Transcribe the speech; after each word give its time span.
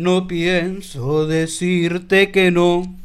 No 0.00 0.26
pienso 0.26 1.26
decirte 1.26 2.32
que 2.32 2.50
no, 2.50 2.96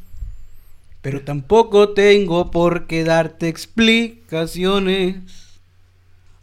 pero 1.01 1.25
tampoco 1.25 1.89
tengo 1.89 2.51
por 2.51 2.87
qué 2.87 3.03
darte 3.03 3.49
explicaciones. 3.49 5.59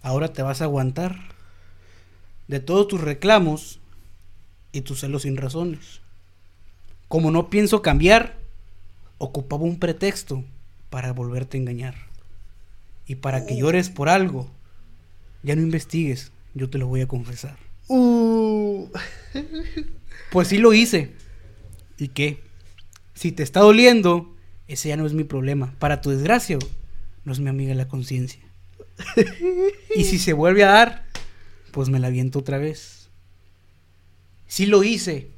Ahora 0.02 0.34
te 0.34 0.42
vas 0.42 0.60
a 0.60 0.64
aguantar 0.64 1.18
de 2.48 2.60
todos 2.60 2.86
tus 2.86 3.00
reclamos 3.00 3.80
y 4.72 4.82
tus 4.82 5.00
celos 5.00 5.22
sin 5.22 5.38
razones. 5.38 6.02
Como 7.08 7.30
no 7.30 7.48
pienso 7.48 7.80
cambiar, 7.80 8.36
ocupaba 9.16 9.62
un 9.62 9.78
pretexto 9.78 10.44
para 10.90 11.14
volverte 11.14 11.56
a 11.56 11.62
engañar. 11.62 11.94
Y 13.06 13.14
para 13.14 13.46
que 13.46 13.56
llores 13.56 13.88
por 13.88 14.10
algo, 14.10 14.50
ya 15.42 15.56
no 15.56 15.62
investigues, 15.62 16.30
yo 16.52 16.68
te 16.68 16.76
lo 16.76 16.88
voy 16.88 17.00
a 17.00 17.08
confesar. 17.08 17.56
Uh, 17.88 18.86
Pues 20.32 20.48
sí 20.48 20.56
lo 20.56 20.72
hice. 20.72 21.12
¿Y 21.98 22.08
qué? 22.08 22.42
Si 23.12 23.32
te 23.32 23.42
está 23.42 23.60
doliendo, 23.60 24.34
ese 24.66 24.88
ya 24.88 24.96
no 24.96 25.04
es 25.04 25.12
mi 25.12 25.24
problema. 25.24 25.74
Para 25.78 26.00
tu 26.00 26.08
desgracia, 26.08 26.58
no 27.24 27.32
es 27.32 27.38
mi 27.38 27.50
amiga 27.50 27.74
la 27.74 27.86
conciencia. 27.86 28.40
y 29.94 30.04
si 30.04 30.18
se 30.18 30.32
vuelve 30.32 30.64
a 30.64 30.70
dar, 30.70 31.04
pues 31.70 31.90
me 31.90 32.00
la 32.00 32.08
viento 32.08 32.38
otra 32.38 32.56
vez. 32.56 33.10
Sí 34.46 34.64
lo 34.64 34.82
hice. 34.82 35.28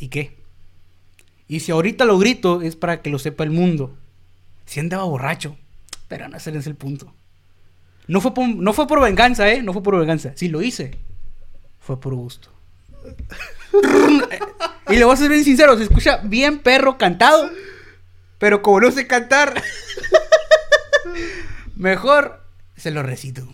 ¿Y 0.00 0.08
qué? 0.08 0.38
Y 1.46 1.60
si 1.60 1.70
ahorita 1.70 2.04
lo 2.04 2.18
grito, 2.18 2.62
es 2.62 2.74
para 2.74 3.00
que 3.00 3.10
lo 3.10 3.20
sepa 3.20 3.44
el 3.44 3.50
mundo. 3.50 3.96
Si 4.66 4.80
andaba 4.80 5.04
borracho. 5.04 5.56
Pero 6.08 6.28
no, 6.28 6.36
ese 6.36 6.50
es 6.58 6.66
el 6.66 6.74
punto. 6.74 7.14
No 8.08 8.20
fue, 8.20 8.34
por, 8.34 8.48
no 8.48 8.72
fue 8.72 8.88
por 8.88 9.00
venganza, 9.00 9.48
¿eh? 9.52 9.62
No 9.62 9.72
fue 9.72 9.84
por 9.84 9.96
venganza. 9.96 10.32
Sí 10.34 10.48
lo 10.48 10.62
hice. 10.62 10.98
Fue 11.78 12.00
por 12.00 12.16
gusto. 12.16 12.50
y 14.88 14.96
le 14.96 15.04
voy 15.04 15.14
a 15.14 15.16
ser 15.16 15.30
bien 15.30 15.44
sincero, 15.44 15.76
se 15.76 15.84
escucha 15.84 16.20
bien 16.24 16.58
perro 16.58 16.98
cantado, 16.98 17.50
pero 18.38 18.62
como 18.62 18.80
no 18.80 18.90
sé 18.90 19.06
cantar, 19.06 19.62
mejor 21.76 22.40
se 22.76 22.90
lo 22.90 23.02
recito. 23.02 23.46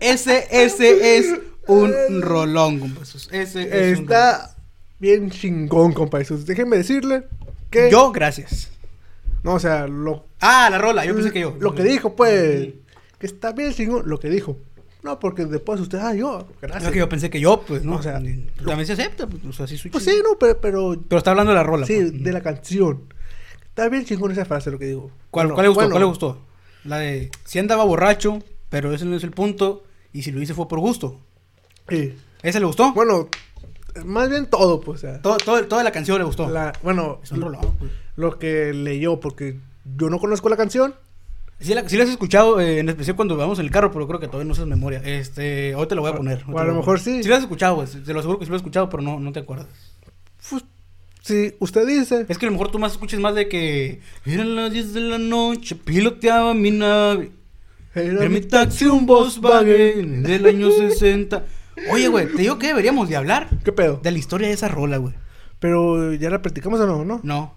Ese, 0.00 0.46
ese 0.50 1.18
es 1.18 1.34
un 1.66 2.22
rolón, 2.22 2.80
compas. 2.80 3.28
Ese 3.30 3.90
es 3.90 3.98
un 3.98 4.04
está 4.04 4.54
bien 4.98 5.30
chingón, 5.30 5.92
compadre. 5.92 6.24
Jesús. 6.24 6.46
Déjenme 6.46 6.76
decirle 6.76 7.24
que. 7.70 7.90
Yo, 7.90 8.12
gracias. 8.12 8.70
No, 9.42 9.54
o 9.54 9.60
sea, 9.60 9.86
lo, 9.86 10.26
Ah, 10.40 10.68
la 10.70 10.78
rola, 10.78 11.04
yo 11.04 11.14
pensé 11.14 11.32
que 11.32 11.40
yo. 11.40 11.56
lo 11.58 11.74
que 11.74 11.82
dijo, 11.82 12.14
pues. 12.16 12.68
Que 13.18 13.26
está 13.26 13.52
bien 13.52 13.72
chingón 13.72 14.02
lo 14.06 14.20
que 14.20 14.28
dijo. 14.28 14.58
No, 15.04 15.20
porque 15.20 15.44
después 15.44 15.78
usted, 15.80 15.98
ah, 15.98 16.14
yo, 16.14 16.48
Es 16.54 16.60
gracias. 16.62 16.90
que 16.92 16.98
yo 16.98 17.08
pensé 17.08 17.28
que 17.30 17.38
yo, 17.38 17.60
pues, 17.60 17.84
¿no? 17.84 17.96
O 17.96 18.02
sea, 18.02 18.18
pues, 18.20 18.66
también 18.66 18.86
se 18.86 18.94
acepta, 18.94 19.26
pues, 19.26 19.44
o 19.44 19.52
sea, 19.52 19.66
sí 19.66 19.76
soy 19.76 19.90
Pues 19.90 20.02
chido. 20.04 20.16
sí, 20.16 20.22
no, 20.24 20.38
pero. 20.38 20.58
pero 20.60 20.96
Pero 21.08 21.18
está 21.18 21.30
hablando 21.30 21.52
de 21.52 21.56
la 21.56 21.62
rola. 21.62 21.86
sí, 21.86 21.98
pues. 22.00 22.24
de 22.24 22.32
la 22.32 22.40
canción. 22.42 23.12
Está 23.68 23.88
bien 23.90 24.04
chingón 24.04 24.32
esa 24.32 24.44
frase, 24.44 24.70
lo 24.70 24.78
que 24.78 24.86
digo. 24.86 25.10
¿Cuál, 25.30 25.48
Bueno, 25.48 25.54
cuál 25.56 25.64
le 25.64 25.68
gustó? 25.68 25.80
bueno, 25.80 25.90
¿Cuál 25.92 26.00
le 26.02 26.06
gustó? 26.08 26.38
La 26.84 26.98
de 26.98 27.30
si 27.44 27.58
andaba 27.58 27.84
borracho, 27.84 28.38
pero 28.70 28.92
ese 28.94 29.04
no 29.04 29.14
es 29.16 29.24
el 29.24 29.30
punto. 29.30 29.84
Y 30.12 30.22
si 30.22 30.30
lo 30.32 30.40
hice 30.40 30.54
fue 30.54 30.68
por 30.68 30.80
gusto. 30.80 31.20
sí. 31.88 32.16
¿Ese 32.42 32.60
le 32.60 32.66
gustó? 32.66 32.92
Bueno, 32.92 33.28
más 34.04 34.28
bien 34.28 34.46
todo, 34.46 34.80
pues, 34.80 34.98
o 34.98 35.06
sea. 35.06 35.20
Todo, 35.22 35.38
todo- 35.38 35.66
toda 35.66 35.82
la 35.82 35.92
canción 35.92 36.18
le 36.18 36.24
gustó. 36.24 36.48
La, 36.48 36.72
bueno, 36.82 37.20
Es 37.22 37.32
un 37.32 37.40
rolón, 37.40 37.60
pues. 37.78 37.90
lo 38.16 38.38
que 38.38 38.72
leyó, 38.74 39.18
porque 39.18 39.58
yo 39.96 40.08
no 40.10 40.18
conozco 40.18 40.48
la 40.50 40.56
canción. 40.56 40.94
Sí, 41.60 41.72
la, 41.74 41.88
sí 41.88 41.96
la 41.96 42.04
has 42.04 42.10
escuchado, 42.10 42.60
eh, 42.60 42.80
en 42.80 42.88
especial 42.88 43.16
cuando 43.16 43.36
vamos 43.36 43.58
en 43.58 43.66
el 43.66 43.70
carro, 43.70 43.90
pero 43.92 44.06
creo 44.06 44.20
que 44.20 44.26
todavía 44.26 44.48
no 44.48 44.54
sabes 44.54 44.68
memoria. 44.68 45.00
Este, 45.04 45.74
hoy 45.74 45.86
te 45.86 45.94
lo 45.94 46.02
voy 46.02 46.10
a 46.10 46.16
poner. 46.16 46.44
o 46.50 46.58
a 46.58 46.64
lo 46.64 46.74
mejor 46.74 47.00
sí. 47.00 47.22
Sí 47.22 47.28
la 47.28 47.36
has 47.36 47.42
escuchado, 47.42 47.76
pues. 47.76 47.96
Te 48.04 48.12
lo 48.12 48.18
aseguro 48.18 48.38
que 48.38 48.44
sí 48.44 48.50
lo 48.50 48.56
has 48.56 48.60
escuchado, 48.60 48.88
pero 48.88 49.02
no, 49.02 49.18
no 49.20 49.32
te 49.32 49.40
acuerdas. 49.40 49.68
Pues, 50.50 50.64
si 51.22 51.54
usted 51.58 51.86
dice. 51.86 52.26
Es 52.28 52.36
que 52.36 52.46
a 52.46 52.48
lo 52.48 52.52
mejor 52.52 52.70
tú 52.70 52.78
más 52.78 52.92
escuches 52.92 53.18
más 53.18 53.34
de 53.34 53.48
que... 53.48 54.00
Eran 54.26 54.56
las 54.56 54.72
10 54.72 54.92
de 54.92 55.00
la 55.00 55.18
noche, 55.18 55.74
piloteaba 55.74 56.52
mi 56.52 56.70
nave. 56.70 57.30
Era 57.94 58.28
mi 58.28 58.40
taxi 58.40 58.86
un 58.86 59.06
Volkswagen 59.06 60.22
del 60.22 60.46
año 60.46 60.70
60. 60.70 61.44
Oye, 61.90 62.08
güey, 62.08 62.26
te 62.26 62.42
digo 62.42 62.58
que 62.58 62.68
deberíamos 62.68 63.08
de 63.08 63.16
hablar 63.16 63.48
¿Qué 63.64 63.72
pedo? 63.72 64.00
de 64.02 64.10
la 64.10 64.18
historia 64.18 64.48
de 64.48 64.54
esa 64.54 64.68
rola, 64.68 64.96
güey. 64.98 65.14
Pero 65.60 66.12
ya 66.12 66.28
la 66.28 66.42
practicamos 66.42 66.80
o 66.80 66.86
no, 66.86 67.04
¿no? 67.04 67.20
No. 67.22 67.54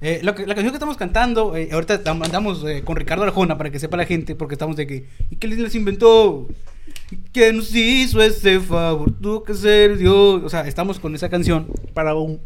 Eh, 0.00 0.20
lo 0.22 0.34
que- 0.34 0.46
la 0.46 0.54
canción 0.54 0.72
que 0.72 0.76
estamos 0.76 0.96
cantando, 0.96 1.56
eh, 1.56 1.70
ahorita 1.72 2.02
andamos 2.04 2.64
eh, 2.66 2.82
con 2.84 2.96
Ricardo 2.96 3.24
Arjona 3.24 3.56
para 3.56 3.70
que 3.70 3.78
sepa 3.78 3.96
la 3.96 4.04
gente, 4.04 4.34
porque 4.34 4.54
estamos 4.54 4.76
de 4.76 4.86
que. 4.86 5.06
¿Y 5.30 5.36
qué 5.36 5.48
les 5.48 5.74
inventó? 5.74 6.46
¿Y 7.10 7.16
¿Quién 7.32 7.56
nos 7.56 7.74
hizo 7.74 8.20
ese 8.20 8.60
favor? 8.60 9.10
Tuvo 9.20 9.42
que 9.42 9.54
ser 9.54 9.96
Dios. 9.96 10.42
O 10.44 10.48
sea, 10.48 10.66
estamos 10.68 11.00
con 11.00 11.14
esa 11.14 11.28
canción. 11.28 11.66
Para 11.94 12.14
un. 12.14 12.40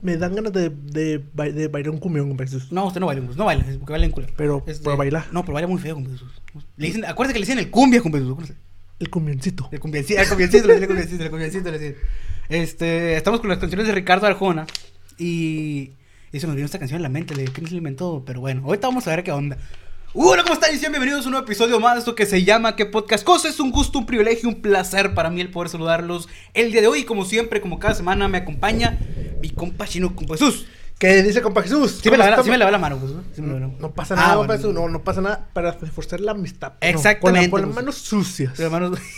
Me 0.00 0.16
dan 0.16 0.34
ganas 0.34 0.52
de, 0.52 0.70
de, 0.70 1.22
ba- 1.32 1.48
de 1.50 1.68
bailar 1.68 1.90
un 1.90 1.98
cumbión, 1.98 2.28
compa 2.28 2.44
Jesús. 2.44 2.72
No, 2.72 2.86
usted 2.86 2.98
no 3.00 3.06
baila, 3.06 3.22
no 3.36 3.44
baila, 3.44 3.64
porque 3.78 3.92
baila 3.92 4.06
en 4.06 4.12
culo. 4.12 4.26
Pero, 4.36 4.64
Este, 4.66 4.82
pero 4.84 4.96
bailar. 4.96 5.26
No, 5.32 5.42
pero 5.42 5.54
baila 5.54 5.68
muy 5.68 5.78
feo, 5.80 5.94
compa 5.94 6.10
Jesús. 6.10 6.30
Le 6.76 6.86
dicen, 6.86 7.04
acuérdate 7.04 7.34
que 7.34 7.40
le 7.40 7.46
dicen 7.46 7.58
el 7.60 7.70
cumbia, 7.70 8.00
compa 8.00 8.18
Jesús. 8.18 8.32
acuérdate. 8.32 8.58
El 8.98 9.10
cumbioncito. 9.10 9.68
El 9.72 9.80
cumbiencito, 9.80 10.20
el 10.20 10.28
dicen 10.28 11.20
el 11.22 11.30
cumbiencito, 11.30 11.68
el 11.68 11.78
dicen. 11.80 11.96
Este, 12.48 13.16
estamos 13.16 13.40
con 13.40 13.48
las 13.48 13.58
canciones 13.58 13.86
de 13.86 13.92
Ricardo 13.92 14.26
Arjona 14.26 14.66
y, 15.18 15.92
y 16.32 16.40
se 16.40 16.46
nos 16.46 16.56
vino 16.56 16.66
esta 16.66 16.78
canción 16.78 16.96
en 16.96 17.02
la 17.02 17.08
mente, 17.08 17.34
de 17.34 17.44
quién 17.44 17.66
se 17.68 17.76
inventó, 17.76 18.22
pero 18.24 18.40
bueno, 18.40 18.62
ahorita 18.64 18.86
vamos 18.88 19.06
a 19.06 19.10
ver 19.10 19.22
qué 19.22 19.32
onda. 19.32 19.58
Hola, 20.14 20.42
¿cómo 20.42 20.54
están? 20.54 20.74
Y 20.74 20.78
sean 20.78 20.92
bienvenidos 20.92 21.24
a 21.24 21.28
un 21.28 21.32
nuevo 21.32 21.46
episodio 21.46 21.80
más 21.80 21.94
de 21.94 21.98
esto 22.00 22.14
que 22.14 22.26
se 22.26 22.44
llama 22.44 22.76
¿Qué 22.76 22.84
podcast? 22.86 23.24
Cosa 23.24 23.48
es 23.48 23.60
un 23.60 23.70
gusto, 23.70 23.98
un 23.98 24.06
privilegio, 24.06 24.48
un 24.48 24.60
placer 24.60 25.14
para 25.14 25.30
mí 25.30 25.40
el 25.40 25.50
poder 25.50 25.70
saludarlos 25.70 26.28
el 26.54 26.70
día 26.70 26.80
de 26.82 26.86
hoy. 26.86 27.04
Como 27.04 27.24
siempre, 27.24 27.60
como 27.62 27.78
cada 27.78 27.94
semana, 27.94 28.28
me 28.28 28.38
acompaña 28.38 28.98
mi 29.40 29.48
compa 29.50 29.86
chino, 29.86 30.14
compa 30.14 30.34
Jesús. 30.34 30.66
¿Qué 30.98 31.22
dice, 31.22 31.40
compa 31.42 31.62
Jesús? 31.62 32.00
Sí 32.02 32.10
me, 32.10 32.16
la, 32.18 32.30
¿Cómo 32.32 32.44
sí 32.44 32.50
me 32.50 32.58
la 32.58 32.66
va 32.66 32.70
la 32.70 32.78
mano, 32.78 32.98
pues, 32.98 33.12
¿no? 33.12 33.22
Sí 33.34 33.40
me 33.40 33.48
la 33.48 33.54
va 33.54 33.60
la 33.60 33.66
mano. 33.68 33.78
No 33.80 33.92
pasa 33.92 34.14
Ah, 34.14 34.16
nada, 34.18 34.34
compa 34.36 34.56
Jesús. 34.56 34.74
No, 34.74 34.88
no 34.88 35.02
pasa 35.02 35.20
nada 35.22 35.48
para 35.54 35.72
reforzar 35.72 36.20
la 36.20 36.32
amistad. 36.32 36.72
No, 36.72 36.88
Exactamente, 36.88 37.50
con, 37.50 37.60
la- 37.60 37.66
con 37.66 37.70
las 37.70 37.76
manos 37.76 37.94
sucias. 37.96 38.52
Sí, 38.56 38.62
hermanos. 38.62 38.98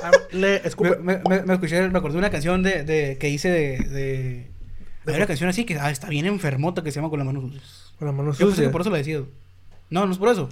Ah, 0.00 0.12
Le 0.30 0.60
Me, 0.60 0.68
escupe. 0.68 0.96
me, 0.98 1.18
me, 1.28 1.42
me 1.42 1.54
escuché, 1.54 1.88
me 1.88 1.98
acordé 1.98 2.12
de 2.14 2.18
una 2.20 2.30
canción 2.30 2.62
de, 2.62 2.84
de 2.84 3.18
que 3.18 3.28
hice 3.30 3.50
de, 3.50 3.78
de... 3.78 4.50
Hay 5.12 5.16
una 5.16 5.26
canción 5.26 5.48
así 5.50 5.64
que 5.64 5.78
ah, 5.78 5.90
está 5.90 6.08
bien 6.08 6.26
enfermota 6.26 6.82
que 6.82 6.90
se 6.92 6.96
llama 6.96 7.10
Con 7.10 7.18
las 7.18 7.26
manos 7.26 7.42
sucias. 7.44 7.92
Con 7.98 8.06
las 8.06 8.14
manos 8.16 8.38
Yo 8.38 8.46
pensé 8.46 8.50
que 8.50 8.56
sucias. 8.66 8.72
por 8.72 8.80
eso 8.82 8.90
la 8.90 8.98
decía. 8.98 9.22
No, 9.90 10.06
no 10.06 10.12
es 10.12 10.18
por 10.18 10.28
eso. 10.28 10.48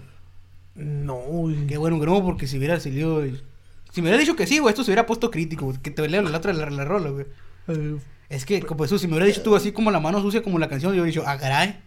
No, 0.74 1.16
uy. 1.18 1.66
Qué 1.68 1.76
bueno 1.78 1.98
que 2.00 2.06
no, 2.06 2.22
porque 2.24 2.46
si 2.46 2.58
hubiera 2.58 2.78
salido... 2.80 3.24
Si 3.92 4.02
me 4.02 4.08
hubiera 4.08 4.18
dicho 4.18 4.36
que 4.36 4.46
sí, 4.46 4.58
güey, 4.58 4.72
esto 4.72 4.84
se 4.84 4.90
hubiera 4.90 5.06
puesto 5.06 5.30
crítico, 5.30 5.64
güey, 5.66 5.78
que 5.78 5.90
te 5.90 6.06
leo 6.08 6.22
la 6.22 6.36
otra 6.38 6.52
la, 6.52 6.68
la 6.70 6.84
rola, 6.84 7.10
güey. 7.10 7.26
Eh, 7.68 7.96
Es 8.28 8.44
que, 8.44 8.60
como 8.62 8.84
eso, 8.84 8.98
si 8.98 9.06
me 9.06 9.14
hubiera 9.14 9.26
dicho 9.26 9.42
tú 9.42 9.56
así 9.56 9.72
como 9.72 9.90
la 9.90 10.00
mano 10.00 10.20
sucia 10.20 10.42
como 10.42 10.58
la 10.58 10.68
canción, 10.68 10.92
yo 10.94 11.02
hubiera 11.02 11.14
dicho, 11.20 11.24
ah, 11.26 11.38
caray. 11.38 11.80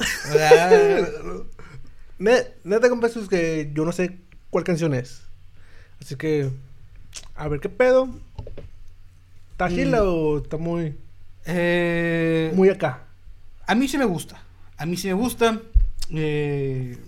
Ne- 2.18 2.46
Neta, 2.64 2.88
compa 2.88 3.08
Jesús, 3.08 3.28
que 3.28 3.70
yo 3.74 3.84
no 3.84 3.92
sé 3.92 4.18
cuál 4.50 4.64
canción 4.64 4.94
es. 4.94 5.22
Así 6.00 6.16
que. 6.16 6.50
A 7.34 7.48
ver 7.48 7.60
qué 7.60 7.68
pedo. 7.68 8.08
¿Está 9.52 9.68
Mm. 9.68 9.94
o 10.00 10.38
está 10.38 10.56
muy. 10.56 10.96
Eh, 11.46 12.52
Muy 12.54 12.68
acá? 12.68 13.04
A 13.66 13.74
mí 13.74 13.88
sí 13.88 13.98
me 13.98 14.04
gusta. 14.04 14.42
A 14.76 14.86
mí 14.86 14.96
sí 14.96 15.08
me 15.08 15.14
gusta. 15.14 15.60
eh, 16.14 16.98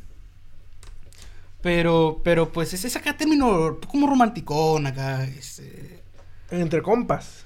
pero, 1.63 2.21
pero 2.23 2.53
pues 2.53 2.75
es, 2.75 2.85
es 2.85 2.95
acá 2.97 3.17
término 3.17 3.79
como 3.89 4.07
romanticón 4.07 4.87
acá. 4.87 5.25
este, 5.25 6.03
Entre 6.51 6.83
compas. 6.83 7.45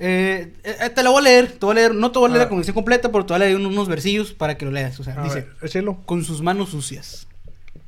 eh, 0.00 0.52
eh, 0.64 0.90
te 0.90 1.02
la 1.02 1.10
voy 1.10 1.20
a 1.20 1.22
leer, 1.22 1.52
te 1.52 1.64
voy 1.66 1.72
a 1.72 1.74
leer, 1.76 1.94
no 1.94 2.10
te 2.10 2.18
voy 2.18 2.28
a 2.28 2.32
leer 2.32 2.42
A 2.42 2.44
la 2.46 2.50
canción 2.50 2.74
completa, 2.74 3.12
pero 3.12 3.24
te 3.24 3.32
voy 3.34 3.42
a 3.42 3.44
leer 3.46 3.56
unos, 3.56 3.88
versillos 3.88 4.32
para 4.32 4.56
que 4.58 4.64
lo 4.64 4.72
leas. 4.72 4.98
O 4.98 5.04
sea, 5.04 5.14
A 5.20 5.24
dice, 5.24 5.46
ver, 5.60 5.84
con 6.06 6.24
sus 6.24 6.42
manos 6.42 6.70
sucias. 6.70 7.28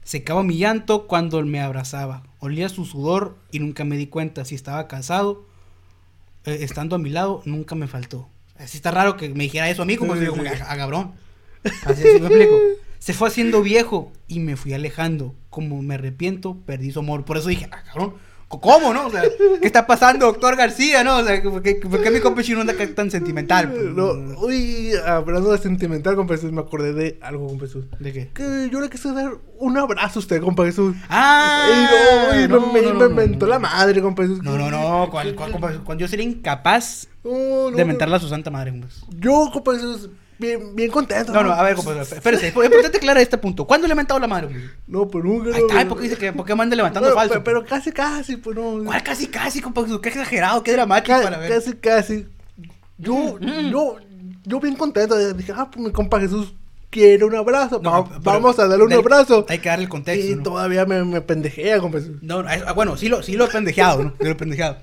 Secaba 0.05 0.43
mi 0.43 0.59
llanto 0.59 1.07
cuando 1.07 1.43
me 1.45 1.61
abrazaba. 1.61 2.23
Olía 2.39 2.69
su 2.69 2.85
sudor 2.85 3.37
y 3.51 3.59
nunca 3.59 3.85
me 3.85 3.97
di 3.97 4.07
cuenta 4.07 4.45
si 4.45 4.55
estaba 4.55 4.87
cansado. 4.87 5.45
eh, 6.45 6.59
estando 6.61 6.95
a 6.95 6.99
mi 6.99 7.11
lado, 7.11 7.43
nunca 7.47 7.75
me 7.75 7.89
faltó. 7.89 8.29
Así 8.57 8.77
está 8.77 8.91
raro 8.91 9.17
que 9.17 9.29
me 9.31 9.45
dijera 9.45 9.69
eso 9.69 9.83
a 9.83 9.85
mí, 9.85 9.97
como 9.97 10.17
si 10.17 10.25
yo, 10.25 10.31
como 10.31 10.45
"Ah, 10.67 10.77
cabrón. 10.77 11.13
Así, 11.85 12.03
así 12.07 12.21
me 12.21 12.27
explico. 12.29 12.57
Se 12.99 13.13
fue 13.13 13.29
haciendo 13.29 13.63
viejo 13.63 14.13
y 14.29 14.41
me 14.41 14.57
fui 14.57 14.73
alejando. 14.73 15.35
Como 15.51 15.83
me 15.83 15.95
arrepiento, 15.95 16.57
perdí 16.65 16.91
su 16.93 17.01
amor. 17.01 17.25
Por 17.25 17.37
eso 17.37 17.49
dije, 17.49 17.69
ah, 17.71 17.83
cabrón, 17.85 18.15
¿cómo, 18.61 18.93
no? 18.93 19.07
O 19.07 19.11
sea, 19.11 19.23
¿qué 19.61 19.67
está 19.67 19.87
pasando, 19.87 20.27
doctor 20.27 20.57
García, 20.57 21.05
no? 21.05 21.19
O 21.19 21.25
sea, 21.25 21.43
¿por 21.43 21.63
qué, 21.63 21.77
por 21.77 22.03
qué 22.03 22.11
mi 22.11 22.21
compa 22.21 22.43
chino 22.43 22.61
anda 22.61 22.75
tan 22.95 23.11
sentimental? 23.11 23.95
No, 23.95 24.13
uy, 24.41 24.93
hablando 25.07 25.53
de 25.53 25.59
sentimental, 25.59 26.17
compa 26.17 26.35
Jesús, 26.35 26.53
me 26.53 26.61
acordé 26.61 26.93
de 26.93 27.19
algo, 27.23 27.47
compa 27.47 27.67
Jesús. 27.67 27.87
¿De 27.99 28.13
qué? 28.13 28.31
Que 28.35 28.69
yo 28.71 28.81
le 28.81 28.89
quise 28.89 29.13
dar 29.13 29.33
un 29.59 29.79
abrazo 29.79 30.19
a 30.19 30.21
usted, 30.21 30.41
compa 30.41 30.65
Jesús. 30.65 30.97
¡Ah! 31.09 32.47
No, 32.49 32.61
no, 32.61 32.73
me, 32.73 32.83
no, 32.83 32.95
me 32.95 33.09
mentó 33.09 33.47
la 33.47 33.59
madre, 33.59 34.01
compa 34.03 34.23
Jesús. 34.23 34.43
No, 34.43 34.59
no, 34.59 34.71
no. 34.71 35.11
Cuando 35.11 35.95
yo 35.97 36.09
sería 36.09 36.25
incapaz 36.25 37.09
de 37.23 37.85
mentarle 37.85 38.17
a 38.17 38.21
su 38.21 38.29
santa 38.29 38.51
madre, 38.51 38.71
compa. 38.71 38.89
Yo, 39.19 39.51
compa 39.53 39.73
Jesús, 39.75 40.11
bien, 40.39 40.75
bien 40.75 40.91
contento. 40.91 41.33
No, 41.33 41.43
no, 41.43 41.53
a 41.53 41.63
ver, 41.63 41.75
compa, 41.77 42.01
espérese, 42.01 42.49
es 42.49 42.55
importante 42.57 42.97
aclarar 42.99 43.23
este 43.23 43.39
punto. 43.39 43.65
¿Cuándo 43.67 43.87
le 43.87 43.93
he 43.93 43.97
mentado 43.97 44.19
la 44.21 44.27
madre, 44.27 44.47
compa? 44.49 44.61
No, 44.87 45.09
pero 45.09 45.25
nunca. 45.25 45.55
Ahí 45.57 45.63
está, 45.69 45.89
¿por 45.89 45.99
qué 45.99 46.05
dice 46.05 46.17
que, 46.17 46.33
por 46.33 46.45
qué 46.47 46.55
manda 46.55 46.75
levantando 46.77 47.09
Bueno, 47.09 47.21
falso? 47.21 47.35
pe- 47.35 47.41
Pero, 47.41 47.65
casi, 47.65 47.93
casi, 47.93 48.37
pues 48.37 48.57
no. 48.57 48.83
¿Cuál 48.85 49.03
casi, 49.03 49.27
casi, 49.29 49.61
compa? 49.61 49.85
Qué 50.03 50.09
exagerado, 50.09 50.63
qué 50.63 50.73
dramático, 50.73 51.17
Ca- 51.17 51.23
para 51.23 51.39
ver. 51.39 51.51
casi, 51.51 51.73
casi. 51.75 52.27
Yo, 52.99 53.39
Mm. 53.41 53.71
yo, 53.71 53.97
yo 54.45 54.61
bien 54.61 54.77
contento. 54.77 55.17
Dije, 55.35 55.53
ah, 55.57 55.69
pues 55.71 55.85
mi 55.87 55.93
compa 55.93 56.21
Jesús 56.21 56.55
quiere 56.91 57.25
un 57.25 57.35
abrazo. 57.35 57.81
No, 57.83 58.05
pero- 58.09 58.21
vamos 58.23 58.59
a 58.59 58.69
darle 58.69 58.85
un 58.85 58.91
del- 58.91 59.01
abrazo. 59.01 59.45
Hay 59.49 59.59
que 59.59 59.69
darle 59.69 59.85
el 59.85 59.91
contexto. 59.91 60.27
Y 60.33 60.37
¿no? 60.37 60.43
todavía 60.45 60.85
me, 60.87 61.05
me 61.05 61.21
pendejea, 61.21 61.81
compa 61.81 61.99
Jesús. 61.99 62.19
No, 62.23 62.43
no, 62.43 62.49
ah, 62.49 62.73
bueno, 62.73 62.97
sí 62.97 63.09
lo, 63.09 63.23
sí 63.23 63.33
lo 63.37 63.47
he 63.47 63.49
pendejeado, 63.49 64.05
¿no? 64.05 64.11
Sí 64.19 64.25
lo 64.25 64.31
he 64.31 64.35
pendejeado. 64.37 64.77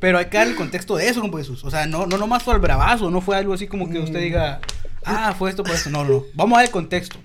Pero 0.00 0.18
hay 0.18 0.26
que 0.26 0.36
dar 0.36 0.46
el 0.46 0.54
contexto 0.54 0.94
de 0.96 1.08
eso, 1.08 1.20
compa 1.20 1.38
Jesús. 1.38 1.64
O 1.64 1.70
sea, 1.70 1.86
no, 1.86 2.06
no 2.06 2.18
nomás 2.18 2.42
fue 2.44 2.54
al 2.54 2.60
bravazo, 2.60 3.10
no 3.10 3.20
fue 3.20 3.36
algo 3.36 3.54
así 3.54 3.66
como 3.66 3.90
que 3.90 3.98
usted 3.98 4.20
diga, 4.20 4.60
ah, 5.08 5.34
fue 5.36 5.50
esto 5.50 5.62
por 5.64 5.74
eso. 5.74 5.90
No, 5.90 6.04
no. 6.04 6.24
Vamos 6.34 6.56
a 6.56 6.60
dar 6.60 6.66
el 6.66 6.72
contexto. 6.72 7.18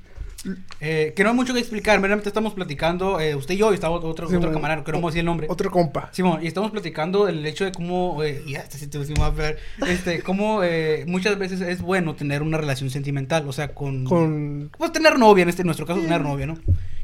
Eh, 0.82 1.14
que 1.16 1.24
no 1.24 1.30
hay 1.30 1.36
mucho 1.36 1.54
que 1.54 1.60
explicar, 1.62 2.02
meramente 2.02 2.28
estamos 2.28 2.54
platicando, 2.54 3.18
eh, 3.22 3.34
usted 3.34 3.54
y 3.54 3.58
yo, 3.60 3.72
y 3.72 3.76
estaba 3.76 3.96
otro, 3.96 4.12
Sí, 4.28 4.36
otro 4.36 4.40
bueno. 4.50 4.52
camarada, 4.52 4.84
que 4.84 4.92
no 4.92 4.98
vamos 4.98 5.10
a 5.10 5.12
decir 5.12 5.20
el 5.22 5.26
nombre. 5.26 5.48
Otro 5.50 5.72
compa. 5.72 6.10
Simón, 6.12 6.44
y 6.44 6.48
estamos 6.48 6.70
platicando 6.72 7.30
el 7.30 7.46
hecho 7.46 7.64
de 7.64 7.72
cómo, 7.72 8.22
eh, 8.24 8.44
y 8.46 8.56
hasta 8.56 8.78
si 8.78 8.88
te 8.88 9.00
decimos, 9.00 9.22
a 9.22 9.30
ver, 9.30 9.58
este, 9.88 10.22
cómo 10.22 10.62
eh, 10.62 11.06
muchas 11.08 11.38
veces 11.38 11.62
es 11.62 11.82
bueno 11.82 12.16
tener 12.16 12.42
una 12.42 12.58
relación 12.58 12.90
sentimental, 12.90 13.48
o 13.48 13.54
sea, 13.54 13.70
con, 13.70 14.04
Con. 14.04 14.70
pues 14.78 14.92
tener 14.92 15.18
novia, 15.18 15.44
en 15.44 15.50
este 15.50 15.62
en 15.62 15.68
nuestro 15.68 15.86
caso 15.86 16.02
tener 16.02 16.20
novia, 16.20 16.46
¿no? 16.46 16.56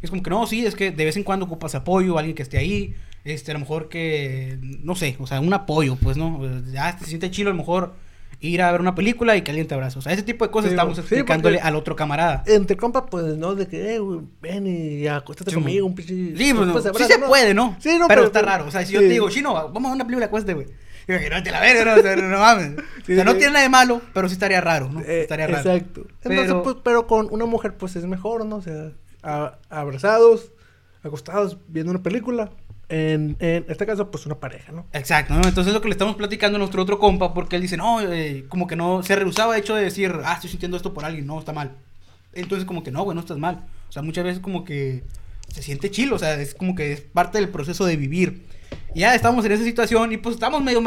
Y 0.02 0.06
es 0.06 0.10
como 0.10 0.22
que 0.22 0.30
no, 0.30 0.46
sí, 0.46 0.66
es 0.66 0.76
que 0.76 0.92
de 0.92 1.06
vez 1.06 1.16
en 1.16 1.24
cuando 1.24 1.46
ocupas 1.46 1.76
apoyo, 1.76 2.18
alguien 2.18 2.36
que 2.36 2.44
esté 2.44 2.58
ahí, 2.58 2.94
este, 3.24 3.52
a 3.52 3.54
lo 3.54 3.62
mejor 3.62 3.88
que, 3.88 4.58
no 4.62 4.96
sé, 4.96 5.16
o 5.18 5.28
sea, 5.28 5.40
un 5.40 5.54
apoyo, 5.54 5.96
pues, 5.96 6.18
¿no? 6.18 6.42
Ya 6.74 6.98
te 6.98 7.06
siente 7.06 7.32
chido 7.32 7.50
a 7.50 7.54
lo 7.54 7.58
mejor 7.58 7.94
ir 8.42 8.62
a 8.62 8.72
ver 8.72 8.82
una 8.82 8.96
película 8.96 9.36
y 9.36 9.42
que 9.42 9.52
alguien 9.52 9.68
te 9.68 9.76
o 9.76 10.02
sea, 10.02 10.14
ese 10.14 10.24
tipo 10.24 10.46
de 10.46 10.52
cosas 10.52 10.70
Sí, 10.70 10.74
estamos 10.76 10.98
explicándole 10.98 11.60
al 11.60 11.76
otro 11.76 11.96
camarada. 11.96 12.44
Entre 12.48 12.78
compa, 12.78 13.06
pues 13.06 13.38
no, 13.38 13.56
de 13.56 13.68
que, 13.68 13.96
eh, 13.96 14.00
güey, 14.00 14.22
ven 14.42 14.66
y 14.68 15.08
acuéstate 15.08 15.52
Sí, 15.52 15.56
conmigo, 15.56 15.86
un 15.86 15.96
pinche. 15.96 16.14
Sí, 16.14 16.54
pues, 16.54 16.68
no, 16.68 16.74
pues, 16.74 16.86
sí 16.98 17.04
se 17.04 17.20
puede, 17.20 17.54
¿no? 17.54 17.76
Sí, 17.80 17.98
no, 18.00 18.08
pero, 18.08 18.26
está 18.26 18.42
raro. 18.42 18.66
O 18.68 18.72
sea, 18.72 18.86
si 18.86 18.94
yo 18.94 19.00
te 19.02 19.10
digo, 19.10 19.30
chino, 19.30 19.54
vamos 19.54 19.86
a 19.86 19.88
ver 19.90 19.96
una 19.96 20.06
película, 20.06 20.26
acuéstate, 20.28 20.54
güey. 20.54 20.68
Y 21.08 21.12
yo, 21.12 21.30
no 21.30 21.42
te 21.44 21.52
la 21.52 21.60
verga, 21.60 21.86
no, 21.86 21.94
o 22.00 22.04
sea, 22.04 22.16
no 22.16 22.40
mames. 22.40 22.72
O 22.78 23.06
sea, 23.06 23.24
no 23.24 23.34
tiene 23.36 23.54
nada 23.54 23.64
de 23.64 23.70
malo, 23.70 24.02
pero 24.14 24.28
sí 24.30 24.34
estaría 24.34 24.62
raro, 24.62 24.90
¿no? 24.90 25.02
Eh, 25.02 25.22
estaría 25.22 25.48
raro. 25.48 25.58
Exacto. 25.60 26.02
Entonces, 26.24 26.42
Pero- 26.48 26.64
pues, 26.64 26.76
pero 26.84 27.08
con 27.08 27.28
una 27.32 27.46
mujer, 27.46 27.76
pues 27.78 27.96
es 27.96 28.06
mejor, 28.06 28.46
¿no? 28.46 28.58
O 28.58 28.62
sea, 28.62 28.92
a- 29.24 29.58
abrazados, 29.70 30.52
acostados, 31.04 31.58
viendo 31.68 31.92
una 31.92 32.04
película. 32.04 32.52
En, 32.90 33.38
en 33.40 33.66
este 33.68 33.86
caso, 33.86 34.10
pues 34.10 34.26
una 34.26 34.40
pareja, 34.40 34.72
¿no? 34.72 34.88
Exacto, 34.94 35.36
¿no? 35.36 35.48
Entonces 35.48 35.68
es 35.68 35.74
lo 35.74 35.82
que 35.82 35.90
le 35.90 35.94
estamos 35.94 36.16
platicando 36.16 36.56
a 36.56 36.60
nuestro 36.60 36.82
otro 36.82 36.98
compa, 36.98 37.36
porque 37.36 37.56
él 37.56 37.62
dice, 37.62 37.78
no, 37.78 38.02
eh, 38.02 38.46
como 38.50 38.66
que 38.66 38.76
no, 38.76 39.04
se 39.04 39.16
rehusaba 39.16 39.58
hecho 39.58 39.76
de 39.76 39.84
decir, 39.84 40.12
ah, 40.26 40.34
estoy 40.34 40.50
sintiendo 40.50 40.76
esto 40.76 40.94
por 40.94 41.06
alguien, 41.06 41.28
no, 41.28 41.38
está 41.38 41.54
mal. 41.54 41.76
Entonces 42.34 42.66
como 42.66 42.84
que 42.84 42.92
no, 42.92 43.04
güey, 43.04 43.14
no 43.16 43.22
estás 43.22 43.38
mal. 43.38 43.66
O 43.88 43.92
sea, 43.92 44.02
muchas 44.02 44.24
veces 44.24 44.40
como 44.40 44.64
que 44.64 45.04
se 45.48 45.62
siente 45.62 45.92
chilo, 45.92 46.16
o 46.16 46.20
sea, 46.20 46.40
es 46.42 46.56
como 46.56 46.76
que 46.76 46.94
es 46.94 47.02
parte 47.02 47.38
del 47.38 47.50
proceso 47.50 47.86
de 47.86 47.96
vivir. 47.96 48.44
Y 48.96 49.02
ya 49.02 49.14
estamos 49.14 49.46
en 49.46 49.52
esa 49.52 49.64
situación 49.64 50.12
y 50.12 50.18
pues 50.18 50.36
estamos 50.36 50.64
medio 50.64 50.82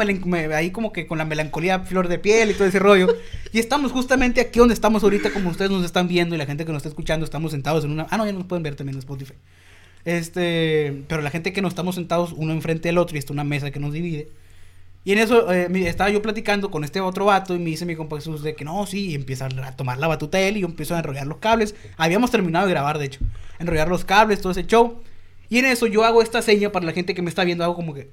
ahí 0.53 0.71
como 0.71 0.91
que 0.91 1.07
con 1.07 1.17
la 1.17 1.25
melancolía 1.25 1.79
flor 1.79 2.09
de 2.09 2.19
piel 2.19 2.51
y 2.51 2.53
todo 2.53 2.67
ese 2.67 2.79
rollo. 2.79 3.07
Y 3.53 3.59
estamos 3.59 3.93
justamente 3.93 4.41
aquí 4.41 4.59
donde 4.59 4.73
estamos 4.73 5.03
ahorita, 5.03 5.31
como 5.31 5.49
ustedes 5.49 5.71
nos 5.71 5.85
están 5.85 6.07
viendo 6.07 6.35
y 6.35 6.37
la 6.37 6.45
gente 6.45 6.65
que 6.65 6.71
nos 6.71 6.79
está 6.79 6.89
escuchando, 6.89 7.23
estamos 7.23 7.51
sentados 7.51 7.85
en 7.85 7.91
una... 7.91 8.07
Ah, 8.09 8.17
no, 8.17 8.25
ya 8.25 8.33
nos 8.33 8.45
pueden 8.45 8.63
ver 8.63 8.75
también 8.75 8.95
en 8.95 8.99
Spotify. 8.99 9.35
Este, 10.05 11.03
pero 11.07 11.21
la 11.21 11.29
gente 11.29 11.53
que 11.53 11.61
nos 11.61 11.71
estamos 11.71 11.95
sentados 11.95 12.33
uno 12.33 12.51
enfrente 12.51 12.89
del 12.89 12.97
otro 12.97 13.15
y 13.15 13.19
está 13.19 13.33
una 13.33 13.43
mesa 13.43 13.71
que 13.71 13.79
nos 13.79 13.93
divide. 13.93 14.29
Y 15.05 15.11
en 15.11 15.19
eso 15.19 15.51
eh, 15.51 15.67
estaba 15.87 16.09
yo 16.09 16.21
platicando 16.21 16.71
con 16.71 16.83
este 16.85 17.01
otro 17.01 17.25
vato 17.25 17.55
y 17.55 17.59
me 17.59 17.65
dice 17.71 17.85
mi 17.85 17.95
compa 17.95 18.15
Jesús 18.15 18.41
de 18.41 18.55
que 18.55 18.63
no, 18.63 18.85
sí, 18.85 19.09
y 19.09 19.15
empieza 19.15 19.47
a 19.47 19.75
tomar 19.75 19.97
la 19.97 20.07
batuta 20.07 20.39
él 20.39 20.55
y 20.57 20.61
yo 20.61 20.67
empiezo 20.67 20.95
a 20.95 20.99
enrollar 20.99 21.27
los 21.27 21.39
cables. 21.39 21.75
Habíamos 21.97 22.31
terminado 22.31 22.67
de 22.67 22.73
grabar, 22.73 22.99
de 22.99 23.05
hecho. 23.05 23.19
Enrollar 23.59 23.89
los 23.89 24.05
cables, 24.05 24.41
todo 24.41 24.53
ese 24.53 24.65
show. 24.65 25.01
Y 25.49 25.57
en 25.59 25.65
eso 25.65 25.87
yo 25.87 26.05
hago 26.05 26.21
esta 26.21 26.41
seña 26.41 26.71
para 26.71 26.85
la 26.85 26.93
gente 26.93 27.13
que 27.13 27.21
me 27.21 27.29
está 27.29 27.43
viendo, 27.43 27.63
hago 27.63 27.75
como 27.75 27.93
que... 27.93 28.11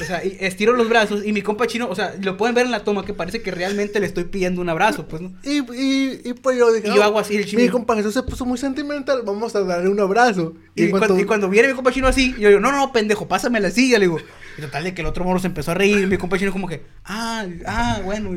O 0.00 0.04
sea, 0.04 0.24
y 0.24 0.38
estiro 0.40 0.72
los 0.72 0.88
brazos 0.88 1.22
y 1.24 1.32
mi 1.34 1.42
compa 1.42 1.66
chino, 1.66 1.86
o 1.88 1.94
sea, 1.94 2.14
lo 2.22 2.38
pueden 2.38 2.54
ver 2.54 2.64
en 2.64 2.72
la 2.72 2.82
toma 2.82 3.04
que 3.04 3.12
parece 3.12 3.42
que 3.42 3.50
realmente 3.50 4.00
le 4.00 4.06
estoy 4.06 4.24
pidiendo 4.24 4.62
un 4.62 4.70
abrazo, 4.70 5.06
pues, 5.06 5.20
¿no? 5.20 5.32
Y, 5.42 5.58
y, 5.74 6.20
y 6.24 6.32
pues 6.32 6.56
yo 6.58 6.72
dije, 6.72 6.88
Y 6.88 6.94
yo 6.94 7.00
"Oh, 7.02 7.04
hago 7.04 7.18
así 7.18 7.34
el 7.36 7.44
Mi 7.44 7.46
chino. 7.50 7.72
compa 7.72 7.94
Jesús 7.96 8.14
se 8.14 8.22
puso 8.22 8.46
muy 8.46 8.56
sentimental, 8.56 9.20
vamos 9.22 9.54
a 9.54 9.60
darle 9.64 9.90
un 9.90 10.00
abrazo. 10.00 10.54
Y, 10.74 10.84
en 10.84 10.90
cuando, 10.92 11.18
y 11.20 11.24
cuando 11.24 11.48
viene 11.50 11.68
mi 11.68 11.74
compa 11.74 11.92
chino 11.92 12.06
así, 12.08 12.34
yo 12.38 12.48
digo, 12.48 12.60
no, 12.60 12.72
no, 12.72 12.90
pendejo, 12.90 13.28
pásame 13.28 13.60
la 13.60 13.70
silla, 13.70 13.98
le 13.98 14.06
digo. 14.06 14.18
Y 14.58 14.60
total 14.60 14.84
de 14.84 14.92
que 14.94 15.00
el 15.00 15.06
otro 15.06 15.24
morro 15.24 15.38
se 15.38 15.46
empezó 15.46 15.70
a 15.70 15.74
reír, 15.74 16.06
mi 16.06 16.18
compa 16.18 16.38
chino 16.38 16.52
como 16.52 16.68
que, 16.68 16.82
ah, 17.04 17.46
ah, 17.66 18.00
bueno, 18.04 18.30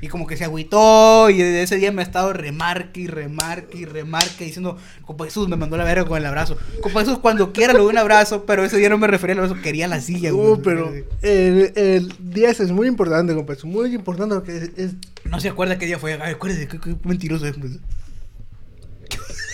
y, 0.00 0.08
como 0.08 0.26
que 0.26 0.36
se 0.36 0.44
agüitó, 0.44 1.30
y 1.30 1.38
desde 1.38 1.62
ese 1.62 1.76
día 1.76 1.92
me 1.92 2.02
ha 2.02 2.04
estado 2.04 2.32
remarque 2.32 3.00
y 3.02 3.06
remarque 3.06 3.78
y 3.78 3.84
remarque, 3.84 4.44
diciendo, 4.44 4.76
compa 5.02 5.24
Jesús 5.26 5.48
me 5.48 5.56
mandó 5.56 5.76
la 5.76 5.84
verga 5.84 6.04
con 6.04 6.18
el 6.18 6.26
abrazo. 6.26 6.56
Compa 6.80 7.00
Jesús 7.00 7.18
cuando 7.20 7.52
quiera 7.52 7.72
le 7.72 7.78
doy 7.78 7.88
un 7.90 7.98
abrazo, 7.98 8.44
pero 8.46 8.64
ese 8.64 8.78
día 8.78 8.88
no 8.88 8.98
me 8.98 9.06
refería 9.06 9.34
al 9.34 9.44
abrazo, 9.44 9.62
quería 9.62 9.86
la 9.86 10.00
silla, 10.00 10.32
güey. 10.32 10.48
Uh, 10.52 10.62
pero 10.62 10.92
el, 11.22 11.72
el 11.76 12.12
10 12.18 12.60
es 12.60 12.70
muy 12.72 12.88
importante, 12.88 13.34
compa, 13.34 13.52
es 13.52 13.64
muy 13.64 13.94
importante 13.94 14.34
porque 14.34 14.56
es, 14.56 14.70
es- 14.76 14.94
No 15.24 15.38
se 15.40 15.48
acuerda 15.50 15.78
qué 15.78 15.86
día 15.86 15.98
fue, 15.98 16.14
ay, 16.14 16.32
acuérdese, 16.32 16.66
qué, 16.66 16.80
qué 16.80 16.96
mentiroso 17.04 17.46
es, 17.46 17.56
pues. 17.56 17.78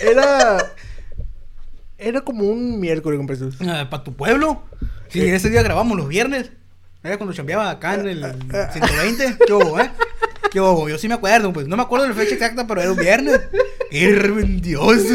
era 0.01 0.57
era 1.97 2.21
como 2.21 2.45
un 2.45 2.79
miércoles, 2.79 3.17
compa 3.19 3.33
Jesús. 3.35 3.55
¿Para 3.57 4.03
tu 4.03 4.13
pueblo? 4.13 4.63
Sí, 5.11 5.19
Sí. 5.21 5.29
ese 5.29 5.49
día 5.49 5.61
grabamos 5.63 5.97
los 5.97 6.07
viernes. 6.07 6.51
Era 7.03 7.17
cuando 7.17 7.33
chambeaba 7.33 7.69
acá 7.69 7.95
en 7.95 8.07
el 8.07 8.25
120. 8.71 9.37
¿Qué 9.45 9.53
hubo, 9.53 9.79
eh? 9.79 9.89
¿Qué 10.51 10.59
hubo? 10.61 10.87
Yo 10.87 10.97
sí 10.97 11.07
me 11.07 11.15
acuerdo, 11.15 11.51
pues. 11.51 11.67
No 11.67 11.75
me 11.75 11.83
acuerdo 11.83 12.03
de 12.05 12.09
la 12.11 12.15
fecha 12.15 12.35
exacta, 12.35 12.67
pero 12.67 12.81
era 12.81 12.91
un 12.91 12.97
viernes. 12.97 13.41
Hermendioso. 13.91 15.13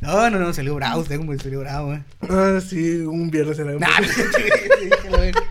No, 0.00 0.30
no, 0.30 0.38
no, 0.38 0.52
salió 0.52 0.74
bravo 0.76 1.00
usted, 1.00 1.16
como 1.16 1.36
salió 1.38 1.60
bravo, 1.60 1.94
eh. 1.94 2.02
Ah, 2.28 2.60
sí, 2.66 3.00
un 3.00 3.30
viernes 3.30 3.58
era. 3.58 3.72
Nah. 3.72 3.88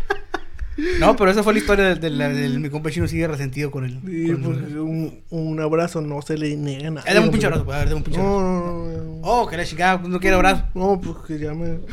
No, 1.00 1.15
pero 1.15 1.31
esa 1.31 1.41
fue 1.43 1.53
la 1.53 1.60
historia 1.60 1.86
del, 1.86 2.00
del, 2.00 2.17
del- 2.17 2.60
mi 2.60 2.69
compa 2.69 2.91
chino 2.91 3.07
sigue 3.07 3.27
resentido 3.27 3.72
con 3.72 3.84
él. 3.86 4.00
Sí, 4.05 4.31
con- 4.31 4.41
pues, 4.43 4.57
un, 4.74 5.22
un 5.29 5.60
abrazo 5.60 6.01
no 6.01 6.22
se 6.22 6.38
le 6.38 6.55
niega 6.55 6.88
a 6.89 6.91
nadie. 6.91 7.12
Eh, 7.12 7.13
dame 7.15 7.25
un 7.25 7.31
pinche 7.31 7.48
abrazo, 7.48 7.65
pues, 7.65 7.75
a 7.75 7.79
ver, 7.79 7.88
dame 7.89 7.98
un 7.98 8.03
pinche 8.03 8.19
abrazo. 8.19 8.39
No, 8.39 8.60
no, 8.62 8.88
no, 8.88 9.03
no. 9.03 9.19
Oh, 9.24 9.48
que 9.48 9.57
la 9.57 9.65
chingada, 9.65 9.98
no 10.07 10.19
quiere 10.19 10.36
abrazo. 10.36 10.65
No, 10.75 11.01
pues 11.01 11.17
que 11.27 11.39
ya 11.39 11.53
me. 11.53 11.79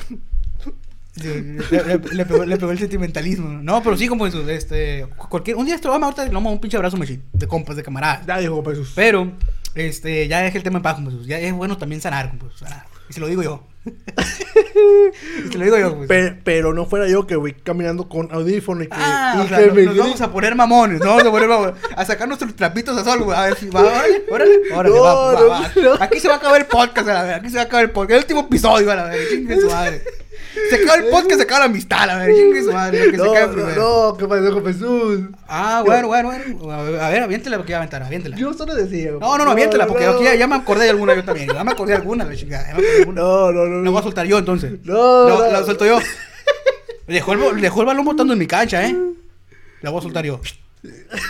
Le, 1.16 1.40
le- 1.42 1.98
le 2.12 2.26
pegó, 2.26 2.44
le 2.44 2.56
pegó 2.56 2.72
el 2.72 2.78
sentimentalismo. 2.78 3.48
No, 3.48 3.80
pero 3.84 3.96
sí, 3.96 4.08
como 4.08 4.26
eso, 4.26 4.48
este, 4.50 5.06
cualquier, 5.28 5.56
un 5.56 5.64
día 5.64 5.76
esto 5.76 5.88
vamos 5.88 6.06
ahorita 6.06 6.24
le 6.24 6.30
vamos 6.34 6.50
a 6.50 6.54
un 6.54 6.60
pinche 6.60 6.76
abrazo 6.76 6.96
de 6.98 7.46
compas, 7.46 7.76
de 7.76 7.84
camaradas. 7.84 8.26
Ya 8.26 8.38
dijo, 8.38 8.64
Jesús. 8.64 8.92
Pero, 8.96 9.30
este, 9.76 10.26
ya 10.26 10.40
dejé 10.40 10.58
el 10.58 10.64
tema 10.64 10.78
en 10.78 10.82
paz, 10.82 10.96
compas, 10.96 11.14
ya 11.24 11.38
es 11.38 11.52
bueno 11.52 11.78
también 11.78 12.00
sanar, 12.00 12.32
sanar. 12.56 12.86
Y 13.08 13.12
se 13.12 13.20
lo 13.20 13.28
digo 13.28 13.44
yo. 13.44 13.64
Se 15.50 15.58
lo 15.58 15.64
digo 15.64 15.78
yo. 15.78 16.06
Pe- 16.06 16.36
pero 16.44 16.72
no 16.72 16.86
fuera 16.86 17.06
yo 17.08 17.26
que 17.26 17.36
voy 17.36 17.52
caminando 17.52 18.08
con 18.08 18.32
audífono 18.32 18.82
y 18.82 18.86
que. 18.88 18.96
Ah, 18.98 19.34
y 19.36 19.40
o 19.44 19.48
sea, 19.48 19.58
que 19.58 19.66
nos, 19.66 19.74
me 19.74 19.82
nos 19.84 19.96
vamos 19.96 20.20
a 20.20 20.30
poner 20.32 20.54
mamones, 20.54 20.98
nos 21.00 21.08
vamos 21.08 21.24
a 21.26 21.30
poner 21.30 21.48
mamones, 21.48 21.74
a 21.96 22.04
sacar 22.04 22.26
nuestros 22.28 22.54
trapitos 22.56 22.96
a 22.96 23.04
sol, 23.04 23.22
güey, 23.22 23.36
a 23.36 23.42
ver 23.44 23.56
si 23.56 23.68
va, 23.68 23.80
órale, 23.82 24.24
órale, 24.30 24.52
órale, 24.74 24.94
No, 24.96 25.02
va, 25.02 25.14
va, 25.14 25.40
no, 25.40 25.48
va. 25.48 25.70
no. 25.82 25.92
Aquí 26.00 26.20
se 26.20 26.28
va 26.28 26.34
a 26.34 26.36
acabar 26.38 26.60
el 26.60 26.66
podcast, 26.66 27.08
a 27.08 27.14
la 27.14 27.22
ver, 27.24 27.34
aquí 27.34 27.48
se 27.50 27.56
va 27.56 27.62
a 27.62 27.64
acabar 27.66 27.84
el 27.84 27.90
podcast, 27.90 28.12
el 28.16 28.22
último 28.24 28.40
episodio, 28.40 28.90
a 28.90 28.94
la 28.96 29.04
ver, 29.06 29.28
chingue 29.28 29.60
su 29.60 29.68
madre. 29.68 30.02
Se 30.70 30.76
acaba 30.76 30.94
el 30.96 31.04
podcast, 31.10 31.36
se 31.36 31.42
acaba 31.42 31.58
la 31.60 31.64
amistad, 31.66 32.02
a 32.02 32.06
la 32.06 32.18
ver, 32.18 32.34
chingue 32.34 32.62
su 32.62 32.72
madre, 32.72 32.98
que 33.10 33.10
se 33.12 33.16
No, 33.16 33.30
acabe 33.32 33.46
no, 33.46 33.52
primero. 33.52 33.82
no, 33.82 34.16
¿qué 34.16 34.26
pasó 34.26 34.52
con 34.52 34.64
Jesús? 34.66 35.20
Ah, 35.48 35.82
bueno, 35.84 36.06
bueno, 36.08 36.28
bueno. 36.30 36.72
A 37.02 37.10
ver, 37.10 37.22
aviéntela 37.22 37.56
porque 37.56 37.72
iba 37.72 37.78
a 37.78 37.82
aventar, 37.82 38.02
aviéntela. 38.02 38.36
Yo 38.36 38.52
solo 38.54 38.74
decía. 38.74 39.10
No, 39.20 39.36
no, 39.38 39.44
no, 39.44 39.50
aviéntela 39.50 39.86
porque 39.86 40.04
no, 40.06 40.12
aquí 40.12 40.24
ya, 40.24 40.34
ya 40.34 40.46
me 40.46 40.54
acordé 40.56 40.84
de 40.84 40.90
alguna 40.90 41.14
yo 41.14 41.24
también. 41.24 41.48
Ya 41.52 41.64
me 41.64 41.72
acordé 41.72 41.92
de 41.92 41.98
alguna, 41.98 42.24
la 42.24 42.36
chingada. 42.36 42.72
No, 43.06 43.52
no, 43.52 43.66
no. 43.66 43.82
La 43.82 43.90
voy 43.90 43.98
a 44.00 44.02
soltar 44.02 44.26
yo 44.26 44.38
entonces. 44.38 44.72
No, 44.84 45.28
No, 45.28 45.38
no. 45.40 45.50
la 45.52 45.64
suelto 45.64 45.84
yo. 45.86 45.98
Dejó 47.06 47.32
el, 47.34 47.60
dejó 47.60 47.80
el 47.80 47.86
balón 47.86 48.04
botando 48.04 48.32
en 48.32 48.38
mi 48.38 48.46
cancha, 48.46 48.86
¿eh? 48.86 48.96
La 49.82 49.90
voy 49.90 49.98
a 49.98 50.02
soltar 50.02 50.24
yo. 50.24 50.40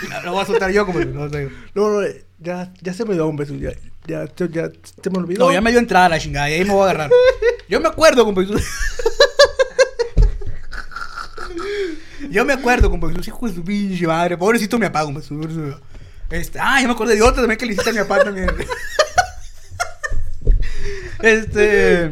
La, 0.09 0.23
la 0.23 0.31
voy 0.31 0.43
a 0.43 0.47
soltar 0.47 0.71
yo 0.71 0.87
como 0.87 1.01
yo. 1.01 1.07
No, 1.07 1.29
no, 1.75 2.07
ya, 2.39 2.73
ya 2.81 2.93
se 2.95 3.05
me 3.05 3.15
dio 3.15 3.27
un 3.27 3.37
beso. 3.37 3.55
Ya, 3.55 3.73
ya, 4.07 4.27
ya, 4.37 4.47
ya 4.47 4.71
se 5.03 5.11
me 5.11 5.19
olvidó. 5.19 5.47
No, 5.47 5.53
ya 5.53 5.61
me 5.61 5.71
dio 5.71 5.81
entrada 5.81 6.09
la 6.09 6.19
chingada 6.19 6.51
y 6.51 6.55
ahí 6.55 6.65
me 6.65 6.73
voy 6.73 6.83
a 6.83 6.91
agarrar. 6.91 7.11
Yo 7.69 7.81
me 7.81 7.89
acuerdo, 7.89 8.25
compa. 8.25 8.43
Yo 12.31 12.45
me 12.45 12.53
acuerdo, 12.53 12.91
compa. 12.91 13.11
Hijo 13.11 13.49
de 13.49 13.55
su 13.55 13.65
pinche 13.65 14.07
madre. 14.07 14.37
Pobrecito 14.37 14.79
mi 14.79 14.87
papá, 14.87 15.05
compa. 15.05 15.21
Este, 16.31 16.59
ah, 16.59 16.81
ya 16.81 16.87
me 16.87 16.95
acordé 16.95 17.17
de 17.17 17.23
otra 17.23 17.43
también 17.43 17.59
que 17.59 17.67
le 17.67 17.73
hiciste 17.73 17.91
a 17.91 17.93
mi 17.93 17.99
papá 18.01 18.25
también. 18.25 18.51
Este. 21.23 22.11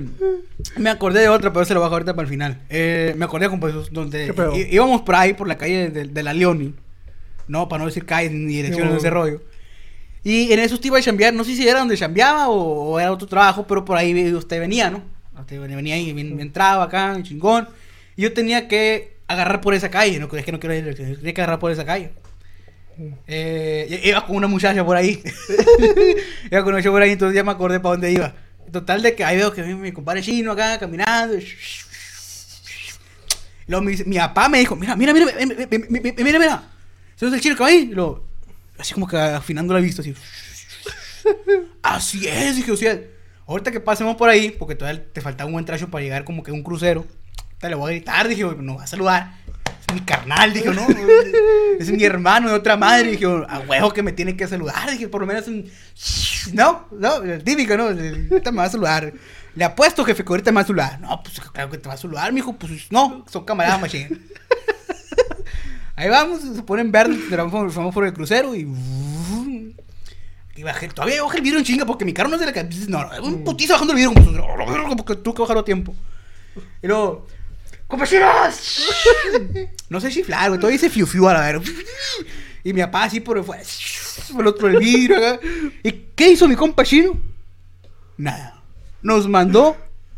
Me 0.76 0.88
acordé 0.88 1.20
de 1.20 1.28
otra, 1.28 1.52
pero 1.52 1.66
se 1.66 1.74
lo 1.74 1.80
bajo 1.80 1.94
ahorita 1.94 2.14
para 2.14 2.24
el 2.24 2.30
final. 2.30 2.62
Eh, 2.70 3.14
me 3.16 3.24
acordé, 3.26 3.48
compa 3.48 3.66
Jesús, 3.66 3.90
donde 3.92 4.32
íbamos 4.70 5.02
por 5.02 5.14
ahí, 5.16 5.34
por 5.34 5.48
la 5.48 5.58
calle 5.58 5.90
de, 5.90 6.04
de 6.04 6.22
la 6.22 6.32
Leoni. 6.32 6.74
No, 7.48 7.68
para 7.68 7.80
no 7.80 7.86
decir 7.86 8.06
calles 8.06 8.32
ni 8.32 8.54
direcciones 8.54 8.92
de 8.92 8.98
ese 8.98 9.10
rollo. 9.10 9.42
Y 10.24 10.52
en 10.52 10.60
eso 10.60 10.74
usted 10.74 10.86
iba 10.86 10.98
a 10.98 11.02
chambear, 11.02 11.34
no 11.34 11.44
sé 11.44 11.54
si 11.56 11.66
era 11.66 11.80
donde 11.80 11.96
chambeaba 11.96 12.48
o, 12.48 12.92
o 12.92 13.00
era 13.00 13.10
otro 13.10 13.26
trabajo, 13.26 13.66
pero 13.66 13.84
por 13.84 13.96
ahí 13.96 14.32
usted 14.32 14.60
venía, 14.60 14.90
¿no? 14.90 15.02
Usted 15.38 15.60
venía 15.60 15.98
y 15.98 16.14
me, 16.14 16.22
me 16.24 16.42
entraba 16.42 16.84
acá, 16.84 17.18
chingón. 17.22 17.68
Y 18.16 18.22
yo 18.22 18.32
tenía 18.32 18.68
que 18.68 19.16
agarrar 19.26 19.60
por 19.60 19.74
esa 19.74 19.90
calle, 19.90 20.18
no 20.18 20.28
es 20.32 20.44
que 20.44 20.52
no 20.52 20.60
quiero 20.60 20.74
ir, 20.74 20.94
tenía 20.94 21.34
que 21.34 21.40
agarrar 21.40 21.58
por 21.58 21.72
esa 21.72 21.84
calle. 21.84 22.12
Eh, 23.26 24.00
iba 24.04 24.24
con 24.26 24.36
una 24.36 24.46
muchacha 24.46 24.84
por 24.84 24.96
ahí. 24.96 25.22
iba 26.50 26.60
con 26.60 26.68
una 26.68 26.76
muchacha 26.76 26.90
por 26.90 27.02
ahí, 27.02 27.10
entonces 27.12 27.34
ya 27.34 27.42
me 27.42 27.50
acordé 27.50 27.80
para 27.80 27.92
dónde 27.94 28.12
iba. 28.12 28.34
Total 28.70 29.02
de 29.02 29.14
que 29.14 29.24
ahí 29.24 29.36
veo 29.36 29.52
que 29.52 29.62
mi, 29.62 29.74
mi 29.74 29.92
compadre 29.92 30.22
chino 30.22 30.52
acá 30.52 30.78
caminando. 30.78 31.36
Luego 33.66 33.84
mi, 33.84 33.96
mi, 34.04 34.16
papá 34.16 34.48
me 34.48 34.58
dijo, 34.58 34.76
mira, 34.76 34.96
mira, 34.96 35.12
mira, 35.12 35.26
mira, 35.26 36.12
mira. 36.18 36.38
mira. 36.38 36.62
¿Se 37.16 37.26
el 37.26 37.40
chino 37.40 37.56
que 37.56 37.64
ahí? 37.64 37.92
Así 38.78 38.94
como 38.94 39.06
que 39.06 39.16
afinando 39.16 39.74
la 39.74 39.80
vista, 39.80 40.02
así. 40.02 40.14
Así 41.82 42.26
es, 42.26 42.56
dije, 42.56 42.72
o 42.72 42.76
sea, 42.76 42.98
ahorita 43.46 43.70
que 43.70 43.80
pasemos 43.80 44.16
por 44.16 44.28
ahí, 44.28 44.50
porque 44.50 44.74
todavía 44.74 45.04
te 45.12 45.20
faltaba 45.20 45.46
un 45.46 45.54
buen 45.54 45.64
tracho 45.64 45.88
para 45.88 46.02
llegar 46.02 46.24
como 46.24 46.42
que 46.42 46.50
a 46.50 46.54
un 46.54 46.62
crucero, 46.62 47.06
te 47.58 47.68
le 47.68 47.74
voy 47.74 47.92
a 47.92 47.94
gritar, 47.94 48.28
dije, 48.28 48.44
no 48.58 48.76
va 48.76 48.84
a 48.84 48.86
saludar. 48.86 49.34
Es 49.86 49.94
mi 49.94 50.00
carnal, 50.00 50.52
dije, 50.52 50.70
no, 50.70 50.86
es 51.78 51.90
mi 51.90 52.04
hermano 52.04 52.48
de 52.48 52.54
otra 52.54 52.76
madre, 52.76 53.12
dije, 53.12 53.26
a 53.26 53.60
huevo 53.60 53.92
que 53.92 54.02
me 54.02 54.12
tiene 54.12 54.36
que 54.36 54.48
saludar, 54.48 54.90
dije, 54.90 55.08
por 55.08 55.20
lo 55.20 55.26
menos 55.26 55.46
un... 55.48 55.70
No, 56.52 56.88
no, 56.90 57.20
típico, 57.44 57.76
¿no? 57.76 57.84
Ahorita 57.84 58.50
me 58.50 58.58
va 58.58 58.64
a 58.64 58.70
saludar. 58.70 59.12
Le 59.54 59.64
apuesto, 59.64 60.04
jefe, 60.04 60.24
que 60.24 60.32
ahorita 60.32 60.50
me 60.50 60.56
va 60.56 60.60
a 60.62 60.66
saludar. 60.66 61.00
No, 61.00 61.22
pues 61.22 61.38
claro 61.40 61.70
que 61.70 61.78
te 61.78 61.88
va 61.88 61.94
a 61.94 61.98
saludar, 61.98 62.32
mijo, 62.32 62.54
pues 62.54 62.90
no, 62.90 63.24
son 63.30 63.44
camaradas 63.44 63.80
machine. 63.80 64.08
Ahí 65.94 66.08
vamos, 66.08 66.40
se 66.40 66.62
ponen 66.62 66.90
verdes, 66.90 67.18
vamos 67.30 67.94
por 67.94 68.04
el 68.06 68.12
crucero 68.12 68.54
y... 68.54 68.66
Y 70.54 70.62
bajé, 70.64 70.88
todavía 70.88 71.22
bajé 71.22 71.38
el 71.38 71.42
vidrio 71.42 71.58
en 71.60 71.64
chinga 71.64 71.86
porque 71.86 72.04
mi 72.04 72.12
carro 72.12 72.28
no 72.28 72.34
es 72.36 72.40
de 72.40 72.46
la 72.46 72.52
que... 72.52 72.64
No, 72.88 73.08
un 73.22 73.42
putizo 73.42 73.72
bajando 73.72 73.94
el 73.94 73.98
vidrio 73.98 74.12
como... 74.14 74.30
"Oh, 74.42 74.96
Porque 74.96 75.16
tuve 75.16 75.34
que 75.34 75.40
bajarlo 75.42 75.60
a 75.60 75.64
tiempo. 75.64 75.94
Y 76.82 76.86
luego... 76.86 77.26
¡Compañeros! 77.86 78.86
No 79.90 80.00
sé 80.00 80.10
chiflar, 80.10 80.48
güey. 80.48 80.58
Todavía 80.60 80.78
dice 80.78 80.88
fiu 80.88 81.06
fiu 81.06 81.28
a 81.28 81.34
la 81.34 81.40
ver. 81.40 81.60
Y 82.64 82.72
mi 82.72 82.80
papá 82.80 83.04
así 83.04 83.20
por 83.20 83.42
fue 83.44 83.58
por 84.32 84.40
el 84.42 84.46
otro 84.46 84.68
del 84.68 84.78
vidrio. 84.78 85.16
acá. 85.18 85.40
¿Y 85.82 85.92
qué 86.14 86.30
hizo 86.32 86.48
mi 86.48 86.54
compa 86.56 86.84
chino? 86.84 87.18
Nada. 88.16 88.62
Nos 89.02 89.28
mandó 89.28 89.76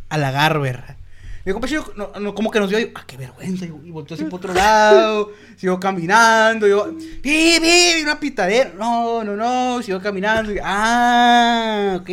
a 0.09 0.19
la 0.19 0.31
garberra. 0.31 0.97
Mi 1.45 1.53
compa 1.53 1.69
chino 1.69 1.85
no, 1.95 2.11
no, 2.19 2.35
como 2.35 2.51
que 2.51 2.59
nos 2.59 2.71
vio 2.71 2.81
y, 2.81 2.91
ah, 2.95 3.05
qué 3.07 3.19
vergüenza. 3.19 3.67
Y 3.67 3.91
volteó 3.91 4.15
así 4.15 4.25
por 4.25 4.41
otro 4.41 4.55
lado. 4.55 5.33
Siguió 5.57 5.79
caminando. 5.79 6.67
Yo, 6.67 6.91
pi, 7.23 7.59
pi, 7.61 8.03
una 8.03 8.19
pitadera. 8.19 8.73
No, 8.79 9.23
no, 9.23 9.37
no. 9.37 9.83
Siguió 9.83 10.01
caminando. 10.01 10.53
y, 10.53 10.59
ah, 10.63 11.99
ok, 12.01 12.11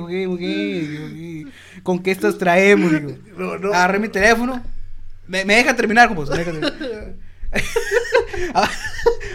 ok, 0.00 0.10
ok. 0.28 1.52
¿Con 1.82 2.02
qué 2.02 2.10
estas 2.10 2.36
traemos? 2.36 2.90
Digo. 2.92 3.12
No, 3.36 3.58
no. 3.58 3.68
Agarré 3.68 3.98
mi 3.98 4.08
teléfono. 4.08 4.62
Me, 5.26 5.44
me 5.44 5.56
deja 5.56 5.76
terminar, 5.76 6.08
como 6.08 6.22
me 6.22 6.36
deja 6.36 6.52
terminar. 6.52 6.72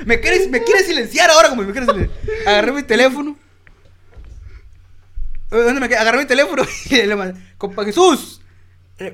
Me, 0.05 0.19
quiere, 0.19 0.47
me 0.49 0.63
quiere 0.63 0.83
silenciar 0.83 1.29
ahora, 1.29 1.49
como 1.49 1.61
me 1.61 1.71
quiere 1.71 1.85
silenciar. 1.85 2.19
Agarré 2.47 2.71
mi 2.71 2.83
teléfono. 2.83 3.37
¿Dónde 5.49 5.79
me 5.79 5.87
quedé? 5.87 5.99
Agarré 5.99 6.17
mi 6.19 6.25
teléfono 6.25 6.63
y 6.89 6.95
le 6.95 7.15
mandé, 7.15 7.39
compa 7.57 7.85
Jesús. 7.85 8.40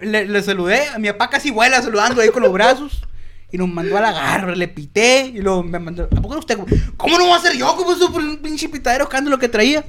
Le, 0.01 0.25
le- 0.27 0.41
saludé, 0.43 0.87
a 0.89 0.99
mi 0.99 1.07
papá 1.09 1.29
casi 1.29 1.51
vuela 1.51 1.81
saludando 1.81 2.21
ahí 2.21 2.29
con 2.29 2.43
los 2.43 2.51
brazos. 2.53 3.01
Y 3.51 3.57
nos 3.57 3.69
mandó 3.69 3.97
a 3.97 4.01
la 4.01 4.11
garra, 4.11 4.53
le 4.55 4.67
pité 4.67 5.31
y 5.33 5.39
luego 5.41 5.63
me 5.63 5.79
mandó. 5.79 6.03
¿A 6.03 6.21
poco 6.21 6.33
no 6.33 6.39
usted? 6.41 6.57
¿Cómo 6.97 7.17
no 7.17 7.29
va 7.29 7.37
a 7.37 7.41
ser 7.41 7.55
yo? 7.57 7.73
como 7.77 7.93
eso 7.93 8.11
por 8.11 8.21
un 8.21 8.37
pinche 8.37 8.67
pitadero 8.67 9.07
cando 9.07 9.29
lo 9.29 9.39
que 9.39 9.47
traía? 9.47 9.85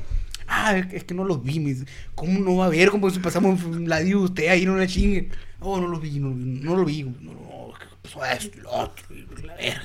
Ah, 0.47 0.79
es 0.79 1.03
que- 1.05 1.15
no 1.15 1.25
los 1.25 1.43
vi, 1.43 1.59
mis. 1.59 1.85
¿Cómo 2.15 2.39
no 2.39 2.57
va 2.57 2.67
a 2.67 2.69
ver? 2.69 2.91
Como 2.91 3.11
si 3.11 3.19
pasamos 3.19 3.63
un 3.65 3.89
ladillo 3.89 4.19
de 4.21 4.25
usted 4.27 4.49
ahí, 4.49 4.65
no 4.65 4.77
la 4.77 4.87
chingue. 4.87 5.29
Oh, 5.61 5.81
no 5.81 5.89
lo 5.89 5.99
vi, 5.99 6.21
no, 6.21 6.29
no 6.31 6.77
lo 6.77 6.85
vi. 6.85 7.03
No, 7.03 7.33
no, 7.33 7.73
¿qué 7.79 7.87
pasó 8.03 8.25
esto 8.25 8.57
y 8.59 8.61
lo 8.63 8.71
otro? 8.71 9.05
y 9.11 9.27
la 9.45 9.57
verga. 9.57 9.83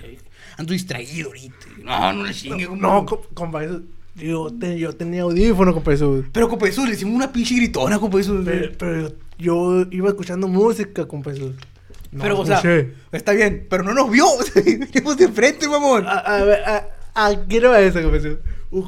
Ando 0.58 0.72
distraído 0.74 1.30
ahorita. 1.30 1.56
No, 1.84 2.14
no 2.14 2.24
le 2.26 2.34
chingue. 2.34 2.70
No, 2.78 3.06
com- 3.08 3.22
compa, 3.34 3.64
eso- 3.64 3.82
yo, 4.16 4.52
te- 4.54 4.78
yo 4.78 4.94
tenía 4.96 5.24
audífono, 5.24 5.74
compa, 5.74 5.92
eso. 5.94 6.24
Pero, 6.32 6.48
compa, 6.48 6.68
eso 6.68 6.86
le 6.86 6.94
hicimos 6.94 7.16
una 7.16 7.32
pinche 7.32 7.56
gritona, 7.56 7.98
compa, 7.98 8.20
eso. 8.20 8.40
Pero, 8.46 8.72
pero 8.78 9.02
yo, 9.10 9.16
yo 9.44 9.86
iba 9.92 10.10
escuchando 10.10 10.48
música, 10.48 11.06
compa, 11.08 11.32
eso. 11.32 11.54
No, 12.12 12.22
pero, 12.22 12.40
o 12.40 12.46
sea, 12.46 12.62
está 13.12 13.34
bien, 13.34 13.68
pero 13.70 13.84
no 13.84 13.94
nos 13.94 14.10
vio. 14.10 14.26
Venimos 14.56 15.18
de 15.18 15.28
frente, 15.30 15.68
mamón. 15.68 16.08
A, 16.08 16.20
a 16.20 16.44
ver, 16.44 16.64
a, 16.64 16.88
a, 17.14 17.36
quiero 17.48 17.72
ver 17.72 17.84
eso, 17.84 18.00
eso. 18.00 18.38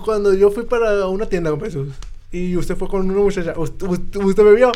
Cuando 0.03 0.33
yo 0.33 0.51
fui 0.51 0.63
para 0.65 1.07
una 1.07 1.25
tienda, 1.25 1.49
compa, 1.49 1.67
eso. 1.67 1.85
Y 2.31 2.55
usted 2.55 2.75
fue 2.75 2.87
con 2.87 3.09
una 3.09 3.19
muchacha. 3.19 3.53
¿Usted, 3.57 3.87
usted, 3.87 4.19
usted 4.19 4.43
me 4.43 4.53
vio? 4.53 4.71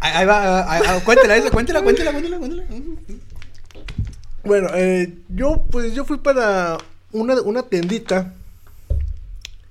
Ahí 0.00 0.26
va, 0.26 1.00
cuéntela 1.04 1.36
esa, 1.36 1.50
cuéntela, 1.50 1.82
cuéntela, 1.82 2.10
cuéntela, 2.10 2.38
cuéntela. 2.38 2.64
Bueno, 4.44 4.68
eh, 4.74 5.14
yo 5.28 5.64
pues 5.70 5.94
yo 5.94 6.04
fui 6.04 6.18
para 6.18 6.78
una, 7.12 7.40
una 7.42 7.62
tiendita. 7.62 8.34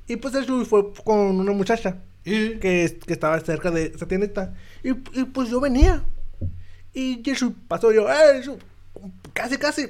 Y 0.07 0.17
pues 0.17 0.35
eso 0.35 0.63
fue 0.65 0.93
con 1.03 1.17
una 1.39 1.51
muchacha 1.51 1.97
Y- 2.25 2.57
que, 2.59 2.97
que 3.05 3.13
estaba 3.13 3.39
cerca 3.39 3.71
de 3.71 3.93
esa 3.95 4.07
tiendita. 4.07 4.53
Y, 4.83 4.89
y, 4.89 5.23
pues 5.31 5.49
yo 5.49 5.59
venía. 5.61 6.03
Y 6.93 7.21
Jesús 7.23 7.51
pasó 7.67 7.91
yo, 7.91 8.09
eh, 8.09 8.37
Jesús", 8.37 8.55
casi, 9.33 9.57
casi 9.57 9.87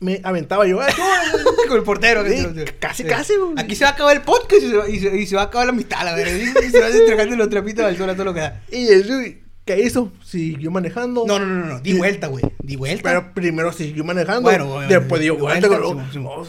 me 0.00 0.20
aventaba 0.24 0.66
yo, 0.66 0.82
eh, 0.82 0.86
tú, 0.96 1.44
Con 1.68 1.76
el 1.78 1.82
portero. 1.84 2.24
Sí, 2.26 2.46
que- 2.54 2.64
casi, 2.78 3.02
Sí. 3.02 3.08
casi, 3.08 3.36
güey. 3.36 3.54
Aquí 3.58 3.74
se 3.76 3.84
va 3.84 3.90
a 3.90 3.92
acabar 3.94 4.16
el 4.16 4.22
podcast 4.22 4.62
y 4.62 4.70
se 4.70 4.76
va, 4.76 4.88
y 4.88 4.98
se, 5.00 5.16
y 5.16 5.26
se 5.26 5.36
va 5.36 5.42
a 5.42 5.44
acabar 5.46 5.66
la 5.66 5.72
mitad, 5.72 6.04
la 6.04 6.14
verdad. 6.14 6.32
Y 6.34 6.70
se 6.70 6.80
van 6.80 6.92
entregando 6.92 7.36
los 7.36 7.48
trapitos 7.50 7.84
al 7.84 7.96
sol 7.96 8.08
a 8.10 8.14
todo 8.14 8.24
lo 8.26 8.34
que 8.34 8.40
da. 8.40 8.62
Y 8.70 8.86
Jesús, 8.86 9.22
¿qué 9.64 9.80
hizo? 9.80 10.10
Siguió 10.24 10.70
manejando. 10.70 11.24
No, 11.26 11.38
no, 11.38 11.46
no, 11.46 11.66
no, 11.66 11.80
di 11.80 11.92
vuelta, 11.94 12.28
güey. 12.28 12.44
Di 12.62 12.76
vuelta. 12.76 13.02
Pero 13.10 13.34
primero 13.34 13.72
siguió 13.72 14.04
manejando. 14.04 14.42
Bueno, 14.42 14.66
bueno, 14.66 14.88
Después 14.88 15.20
dio 15.20 15.36
vuelta. 15.36 15.68
con- 15.68 15.98
sí, 16.06 16.12
sí. 16.14 16.18
oh, 16.26 16.46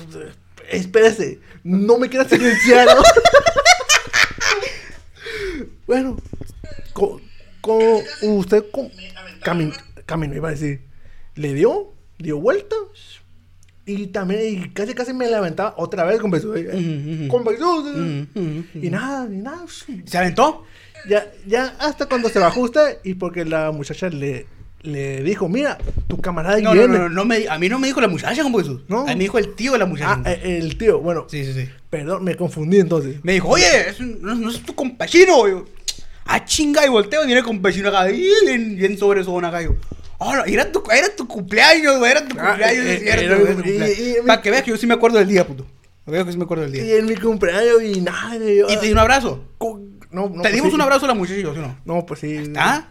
espérese, 0.72 1.40
no 1.64 1.98
me 1.98 2.08
quieras 2.08 2.30
silenciar. 2.30 2.86
¿no? 2.88 3.02
Bueno, 5.90 6.18
co- 6.94 7.20
co- 7.62 8.02
usted 8.22 8.64
co- 8.72 8.92
cami- 9.44 9.74
caminó, 10.06 10.36
iba 10.36 10.50
a 10.50 10.52
decir. 10.52 10.82
Le 11.36 11.54
dio, 11.56 11.94
dio 12.20 12.40
vuelta. 12.40 12.76
Y 13.88 14.08
también, 14.08 14.42
y 14.66 14.70
casi 14.70 14.94
casi 14.94 15.14
me 15.14 15.28
levantaba 15.28 15.74
otra 15.78 16.04
vez 16.06 16.20
con 16.20 16.32
Jesús. 16.32 16.56
Ujú, 16.56 16.78
ujú. 16.78 17.28
Con 17.28 17.44
ujú, 17.96 18.28
ujú. 18.36 18.64
Y 18.86 18.90
nada, 18.92 19.28
y 19.34 19.38
nada. 19.38 19.66
¿Se 20.06 20.18
aventó? 20.18 20.64
Ya, 21.10 21.26
ya 21.48 21.76
hasta 21.80 22.06
cuando 22.06 22.30
se 22.30 22.38
bajó 22.38 22.62
usted 22.62 23.00
y 23.04 23.16
porque 23.16 23.46
la 23.46 23.72
muchacha 23.72 24.10
le, 24.10 24.46
le 24.84 25.24
dijo, 25.24 25.50
mira, 25.50 25.80
tu 26.08 26.20
camarada 26.22 26.60
No, 26.60 26.76
no, 26.76 26.88
no, 26.88 27.10
no, 27.10 27.26
me, 27.26 27.48
a 27.48 27.58
mí 27.58 27.68
no 27.68 27.80
me 27.80 27.88
dijo 27.88 28.00
la 28.00 28.08
muchacha, 28.10 28.44
como 28.44 28.60
Jesús. 28.60 28.82
No. 28.88 29.00
A 29.02 29.06
mí 29.06 29.16
me 29.16 29.24
dijo 29.24 29.40
el 29.40 29.56
tío 29.56 29.72
de 29.72 29.80
la 29.80 29.86
muchacha. 29.88 30.22
Ah, 30.24 30.32
eh, 30.34 30.60
el 30.62 30.78
tío, 30.78 31.00
bueno, 31.00 31.26
sí, 31.28 31.44
sí, 31.46 31.54
sí. 31.54 31.70
perdón, 31.90 32.24
me 32.24 32.36
confundí 32.36 32.78
entonces. 32.80 33.24
Me 33.24 33.34
dijo, 33.34 33.48
oye, 33.50 33.66
no 34.22 34.52
es 34.52 34.62
tu 34.62 34.76
compachino. 34.76 35.66
Ah, 36.32 36.46
chinga, 36.46 36.86
y 36.86 36.90
volteo 36.90 37.24
y 37.24 37.26
viene 37.26 37.40
el 37.40 37.46
compachino 37.46 37.90
acá, 37.90 38.10
y 38.12 38.24
bien, 38.46 38.76
bien 38.78 38.98
sobre 38.98 39.24
zona 39.24 39.48
acá. 39.48 39.64
Yo, 39.64 39.76
hola, 40.20 40.44
era 40.46 40.72
tu, 40.72 40.84
era 40.92 41.08
tu 41.16 41.28
cumpleaños, 41.28 41.98
güey, 41.98 42.12
era 42.12 42.28
tu 42.28 42.38
Ah, 42.40 42.50
cumpleaños, 42.50 42.86
eh, 42.86 42.94
es 42.94 43.00
cierto, 43.02 43.22
era- 43.24 43.36
güey, 43.38 43.48
era 43.52 43.56
tu 43.56 43.62
y- 43.62 43.64
cumpleaños. 43.72 44.00
y- 44.00 44.12
y- 44.12 44.28
Para 44.28 44.42
que 44.42 44.52
veas 44.52 44.64
que 44.64 44.70
yo 44.72 44.78
sí 44.78 44.86
me 44.88 44.94
acuerdo 44.94 45.18
del 45.18 45.28
día, 45.28 45.48
puto. 45.48 45.64
Para 46.06 46.06
que 46.06 46.12
veas 46.12 46.26
que 46.26 46.32
sí 46.34 46.38
me 46.38 46.44
acuerdo 46.44 46.64
del 46.66 46.76
Y 46.76 46.80
día. 46.82 46.98
en 46.98 47.06
mi 47.08 47.16
cumpleaños 47.16 47.82
y 47.84 48.02
nada. 48.02 48.36
y 48.36 48.58
yo, 48.58 48.68
¿Y 48.70 48.78
te 48.78 48.86
di 48.86 48.92
un 48.92 49.00
abrazo? 49.00 49.44
co- 49.58 49.80
no, 50.12 50.22
no, 50.30 50.34
¿Te 50.34 50.38
pues 50.42 50.54
dimos 50.54 50.70
sí. 50.70 50.76
un 50.76 50.82
abrazo 50.82 51.06
a 51.06 51.08
la 51.08 51.14
muchacha 51.16 51.40
y 51.40 51.42
¿sí 51.42 51.48
o 51.48 51.54
no? 51.56 51.78
No, 51.86 52.06
pues 52.06 52.20
sí. 52.20 52.54
¿Ah? 52.56 52.90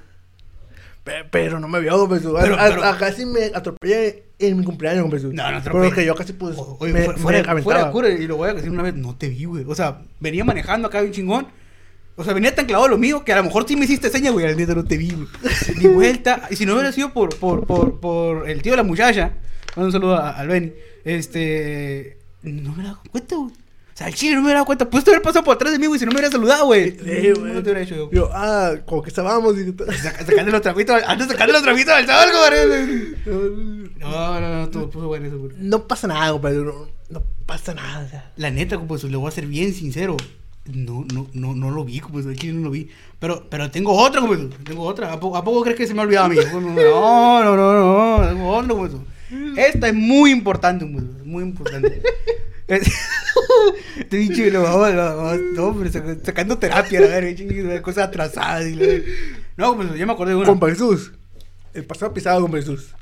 Pe- 1.05 1.25
Pero 1.31 1.59
no 1.61 1.69
me 1.69 1.81
vio, 1.81 2.07
pues. 2.09 2.25
a- 2.27 2.41
Pero- 2.41 2.59
a- 2.59 2.69
pero- 2.69 2.85
a- 2.85 2.99
casi 2.99 3.25
me 3.25 3.47
atropellé 3.55 4.25
en 4.39 4.59
mi 4.59 4.65
cumpleaños, 4.65 5.07
pues. 5.09 5.23
No, 5.25 5.31
no 5.51 5.57
atropellé. 5.59 5.85
Porque 5.89 6.05
yo 6.05 6.15
casi, 6.15 6.33
pues, 6.33 6.57
Oye, 6.81 6.93
me, 6.93 7.01
fuera, 7.03 7.15
me 7.55 7.63
fuera, 7.63 7.63
fuera 7.63 7.85
de 7.87 7.91
cura, 7.93 8.09
y 8.11 8.27
lo 8.27 8.37
voy 8.37 8.51
a 8.51 8.55
decir 8.55 8.71
una 8.71 8.83
vez, 8.83 8.95
no 8.95 9.17
te 9.17 9.29
vi, 9.29 9.45
güey. 9.45 9.65
O 9.67 9.75
sea, 9.75 10.03
venía 10.21 10.45
manejando 10.45 10.89
acá 10.89 11.01
bien 11.01 11.13
chingón. 11.13 11.47
O 12.21 12.25
sea, 12.25 12.35
venía 12.35 12.55
tan 12.55 12.67
clavado 12.67 12.89
lo 12.89 12.99
mío 12.99 13.25
que 13.25 13.33
a 13.33 13.37
lo 13.37 13.45
mejor 13.45 13.65
sí 13.67 13.77
me 13.77 13.85
hiciste 13.85 14.11
seña, 14.11 14.31
güey. 14.33 14.45
Al 14.47 14.57
neta 14.57 14.75
no 14.75 14.85
te 14.85 14.97
vi, 14.97 15.11
güey. 15.13 15.27
Di 15.79 15.87
vuelta. 15.87 16.49
Y 16.51 16.57
si 16.57 16.67
no 16.67 16.75
hubiera 16.75 16.91
sido 16.93 17.13
por, 17.13 17.35
por, 17.39 17.65
por, 17.67 18.01
por 18.01 18.51
el 18.51 18.61
tío 18.61 18.73
de 18.73 18.77
la 18.79 18.83
muchacha, 18.83 19.33
mando 19.77 19.87
un 19.87 19.93
saludo 19.93 20.17
a- 20.17 20.31
al 20.31 20.49
Benny. 20.49 20.73
Este. 21.05 22.19
No 22.43 22.73
me 22.75 22.83
he 22.83 22.87
dado 22.87 23.01
cuenta, 23.11 23.37
güey. 23.37 23.53
O 23.53 23.97
sea, 23.99 24.07
el 24.09 24.15
chile 24.15 24.35
no 24.35 24.41
me 24.41 24.47
hubiera 24.47 24.59
dado 24.59 24.67
cuenta. 24.67 24.89
Pudiste 24.91 25.11
haber 25.11 25.23
pasado 25.23 25.45
por 25.45 25.55
atrás 25.57 25.73
de 25.73 25.79
mí, 25.79 25.87
güey, 25.87 25.99
si 25.99 26.07
no 26.07 26.11
me 26.13 26.17
hubiera 26.19 26.31
saludado, 26.31 26.67
güey. 26.67 26.91
Güey. 26.91 27.31
no 27.35 27.55
te 27.55 27.71
hubiera 27.71 27.81
hecho, 27.81 27.95
yo. 27.97 28.11
Yo, 28.13 28.31
ah, 28.33 28.75
como 28.87 29.03
que 29.03 29.09
estábamos. 29.09 29.57
Y... 29.59 29.73
Saca- 29.73 30.25
Sacando 30.25 30.53
los 30.53 30.61
trapitos, 30.63 31.03
antes 31.07 31.27
sacando 31.29 31.53
los 31.53 31.63
trapitos 31.63 31.97
del 31.97 32.07
sol, 32.07 32.29
güey. 32.33 33.89
No, 33.99 34.41
no, 34.41 34.61
no, 34.61 34.69
todo 34.71 34.89
puso 34.91 35.09
bueno 35.09 35.27
eso, 35.27 35.39
güey. 35.39 35.53
No 35.59 35.87
pasa 35.89 36.07
nada, 36.07 36.41
pero 36.41 36.65
no, 36.65 36.89
no 37.11 37.23
pasa 37.47 37.75
nada. 37.75 38.05
o 38.05 38.09
sea. 38.09 38.33
La 38.37 38.51
neta, 38.51 38.79
pues 38.81 39.03
le 39.05 39.17
voy 39.17 39.29
a 39.29 39.33
ser 39.33 39.47
bien 39.47 39.75
sincero. 39.75 40.17
No, 40.73 41.05
no, 41.15 41.27
no, 41.33 41.55
no 41.55 41.71
lo 41.71 41.85
vi, 41.85 42.01
compa 42.01 42.19
Jesús. 42.23 42.45
No 42.55 42.65
lo 42.65 42.71
vi. 42.71 42.89
Pero, 43.19 43.47
pero 43.49 43.71
tengo 43.71 43.93
otra, 43.93 44.21
compa 44.21 44.37
Jesús. 44.37 44.55
Tengo 44.65 44.83
otra. 44.83 45.13
¿A 45.13 45.19
poco, 45.21 45.37
¿A 45.37 45.45
poco 45.45 45.63
crees 45.63 45.77
que 45.79 45.87
se 45.87 45.95
me 45.95 46.01
ha 46.01 46.05
olvidado 46.05 46.27
a 46.27 46.29
mí? 46.29 46.37
No, 46.53 47.43
no, 47.45 47.57
no, 47.57 48.19
no. 48.19 48.29
Tengo 48.29 48.49
otra, 48.51 48.69
compa 48.69 48.87
Jesús. 48.87 49.01
Esta 49.59 49.89
es 49.89 49.95
muy 49.95 50.31
importante, 50.31 50.87
Jesús. 50.87 51.27
Muy 51.27 51.43
importante. 51.43 52.03
Es- 52.67 52.93
Te 54.11 54.17
he 54.17 54.21
dicho, 54.21 54.43
no, 54.53 54.63
no, 54.63 54.93
no, 54.93 55.73
no, 55.75 55.85
sac- 55.91 56.23
sacando 56.25 56.59
terapia, 56.59 57.01
la 57.01 57.07
verga, 57.09 57.83
cosas 57.83 58.09
atrasadas. 58.09 58.67
Y 58.67 58.75
la 58.75 59.01
no, 59.57 59.75
pues 59.77 59.95
yo 59.95 60.07
me 60.07 60.13
acordé 60.13 60.33
de 60.33 60.37
una. 60.37 60.47
Compa 60.47 60.69
Jesús. 60.69 61.13
El 61.75 61.85
pasado 61.85 62.13
pisado, 62.15 62.41
compa 62.43 62.59
Jesús. 62.59 62.95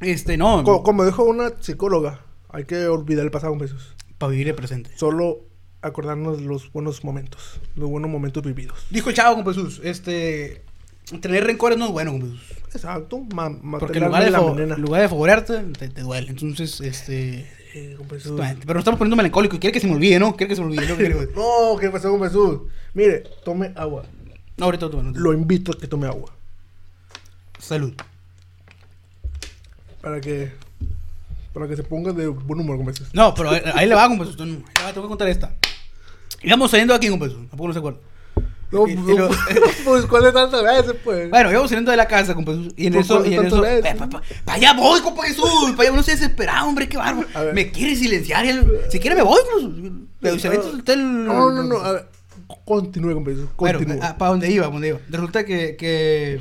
Este, 0.00 0.36
no, 0.36 0.62
Co- 0.64 0.82
como 0.82 1.04
dijo 1.04 1.24
una 1.24 1.50
psicóloga, 1.60 2.20
hay 2.50 2.64
que 2.64 2.86
olvidar 2.86 3.24
el 3.24 3.30
pasado, 3.30 3.52
compa 3.52 3.66
Jesús. 3.66 3.94
para 4.18 4.30
vivir 4.30 4.48
el 4.48 4.54
presente. 4.54 4.90
Solo 4.96 5.40
acordarnos 5.86 6.40
los 6.42 6.72
buenos 6.72 7.04
momentos, 7.04 7.60
los 7.74 7.88
buenos 7.88 8.10
momentos 8.10 8.42
vividos. 8.42 8.78
Dijo 8.90 9.10
el 9.10 9.16
chavo, 9.16 9.36
compa 9.36 9.52
Jesús, 9.52 9.80
este, 9.84 10.62
tener 11.20 11.44
rencores 11.44 11.78
no 11.78 11.86
es 11.86 11.92
bueno, 11.92 12.12
compa 12.12 12.26
Jesús. 12.26 12.42
Exacto, 12.74 13.20
ma 13.34 13.48
Porque 13.48 13.62
matar 13.64 13.96
en 13.96 14.04
lugar, 14.04 14.24
de 14.24 14.66
la 14.66 14.76
lugar 14.76 15.02
de 15.02 15.08
favorarte, 15.08 15.58
te, 15.78 15.88
te 15.88 16.00
duele. 16.02 16.28
Entonces, 16.28 16.80
este... 16.80 17.50
Eh, 17.74 17.94
compa 17.96 18.16
Jesús. 18.16 18.38
Pero 18.38 18.74
nos 18.74 18.80
estamos 18.80 18.98
poniendo 18.98 19.16
melancólico 19.16 19.56
y 19.56 19.58
quiere 19.58 19.72
que 19.72 19.80
se 19.80 19.86
me 19.86 19.94
olvide, 19.94 20.18
¿no? 20.18 20.36
Quiere 20.36 20.48
que 20.48 20.56
se 20.56 20.62
me 20.62 20.68
olvide. 20.68 21.28
¿no? 21.34 21.76
¿qué 21.80 21.90
pasó, 21.90 22.10
compa 22.10 22.26
Jesús? 22.26 22.60
Mire, 22.94 23.24
tome 23.44 23.72
agua. 23.76 24.04
No, 24.56 24.64
ahorita 24.66 24.90
tú, 24.90 25.02
no, 25.02 25.12
Lo 25.12 25.32
invito 25.32 25.72
a 25.72 25.78
que 25.78 25.86
tome 25.86 26.06
agua. 26.06 26.32
Salud. 27.58 27.92
Para 30.00 30.20
que. 30.20 30.52
Para 31.52 31.68
que 31.68 31.76
se 31.76 31.82
ponga 31.82 32.12
de 32.12 32.28
buen 32.28 32.60
humor, 32.60 32.82
Jesús. 32.86 33.08
No, 33.12 33.34
pero 33.34 33.50
ahí, 33.50 33.60
ahí 33.74 33.88
le 33.88 33.94
va. 33.94 34.08
No, 34.08 34.22
ahí 34.22 34.28
le 34.28 34.84
va, 34.84 34.92
te 34.92 35.00
voy 35.00 35.06
a 35.06 35.08
contar 35.08 35.28
esta. 35.28 35.54
Íbamos 36.46 36.70
saliendo 36.70 36.94
aquí, 36.94 37.08
compa 37.08 37.26
Jesús. 37.26 37.40
Tampoco 37.48 37.68
no 37.68 37.72
se 37.74 37.78
acuerda. 37.80 37.98
No, 38.72 38.86
Y- 38.88 38.92
y 38.92 38.94
no, 38.96 39.14
lo- 39.16 39.30
pues, 39.84 40.06
¿cuál 40.06 40.26
es 40.26 40.32
tantas 40.34 40.62
veces, 40.62 40.94
pues? 41.04 41.30
Bueno, 41.30 41.50
íbamos 41.50 41.68
saliendo 41.70 41.90
de 41.92 41.96
la 41.96 42.08
casa, 42.08 42.34
compa 42.34 42.52
Jesús. 42.52 42.72
Y 42.76 42.86
en 42.88 42.94
¿Por 42.94 43.02
eso, 43.02 43.24
y 43.26 43.34
en 43.34 43.46
eso. 43.46 43.60
ves? 43.60 43.80
Pa, 43.96 44.08
pa, 44.08 44.20
pa- 44.44 44.52
allá 44.54 44.72
voy, 44.74 45.00
compa 45.00 45.24
Jesús. 45.24 45.44
Para 45.76 45.88
allá 45.88 45.96
no 45.96 46.02
se 46.02 46.12
desesperado, 46.12 46.66
hombre, 46.68 46.88
qué 46.88 46.96
bárbaro. 46.96 47.28
Me 47.52 47.70
quiere 47.70 47.94
silenciar. 47.94 48.44
y 48.44 48.48
él- 48.50 48.80
Si 48.90 48.98
quiere, 48.98 49.14
me 49.16 49.22
voy. 49.22 49.38
Pero 50.20 50.38
se 50.38 50.48
mete 50.48 50.66
usted 50.66 50.94
el. 50.94 51.24
No, 51.26 51.50
no, 51.52 51.62
no. 51.62 51.76
A 51.78 51.92
ver, 51.92 52.08
continúe, 52.64 53.14
compa 53.14 53.30
Jesús. 53.30 53.48
Bueno, 53.56 53.78
Continúe. 53.78 54.00
¿para 54.18 54.30
dónde 54.30 54.50
iba? 54.50 54.70
¿Para 54.70 54.86
iba? 54.86 54.98
Resulta 55.10 55.44
que, 55.44 55.76
que 55.76 56.40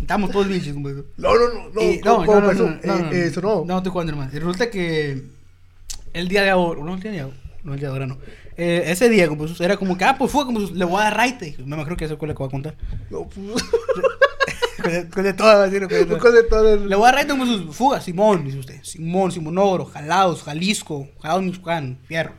estábamos 0.00 0.30
todos 0.30 0.48
bichos, 0.48 0.74
compa 0.74 0.90
Jesús. 0.90 1.04
No, 1.16 1.34
no, 1.34 1.48
no. 1.48 1.68
No, 1.74 1.82
Y- 1.82 2.00
no, 2.04 2.24
no, 2.26 2.40
no, 2.40 2.52
no, 2.52 2.78
no, 2.84 3.12
eh. 3.12 3.26
Eso 3.26 3.40
no. 3.40 3.64
No, 3.66 3.76
estoy 3.78 3.92
jugando, 3.92 4.12
hermano. 4.12 4.30
Y 4.34 4.38
Resulta 4.38 4.68
que 4.70 5.22
el 6.12 6.28
día 6.28 6.42
de 6.42 6.50
ahora, 6.50 6.82
no 6.84 6.94
el 6.94 7.00
día 7.00 7.10
de 7.12 7.20
ahora, 7.20 7.36
no 7.64 7.72
el 7.74 7.78
día 7.80 7.88
de 7.88 7.92
ahora, 7.94 8.06
no. 8.06 8.18
Eh, 8.56 8.84
ese 8.86 9.08
día, 9.08 9.28
como 9.28 9.46
pues, 9.46 9.60
era 9.60 9.76
como 9.76 9.96
que, 9.96 10.04
ah, 10.04 10.16
pues 10.18 10.30
fue 10.30 10.44
como 10.44 10.60
le 10.60 10.84
voy 10.84 11.00
a 11.00 11.04
dar 11.04 11.16
raite. 11.16 11.56
No 11.64 11.76
me 11.76 11.84
creo 11.84 11.96
que 11.96 12.04
eso 12.04 12.14
es 12.14 12.20
lo 12.20 12.26
que 12.28 12.34
voy 12.34 12.48
a 12.48 12.50
contar. 12.50 12.76
No, 13.10 13.26
pues. 13.28 13.62
Con 15.14 15.22
de- 15.22 15.32
todo, 15.32 15.46
va 15.46 15.62
a 15.62 15.68
decir, 15.68 15.86
con 16.18 16.34
de 16.34 16.42
todo. 16.42 16.76
Le 16.76 16.96
voy 16.96 17.04
a 17.04 17.06
dar 17.06 17.14
raite 17.14 17.30
como 17.30 17.46
sus 17.46 17.74
fugas, 17.76 18.02
Simón, 18.04 18.44
dice 18.44 18.58
usted. 18.58 18.82
Simón, 18.82 19.30
Simonogro, 19.30 19.84
Jalados, 19.84 20.42
Jalisco, 20.42 21.08
Jalados, 21.20 21.44
Michoacán, 21.44 22.00
Fierro. 22.04 22.32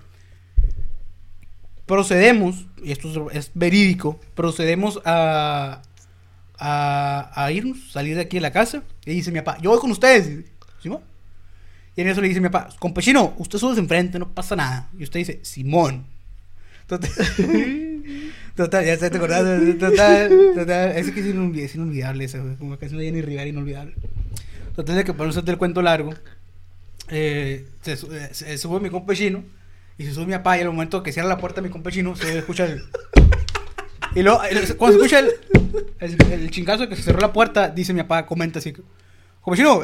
Procedemos, 1.86 2.66
y 2.84 2.92
esto 2.92 3.30
es, 3.32 3.38
es 3.38 3.52
verídico, 3.54 4.20
procedemos 4.36 5.00
a, 5.06 5.82
a, 6.58 7.32
a 7.46 7.52
irnos, 7.52 7.92
salir 7.92 8.16
de 8.16 8.22
aquí 8.22 8.38
de 8.38 8.42
la 8.42 8.52
casa. 8.52 8.84
Y 9.06 9.12
dice 9.14 9.32
mi 9.32 9.40
papá, 9.42 9.58
yo 9.62 9.70
voy 9.70 9.80
con 9.80 9.92
ustedes. 9.92 10.46
Simón. 10.82 11.02
Y 11.96 12.02
en 12.02 12.08
eso 12.08 12.22
le 12.22 12.28
dice 12.28 12.42
mi 12.42 12.50
papá, 12.50 12.70
compechino, 12.80 13.34
usted 13.38 13.60
solo 13.60 13.76
se 13.76 13.80
enfrente, 13.82 14.18
no 14.20 14.34
pasa 14.34 14.56
nada. 14.56 14.90
Y 14.98 15.04
usted 15.04 15.20
dice, 15.20 15.40
Simón. 15.44 16.06
Total, 16.88 17.10
total 18.56 18.86
ya 18.86 18.98
se 18.98 19.10
te 19.10 19.18
acordás. 19.18 19.44
Total, 19.80 20.30
total, 20.56 20.92
es 20.98 21.12
que 21.12 21.20
es, 21.20 21.28
inolvi- 21.28 21.62
es 21.62 21.76
inolvidable 21.76 22.26
esa, 22.26 22.40
como 22.58 22.78
canción 22.78 23.00
de 23.00 23.06
Jenny 23.06 23.22
Rivera, 23.22 23.48
inolvidable. 23.48 23.96
Total, 24.76 24.96
de 24.96 25.04
que 25.04 25.14
para 25.14 25.26
no 25.26 25.30
hacerte 25.30 25.52
el 25.52 25.58
cuento 25.58 25.82
largo, 25.82 26.14
eh, 27.10 27.68
se, 27.84 27.94
eh, 27.94 28.30
se 28.32 28.58
sube 28.58 28.80
mi 28.80 28.90
compechino 28.90 29.44
y 29.98 30.06
se 30.06 30.14
sube 30.14 30.26
mi 30.26 30.34
papá 30.34 30.58
y 30.58 30.62
al 30.62 30.68
momento 30.68 31.04
que 31.04 31.12
cierra 31.12 31.30
la 31.30 31.38
puerta 31.38 31.62
mi 31.62 31.70
compechino 31.70 32.16
se 32.16 32.40
escucha 32.40 32.66
el... 32.66 32.82
Y 34.16 34.24
luego, 34.24 34.42
cuando 34.78 34.98
se 35.00 35.06
escucha 35.06 35.20
el, 35.20 35.30
el, 36.00 36.32
el 36.34 36.50
chingazo 36.52 36.90
que 36.90 36.96
se 36.96 37.04
cerró 37.04 37.20
la 37.20 37.32
puerta, 37.34 37.70
dice 37.70 37.94
mi 37.94 38.02
papá, 38.02 38.26
comenta 38.26 38.58
así, 38.60 38.74
compechino... 39.42 39.82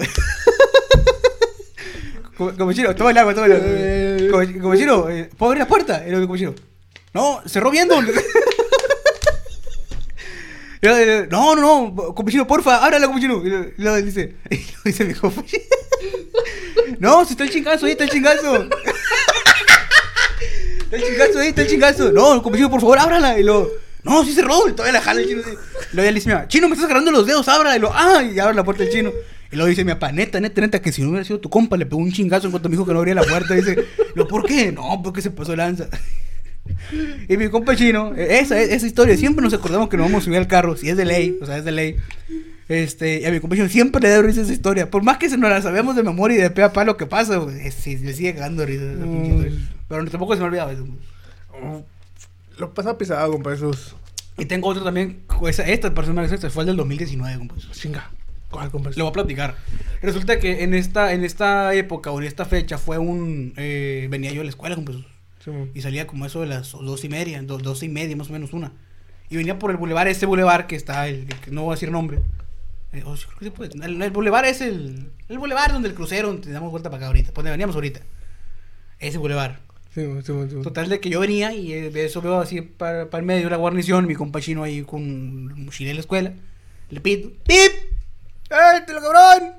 Chino, 2.73 2.95
toma 2.95 3.11
el 3.11 3.17
agua, 3.17 3.33
toma 3.33 3.47
el 3.47 3.51
agua. 3.53 3.65
Eh. 3.67 4.77
Chino, 4.77 5.09
eh, 5.09 5.29
¿puedo 5.37 5.51
abrir 5.51 5.59
la 5.59 5.67
puerta? 5.67 6.03
Y 6.07 6.09
luego 6.09 6.25
como 6.25 6.37
chino, 6.37 6.55
no, 7.13 7.41
cerró 7.45 7.69
viendo. 7.71 7.95
Eh, 10.81 11.27
no, 11.29 11.57
no, 11.57 11.91
no, 11.91 12.15
chino, 12.29 12.47
porfa, 12.47 12.77
ábrala 12.85 13.13
chino. 13.19 13.45
Y 13.45 13.73
luego 13.81 13.97
dice, 13.97 14.37
y 14.49 14.55
luego 14.55 14.81
dice 14.85 15.03
mi 15.03 15.13
compa, 15.13 15.43
no, 16.99 17.25
si 17.25 17.33
está 17.33 17.43
el 17.43 17.49
chingazo 17.49 17.85
ahí, 17.85 17.91
está 17.91 18.05
el 18.05 18.09
chingazo. 18.09 18.69
Está 20.83 20.95
el 20.95 21.03
chingazo 21.03 21.39
ahí, 21.39 21.47
está 21.49 21.63
el 21.63 21.67
chingazo. 21.67 22.11
No, 22.13 22.41
chino, 22.55 22.69
por 22.69 22.79
favor, 22.79 22.97
ábrala. 22.97 23.37
Y 23.37 23.43
luego, 23.43 23.69
no, 24.03 24.23
sí 24.23 24.31
cerró. 24.33 24.69
Y 24.69 24.71
todavía 24.71 24.93
la 24.93 25.01
jala 25.01 25.19
el 25.19 25.27
chino. 25.27 25.41
Y 25.41 25.43
luego 25.43 25.57
ya 25.95 26.03
le 26.03 26.13
dice 26.13 26.29
mi 26.29 26.35
mamá, 26.35 26.47
chino, 26.47 26.69
me 26.69 26.75
estás 26.75 26.85
agarrando 26.85 27.11
los 27.11 27.25
dedos, 27.25 27.45
ábrala. 27.49 27.75
Y 27.75 27.81
ah, 27.93 28.23
y 28.23 28.39
abre 28.39 28.55
la 28.55 28.63
puerta 28.63 28.83
el 28.83 28.89
chino. 28.89 29.11
Y 29.51 29.55
luego 29.55 29.67
dice 29.69 29.83
mi 29.83 29.91
papá, 29.93 30.11
neta, 30.11 30.39
neta, 30.39 30.61
neta, 30.61 30.81
que 30.81 30.91
si 30.91 31.01
no 31.01 31.09
hubiera 31.09 31.23
sido 31.25 31.39
tu 31.39 31.49
compa, 31.49 31.75
le 31.77 31.85
pegó 31.85 32.01
un 32.01 32.11
chingazo 32.11 32.45
en 32.47 32.51
cuanto 32.51 32.69
me 32.69 32.73
dijo 32.73 32.85
que 32.85 32.93
no 32.93 32.99
abría 32.99 33.15
la 33.15 33.23
puerta. 33.23 33.53
Y 33.55 33.61
dice, 33.61 33.83
no, 34.15 34.27
¿por 34.27 34.45
qué? 34.45 34.71
No, 34.71 35.01
porque 35.03 35.21
se 35.21 35.31
pasó 35.31 35.55
lanza. 35.55 35.87
Y 37.27 37.35
mi 37.37 37.49
compa 37.49 37.75
chino, 37.75 38.13
eh, 38.15 38.39
esa, 38.41 38.61
esa 38.61 38.85
historia, 38.85 39.17
siempre 39.17 39.43
nos 39.43 39.53
acordamos 39.55 39.89
que 39.89 39.97
nos 39.97 40.05
vamos 40.05 40.21
a 40.21 40.25
subir 40.25 40.37
al 40.37 40.45
carro, 40.47 40.77
si 40.77 40.87
es 40.87 40.97
de 40.97 41.03
ley, 41.05 41.35
o 41.41 41.45
sea, 41.47 41.57
es 41.57 41.65
de 41.65 41.71
ley. 41.71 41.95
Este, 42.67 43.21
y 43.21 43.25
a 43.25 43.31
mi 43.31 43.39
compa 43.39 43.55
chino 43.55 43.67
siempre 43.69 43.99
le 44.01 44.09
da 44.09 44.21
risa 44.21 44.41
esa 44.41 44.53
historia. 44.53 44.91
Por 44.91 45.01
más 45.01 45.17
que 45.17 45.29
se 45.29 45.37
nos 45.37 45.49
la 45.49 45.63
sabemos 45.63 45.95
de 45.95 46.03
memoria 46.03 46.37
y 46.37 46.41
de 46.41 46.51
pe 46.51 46.61
a 46.61 46.71
pa 46.71 46.83
lo 46.85 46.95
que 46.95 47.07
pasa, 47.07 47.37
güey, 47.37 47.59
es- 47.65 47.73
sí, 47.73 47.97
me 47.97 48.13
sigue 48.13 48.35
cagando 48.35 48.63
risa 48.67 48.83
esa 48.83 49.03
Mm. 49.03 49.67
Pero 49.87 50.05
tampoco 50.11 50.35
se 50.35 50.41
me 50.41 50.45
olvidaba 50.47 50.71
eso. 50.71 50.87
Lo 52.59 52.73
pasa 52.73 52.97
pisado, 52.99 53.31
compa 53.31 53.51
Jesús. 53.51 53.95
Y 54.37 54.45
tengo 54.45 54.67
otro 54.69 54.83
también, 54.83 55.21
esa, 55.47 55.63
esta 55.63 55.91
persona 55.93 56.23
esta 56.23 56.49
fue 56.51 56.63
el 56.63 56.67
del 56.67 56.77
2019, 56.77 57.37
compa. 57.39 57.55
Chinga. 57.71 58.11
¿Cuál, 58.49 58.71
compa 58.71 58.89
Le 58.89 59.01
voy 59.01 59.09
a 59.09 59.13
platicar. 59.13 59.55
Resulta 60.01 60.39
que 60.39 60.63
en 60.63 60.73
esta, 60.73 61.13
en 61.13 61.23
esta 61.23 61.73
época 61.73 62.11
o 62.11 62.19
en 62.19 62.27
esta 62.27 62.45
fecha 62.45 62.77
fue 62.77 62.97
un... 62.97 63.53
eh, 63.57 64.07
venía 64.09 64.31
yo 64.31 64.41
a 64.41 64.43
la 64.43 64.49
escuela, 64.49 64.75
compa. 64.75 64.93
Sí, 65.43 65.51
mo. 65.51 65.67
Y 65.73 65.81
salía 65.81 66.07
como 66.07 66.25
eso 66.25 66.41
de 66.41 66.47
las 66.47 66.71
dos 66.71 67.03
y 67.03 67.09
media, 67.09 67.41
dos, 67.43 67.61
dos 67.61 67.83
y 67.83 67.89
media 67.89 68.15
más 68.15 68.29
o 68.29 68.33
menos 68.33 68.53
una. 68.53 68.71
Y 69.29 69.37
venía 69.37 69.59
por 69.59 69.71
el 69.71 69.77
bulevar, 69.77 70.07
este 70.07 70.25
bulevar 70.25 70.67
que 70.67 70.75
está, 70.75 71.07
el, 71.07 71.25
que 71.27 71.51
no 71.51 71.63
voy 71.63 71.73
a 71.73 71.75
decir 71.75 71.91
nombre. 71.91 72.19
Eh, 72.91 73.03
oh, 73.05 73.15
sí, 73.15 73.25
creo 73.37 73.53
que. 73.53 73.65
El, 73.65 74.01
el 74.01 74.11
bulevar 74.11 74.45
es 74.45 74.61
el, 74.61 75.11
el 75.27 75.37
bulevar 75.37 75.71
donde 75.71 75.89
el 75.89 75.93
crucero, 75.93 76.29
donde 76.29 76.51
damos 76.51 76.71
vuelta 76.71 76.89
para 76.89 76.97
acá 76.97 77.07
ahorita, 77.07 77.31
donde 77.31 77.51
veníamos 77.51 77.75
ahorita. 77.75 78.01
Ese 78.99 79.17
bulevar. 79.19 79.59
Sí, 79.93 80.05
sí, 80.23 80.33
sí. 80.49 80.61
Total 80.61 80.89
de 80.89 80.99
que 80.99 81.09
yo 81.09 81.19
venía 81.19 81.53
y 81.53 81.73
eh, 81.73 81.89
de 81.89 82.05
eso 82.05 82.21
veo 82.21 82.39
así 82.39 82.61
para, 82.61 83.09
para 83.09 83.21
el 83.21 83.25
medio 83.25 83.45
de 83.45 83.49
la 83.51 83.57
guarnición, 83.57 84.07
mi 84.07 84.15
compa 84.15 84.41
chino 84.41 84.63
ahí 84.63 84.81
con 84.83 85.65
mochila 85.65 85.89
de 85.89 85.93
la 85.95 85.99
escuela. 86.01 86.33
Le 86.89 86.99
pito, 86.99 87.29
¡Pip! 87.45 87.88
¡Eh, 88.49 88.81
te 88.85 88.93
lo 88.93 89.01
cabrón! 89.01 89.53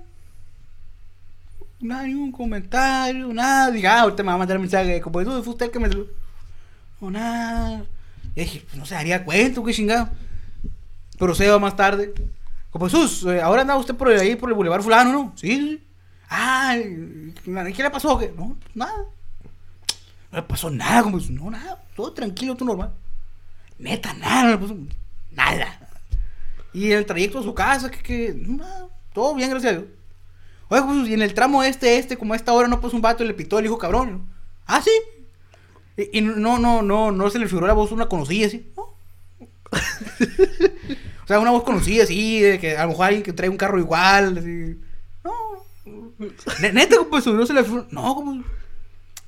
Nada, 1.81 2.03
ni 2.07 2.14
un 2.14 2.33
comentario, 2.33 3.33
nada. 3.33 3.70
Diga, 3.70 3.96
ah, 3.96 4.00
ahorita 4.03 4.22
me 4.22 4.29
va 4.29 4.35
a 4.35 4.38
mandar 4.38 4.57
un 4.59 4.62
mensaje, 4.62 5.00
como 5.00 5.22
tú, 5.24 5.42
fue 5.42 5.53
usted 5.53 5.70
que 5.70 5.79
me... 5.79 5.88
No, 7.00 7.11
nada. 7.11 7.85
Y 8.35 8.40
dije, 8.40 8.64
pues 8.66 8.76
no 8.76 8.85
se 8.85 8.94
daría 8.94 9.24
cuenta, 9.24 9.62
qué 9.64 9.72
chingado. 9.72 10.09
Pero 11.18 11.35
se 11.35 11.48
va 11.48 11.59
más 11.59 11.76
tarde. 11.76 12.12
Como 12.70 12.87
Jesús, 12.87 13.24
eh, 13.26 13.40
ahora 13.40 13.62
anda 13.62 13.76
usted 13.76 13.94
por 13.94 14.09
ahí, 14.09 14.37
por 14.37 14.50
el 14.50 14.55
Boulevard 14.55 14.83
Fulano, 14.83 15.12
¿no? 15.12 15.33
Sí, 15.37 15.48
sí. 15.48 15.85
Ah, 16.29 16.76
¿y 16.76 17.33
¿qué 17.72 17.83
le 17.83 17.90
pasó? 17.90 18.18
¿Qué? 18.18 18.33
No, 18.37 18.57
pues 18.61 18.76
nada. 18.76 19.05
No 20.31 20.38
le 20.38 20.42
pasó 20.42 20.70
nada, 20.70 21.03
como 21.03 21.18
Jesús. 21.18 21.33
No, 21.33 21.50
nada. 21.50 21.83
Todo 21.96 22.12
tranquilo, 22.12 22.55
todo 22.55 22.66
normal. 22.66 22.92
Neta, 23.79 24.12
nada, 24.14 24.44
no 24.44 24.50
le 24.50 24.59
pasó 24.59 24.76
nada. 25.33 25.89
Y 26.73 26.93
en 26.93 26.99
el 26.99 27.07
trayecto 27.07 27.41
a 27.41 27.43
su 27.43 27.55
casa, 27.55 27.91
que, 27.91 28.03
que 28.03 28.47
todo 29.13 29.35
bien, 29.35 29.51
gracias 29.51 29.73
a 29.73 29.77
Dios. 29.79 29.91
Oye, 30.69 30.83
pues, 30.83 31.09
y 31.09 31.15
en 31.15 31.23
el 31.23 31.35
tramo 31.35 31.65
este, 31.65 31.99
este, 31.99 32.17
como 32.17 32.33
a 32.33 32.37
esta 32.37 32.53
hora 32.53 32.69
no 32.69 32.81
pasó 32.81 32.95
un 32.95 33.03
vato 33.03 33.25
y 33.25 33.27
le 33.27 33.35
pitó 33.35 33.59
el 33.59 33.67
hijo 33.67 33.79
cabrón. 33.79 34.13
¿no? 34.13 34.27
Ah, 34.67 34.81
sí. 34.81 34.91
Y, 36.13 36.21
no, 36.21 36.59
no, 36.59 36.83
no, 36.83 37.11
no 37.11 37.31
se 37.31 37.39
le 37.39 37.49
figuró 37.49 37.67
la 37.67 37.73
voz 37.73 37.91
una 37.93 38.09
conocida. 38.09 38.49
No. 38.77 38.83
o 41.25 41.27
sea, 41.27 41.41
una 41.41 41.51
voz 41.51 41.65
conocida, 41.65 42.05
así, 42.05 42.41
de 42.41 42.59
que 42.59 42.77
a 42.77 42.85
lo 42.85 42.91
mejor 42.91 43.07
alguien 43.07 43.23
que 43.23 43.33
trae 43.33 43.49
un 43.49 43.57
carro 43.57 43.79
igual, 43.79 44.39
así. 44.39 44.79
No. 45.25 45.33
Ne- 46.61 46.73
Neta, 46.73 46.97
pues, 47.11 47.27
no 47.27 47.47
se 47.47 47.53
le 47.53 47.65
figuró. 47.65 47.87
No, 47.91 48.15
como. 48.15 48.43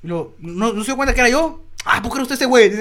Luego, 0.01 0.35
no, 0.39 0.73
no 0.73 0.81
se 0.81 0.87
dio 0.87 0.95
cuenta 0.95 1.13
que 1.13 1.21
era 1.21 1.29
yo. 1.29 1.63
Ah, 1.85 2.01
¿por 2.01 2.11
qué 2.11 2.17
era 2.17 2.23
usted 2.23 2.35
ese 2.35 2.45
güey? 2.45 2.71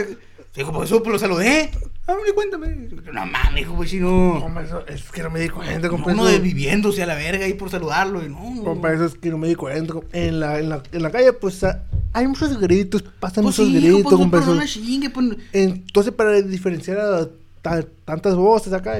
Dijo, 0.54 0.70
pues 0.72 0.90
eso, 0.90 1.02
pues 1.02 1.12
lo 1.14 1.18
saludé. 1.18 1.70
Ah, 2.06 2.14
no 2.14 2.24
le 2.24 2.32
cuéntame. 2.34 2.88
No 3.12 3.24
mames, 3.26 3.62
hijo, 3.62 3.74
pues 3.74 3.90
si 3.90 4.00
no. 4.00 4.44
Es 4.86 5.02
que 5.10 5.22
no 5.22 5.30
me 5.30 5.40
di 5.40 5.48
cuenta, 5.48 5.88
compa. 5.88 6.12
Uno 6.12 6.26
desviviéndose 6.26 7.02
a 7.02 7.06
la 7.06 7.14
verga 7.14 7.46
ahí 7.46 7.54
por 7.54 7.70
saludarlo. 7.70 8.22
Y 8.24 8.28
no. 8.28 8.62
Compa, 8.62 8.92
eso 8.92 9.06
es 9.06 9.14
que 9.14 9.30
no 9.30 9.38
me 9.38 9.48
di 9.48 9.54
cuenta. 9.54 9.94
En 10.12 10.40
la, 10.40 10.58
en 10.58 10.68
la, 10.68 10.82
en 10.92 11.02
la 11.02 11.10
calle, 11.10 11.32
pues, 11.32 11.54
sa- 11.54 11.84
hay 12.12 12.26
muchos 12.26 12.58
gritos, 12.60 13.02
pasan 13.02 13.44
Pues 13.44 13.58
muchos 13.58 13.66
sí, 13.72 13.80
gritos, 13.80 14.02
pues, 14.02 14.16
compa. 14.16 14.40
no 14.40 14.66
chingue, 14.66 15.08
pues. 15.10 15.36
Entonces, 15.52 16.12
para 16.12 16.42
diferenciar 16.42 16.98
a 17.00 17.28
ta- 17.62 17.86
tantas 18.04 18.34
voces 18.34 18.72
acá, 18.74 18.98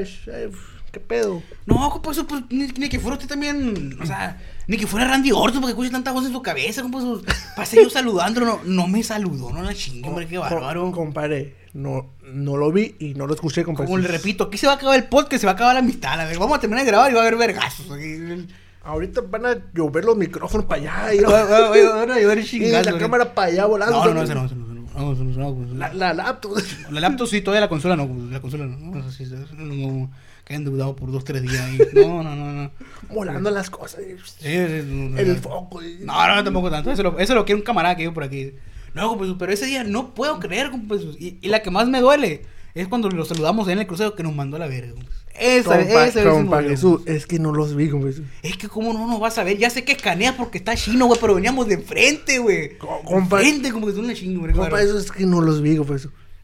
¿qué 0.91 1.01
pedo? 1.01 1.43
No, 1.67 1.91
compa, 1.91 2.13
eso, 2.13 2.27
pues, 2.27 2.43
ni, 2.49 2.69
ni 2.69 2.89
que 2.89 2.99
fuera 2.99 3.17
usted 3.17 3.29
también, 3.29 3.99
o 4.01 4.07
sea, 4.07 4.41
ni 4.67 4.77
que 4.77 4.87
fuera 4.87 5.07
Randy 5.09 5.33
Orton, 5.33 5.61
porque 5.61 5.73
escucha 5.73 5.91
tanta 5.91 6.13
voz 6.13 6.25
en 6.27 6.33
su 6.33 6.43
cabeza, 6.43 6.83
compa, 6.83 6.99
eso, 6.99 7.23
pasé 7.57 7.83
yo 7.83 7.91
saludándolo, 7.91 8.47
no, 8.47 8.61
no 8.65 8.87
me 8.89 9.03
saludó, 9.03 9.51
no 9.53 9.63
la 9.63 9.75
chingue, 9.75 10.09
hombre, 10.09 10.27
qué 10.27 10.39
bárbaro. 10.39 10.83
Com- 10.83 10.93
compadre, 10.93 11.57
no, 11.75 12.11
no 12.33 12.57
lo 12.57 12.71
vi 12.73 12.95
y 12.99 13.15
no 13.15 13.27
lo 13.27 13.35
escuché, 13.35 13.65
compadre. 13.65 13.87
Como 13.87 13.99
le 13.99 14.09
repito, 14.09 14.45
aquí 14.45 14.59
se 14.59 14.67
va 14.67 14.75
a 14.75 14.77
acabar 14.77 14.97
el 14.99 15.05
podcast, 15.09 15.41
se 15.41 15.47
va 15.47 15.53
a 15.53 15.55
acabar 15.55 15.75
la 15.75 15.81
amistad, 15.81 16.21
a 16.21 16.25
ver, 16.25 16.39
vamos 16.39 16.57
a 16.57 16.61
terminar 16.61 16.85
de 16.85 16.91
grabar 16.91 17.11
y 17.11 17.15
va 17.15 17.21
a 17.21 17.23
haber 17.27 17.37
vergazos. 17.39 17.91
aquí. 17.91 18.47
Ahorita 18.85 19.21
van 19.21 19.47
a 19.47 19.57
llover 19.75 20.05
los 20.05 20.17
micrófonos 20.17 20.67
para 20.67 20.81
allá 21.05 21.15
y, 21.15 21.21
Va- 21.21 21.31
va- 21.31 21.45
va- 21.45 21.71
va- 21.71 22.05
va 22.07 22.15
a 22.15 22.21
llover 22.21 22.39
y 22.41 22.45
chingazo, 22.45 22.85
la 22.85 22.91
¿no? 22.93 22.99
cámara 22.99 23.33
para 23.35 23.49
allá 23.49 23.67
volando. 23.67 24.05
No, 24.05 24.13
no, 24.15 24.25
no, 24.27 24.35
no, 24.35 24.49
no, 24.49 24.49
no, 24.49 25.15
no, 25.15 25.25
no, 25.25 25.55
no, 25.55 25.67
no. 25.67 25.75
La, 25.77 25.93
la 25.95 26.13
laptop. 26.13 26.59
La 26.91 27.01
laptop 27.01 27.29
sí, 27.29 27.41
todavía 27.43 27.61
la 27.61 27.69
consola 27.69 27.95
no, 27.97 28.09
la 28.31 28.41
consola 28.41 28.67
no, 28.67 28.77
no, 28.79 29.11
sí, 29.13 29.25
sí, 29.25 29.35
no, 29.57 29.65
no, 29.65 30.11
que 30.45 30.55
hayan 30.55 30.65
dudado 30.65 30.97
por 30.97 31.11
dos, 31.13 31.25
tres 31.25 31.43
días 31.43 31.61
ahí. 31.61 31.79
No, 31.95 32.23
no, 32.23 32.35
no, 32.35 32.53
no. 32.53 32.71
volando 33.11 33.51
las 33.51 33.71
cosas. 33.71 34.01
y- 34.43 34.47
El 34.47 35.39
foco. 35.41 35.83
y- 35.83 35.99
No, 36.05 36.35
no, 36.35 36.45
tampoco 36.45 36.71
tanto. 36.71 36.91
Eso 36.91 37.03
lo, 37.03 37.19
eso 37.19 37.35
lo 37.35 37.45
quiere 37.45 37.61
un 37.61 37.65
camarada 37.65 37.97
que 37.97 38.03
vive 38.03 38.15
por 38.15 38.25
aquí. 38.25 38.53
No, 38.95 39.17
pues, 39.17 39.31
pero 39.39 39.53
ese 39.53 39.67
día 39.67 39.85
no 39.85 40.15
puedo 40.15 40.39
creer, 40.39 40.71
pues, 40.87 41.03
y, 41.19 41.39
y 41.41 41.49
la 41.49 41.63
que 41.63 41.71
más 41.71 41.89
me 41.89 42.01
duele 42.01 42.43
es 42.75 42.89
cuando 42.89 43.09
lo 43.09 43.25
saludamos 43.25 43.69
en 43.69 43.79
el 43.79 43.87
crucero 43.87 44.15
que 44.15 44.23
nos 44.23 44.35
mandó 44.35 44.57
a 44.57 44.61
la 44.61 44.67
verga. 44.67 44.93
Esa, 45.39 45.79
Compa, 45.79 46.07
esa 46.07 46.25
compa 46.25 46.57
dolió. 46.57 46.71
Jesús, 46.71 47.01
es 47.07 47.27
que 47.27 47.39
no 47.39 47.53
los 47.55 47.75
vi, 47.75 47.89
compa 47.89 48.09
Jesús. 48.09 48.27
Es 48.43 48.59
que 48.59 48.69
cómo 48.69 48.93
no 48.93 49.07
nos 49.07 49.19
vas 49.19 49.39
a 49.39 49.45
ver, 49.45 49.57
ya 49.57 49.71
sé 49.71 49.83
que 49.83 49.93
escaneas 49.93 50.35
porque 50.35 50.59
está 50.59 50.75
chino, 50.77 51.07
güey, 51.07 51.19
pero 51.19 51.35
veníamos 51.35 51.67
de 51.69 51.79
frente, 51.79 52.39
güey. 52.39 52.77
Co- 52.77 53.01
De 53.03 53.09
compa- 53.09 53.39
frente, 53.39 53.73
como 53.73 53.87
que 53.87 53.93
es 53.93 53.99
una 53.99 54.13
chingo, 54.15 54.41
güey. 54.41 54.53
Compa 54.53 54.69
claro. 54.69 54.85
Jesús, 54.87 55.07
es 55.07 55.13
que 55.13 55.25
no 55.25 55.41
los 55.41 55.63
vi, 55.63 55.77
compa 55.77 55.95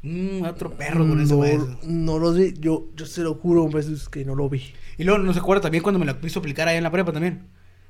Jesús. 0.09 0.41
Mm, 0.41 0.45
otro 0.45 0.71
perro 0.71 1.07
con 1.09 1.21
ese 1.21 1.35
no, 1.35 1.79
no 1.85 2.19
los 2.19 2.37
vi. 2.37 2.55
Yo, 2.59 2.87
yo 2.97 3.07
se 3.07 3.23
lo 3.23 3.35
juro, 3.35 3.71
Jesús, 3.71 4.09
que 4.09 4.25
no 4.25 4.35
lo 4.35 4.49
vi. 4.49 4.63
Y 4.97 5.05
luego 5.05 5.19
no 5.19 5.33
se 5.33 5.39
acuerda 5.39 5.63
también 5.63 5.83
cuando 5.83 5.99
me 5.99 6.07
la 6.07 6.19
quiso 6.21 6.41
aplicar 6.41 6.67
ahí 6.69 6.77
en 6.77 6.83
la 6.83 6.91
prepa 6.91 7.13
también. 7.13 7.47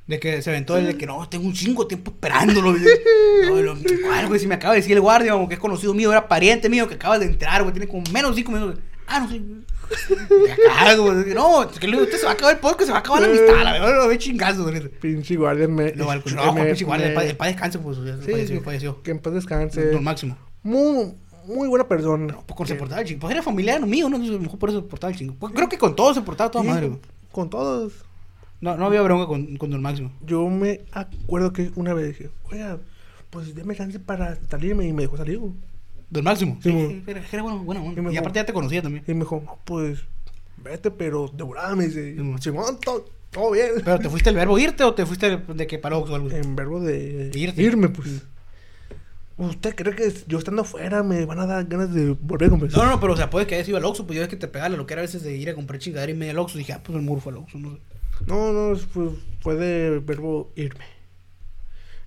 De 0.07 0.19
que 0.19 0.41
se 0.41 0.49
aventó 0.51 0.77
el 0.79 0.87
de 0.87 0.97
que 0.97 1.07
no, 1.07 1.29
tengo 1.29 1.47
un 1.47 1.53
chingo 1.53 1.87
tiempo 1.87 2.11
esperándolo. 2.13 2.71
güey. 2.73 2.83
No, 3.49 3.61
lo, 3.63 3.77
¿cuál, 4.07 4.27
güey? 4.29 4.41
Si 4.41 4.47
me 4.47 4.55
acaba 4.55 4.75
de 4.75 4.81
decir 4.81 4.95
el 4.95 5.01
guardia, 5.03 5.33
como 5.33 5.49
que 5.49 5.55
es 5.55 5.61
conocido 5.61 5.93
mío, 5.95 6.11
era 6.11 6.27
pariente 6.29 6.69
mío 6.69 6.89
que 6.89 6.95
acaba 6.95 7.19
de 7.19 7.27
entrar, 7.27 7.63
güey. 7.63 7.73
Tiene 7.73 7.87
como 7.89 8.03
menos 8.13 8.35
cinco 8.35 8.53
minutos. 8.53 8.81
Ah, 9.07 9.21
no 9.21 9.31
sé. 9.31 9.41
Cago. 10.67 11.13
No, 11.15 11.69
que 11.69 11.87
usted 11.89 12.19
se 12.19 12.25
va 12.25 12.33
a 12.33 12.35
acabar 12.35 12.55
el 12.55 12.61
podcast, 12.61 12.87
se 12.87 12.91
va 12.93 12.99
a 12.99 13.01
acabar 13.01 13.23
la 13.23 13.29
amistad. 13.29 13.63
La 13.65 13.73
verdad, 13.73 13.97
lo 13.97 14.09
ve 14.09 14.19
chingazo. 14.19 14.71
Pinche 15.01 15.37
guardia 15.37 15.69
me. 15.69 15.93
No, 15.93 16.09
me- 16.09 16.17
no, 16.17 16.55
pinche 16.55 16.85
guardia, 16.85 17.07
el 17.09 17.13
me- 17.15 17.21
pa- 17.21 17.25
el 17.25 17.37
padre 17.37 17.53
descanse, 17.53 17.79
pues. 17.79 17.97
Sí, 17.97 18.31
falleció, 18.33 18.57
sí, 18.59 18.63
falleció. 18.65 19.03
Que 19.03 19.11
en 19.13 19.19
paz 19.21 19.33
descanse. 19.35 19.91
Don 19.91 20.05
Máximo. 20.05 20.37
Muy, 20.63 21.15
muy 21.49 21.69
buena 21.69 21.89
persona. 21.89 22.37
Pues 22.47 22.57
con 22.57 22.67
se 22.67 22.75
portaba 22.77 23.01
el 23.01 23.07
chingo. 23.09 23.21
Pues 23.21 23.33
era 23.33 23.43
familiar 23.43 23.85
mío, 23.87 24.09
¿no? 24.09 24.19
Mejor 24.19 24.59
por 24.59 24.69
eso 24.71 24.81
se 24.83 24.87
portaba 24.87 25.11
el 25.13 25.19
chingo. 25.19 25.35
Pues 25.39 25.53
creo 25.55 25.69
que 25.69 25.79
con 25.79 25.97
todos 25.97 26.15
se 26.17 26.23
portaba 26.23 26.51
toda 26.51 26.65
madre, 26.65 26.89
güey. 26.89 27.01
Con 27.33 27.51
todos. 27.51 27.93
No, 28.61 28.77
no 28.77 28.87
había 28.87 29.03
bronca 29.03 29.27
con, 29.27 29.57
con 29.57 29.71
Don 29.71 29.81
Máximo. 29.83 30.11
Yo 30.27 30.49
me 30.49 30.81
acuerdo 30.93 31.53
que 31.53 31.71
una 31.77 31.95
vez 31.95 32.09
dije, 32.09 32.31
oiga, 32.51 32.79
pues 33.31 33.55
déme 33.55 33.77
chance 33.77 33.99
para 34.01 34.37
salirme 34.51 34.87
y 34.87 34.93
me 34.93 35.03
dejó 35.03 35.17
salir. 35.17 35.39
güey. 35.39 35.53
Don 36.11 36.25
Máximo. 36.25 36.59
Sí, 36.63 36.71
Sí, 36.71 37.03
era, 37.07 37.23
era 37.33 37.43
bueno, 37.43 37.59
bueno, 37.65 37.83
bueno. 37.83 38.11
Y 38.13 38.17
aparte 38.17 38.41
ya 38.41 38.47
te 38.47 38.53
conocía 38.53 38.83
también. 38.83 39.05
Y 39.07 39.13
me 39.15 39.21
dijo, 39.21 39.43
no, 39.45 39.59
pues 39.65 40.01
vete, 40.57 40.91
pero 40.91 41.29
de 41.29 41.43
volada 41.45 41.75
me 41.77 41.87
dice. 41.87 42.17
Simón, 42.41 42.79
todo, 42.85 43.05
todo 43.31 43.53
bien. 43.53 43.71
¿Pero 43.85 43.99
te 44.01 44.09
fuiste 44.09 44.31
el 44.31 44.37
verbo 44.37 44.59
irte 44.59 44.83
o 44.85 44.93
te 44.95 45.07
fuiste 45.07 45.37
de 45.37 45.67
que 45.67 45.79
paró 45.79 45.99
o 46.01 46.15
algo? 46.15 46.31
En 46.31 46.57
verbo 46.57 46.81
de 46.81 47.31
Irte. 47.35 47.63
irme, 47.63 47.91
pues. 47.91 48.23
¿Usted 49.39 49.77
cree 49.77 49.95
que 49.95 50.13
yo 50.27 50.39
estando 50.39 50.63
afuera 50.63 51.05
me 51.05 51.25
van 51.25 51.39
a 51.39 51.47
dar 51.47 51.65
ganas 51.65 51.95
de 51.95 52.11
volver 52.11 52.49
a 52.49 52.51
comprar? 52.51 52.73
No, 52.73 52.87
no, 52.87 53.01
pero 53.01 53.13
o 53.13 53.17
sea, 53.17 53.31
puede 53.31 53.47
que 53.47 53.55
hayas 53.55 53.69
ido 53.69 53.79
al 53.79 53.85
Oxxo, 53.85 54.05
pues 54.05 54.17
yo 54.17 54.23
ves 54.23 54.29
que 54.29 54.37
te 54.37 54.49
pegaba 54.49 54.69
lo 54.77 54.85
que 54.85 54.95
era 54.95 55.01
a 55.01 55.07
veces 55.07 55.23
de 55.23 55.37
ir 55.37 55.49
a 55.49 55.55
comprar 55.55 55.79
chingadera 55.79 56.11
y 56.11 56.17
media 56.17 56.33
al 56.33 56.41
Oxxo. 56.41 56.59
Dije, 56.59 56.73
ah, 56.73 56.81
pues 56.83 56.97
el 56.97 57.03
muro 57.03 57.21
fue 57.21 57.33
al 57.33 57.39
Oxxo, 57.39 57.57
no 57.59 57.71
sé. 57.71 57.79
No, 58.27 58.53
no, 58.53 58.77
fue, 58.77 59.11
fue 59.41 59.55
de 59.55 60.01
verbo 60.01 60.53
irme. 60.57 60.85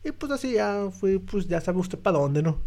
Y 0.03 0.11
pues 0.11 0.29
así 0.33 0.53
ya 0.53 0.89
fui, 0.91 1.19
pues 1.19 1.47
ya 1.47 1.61
sabe 1.61 1.79
usted 1.79 1.97
para 1.97 2.17
dónde, 2.17 2.43
¿no? 2.43 2.59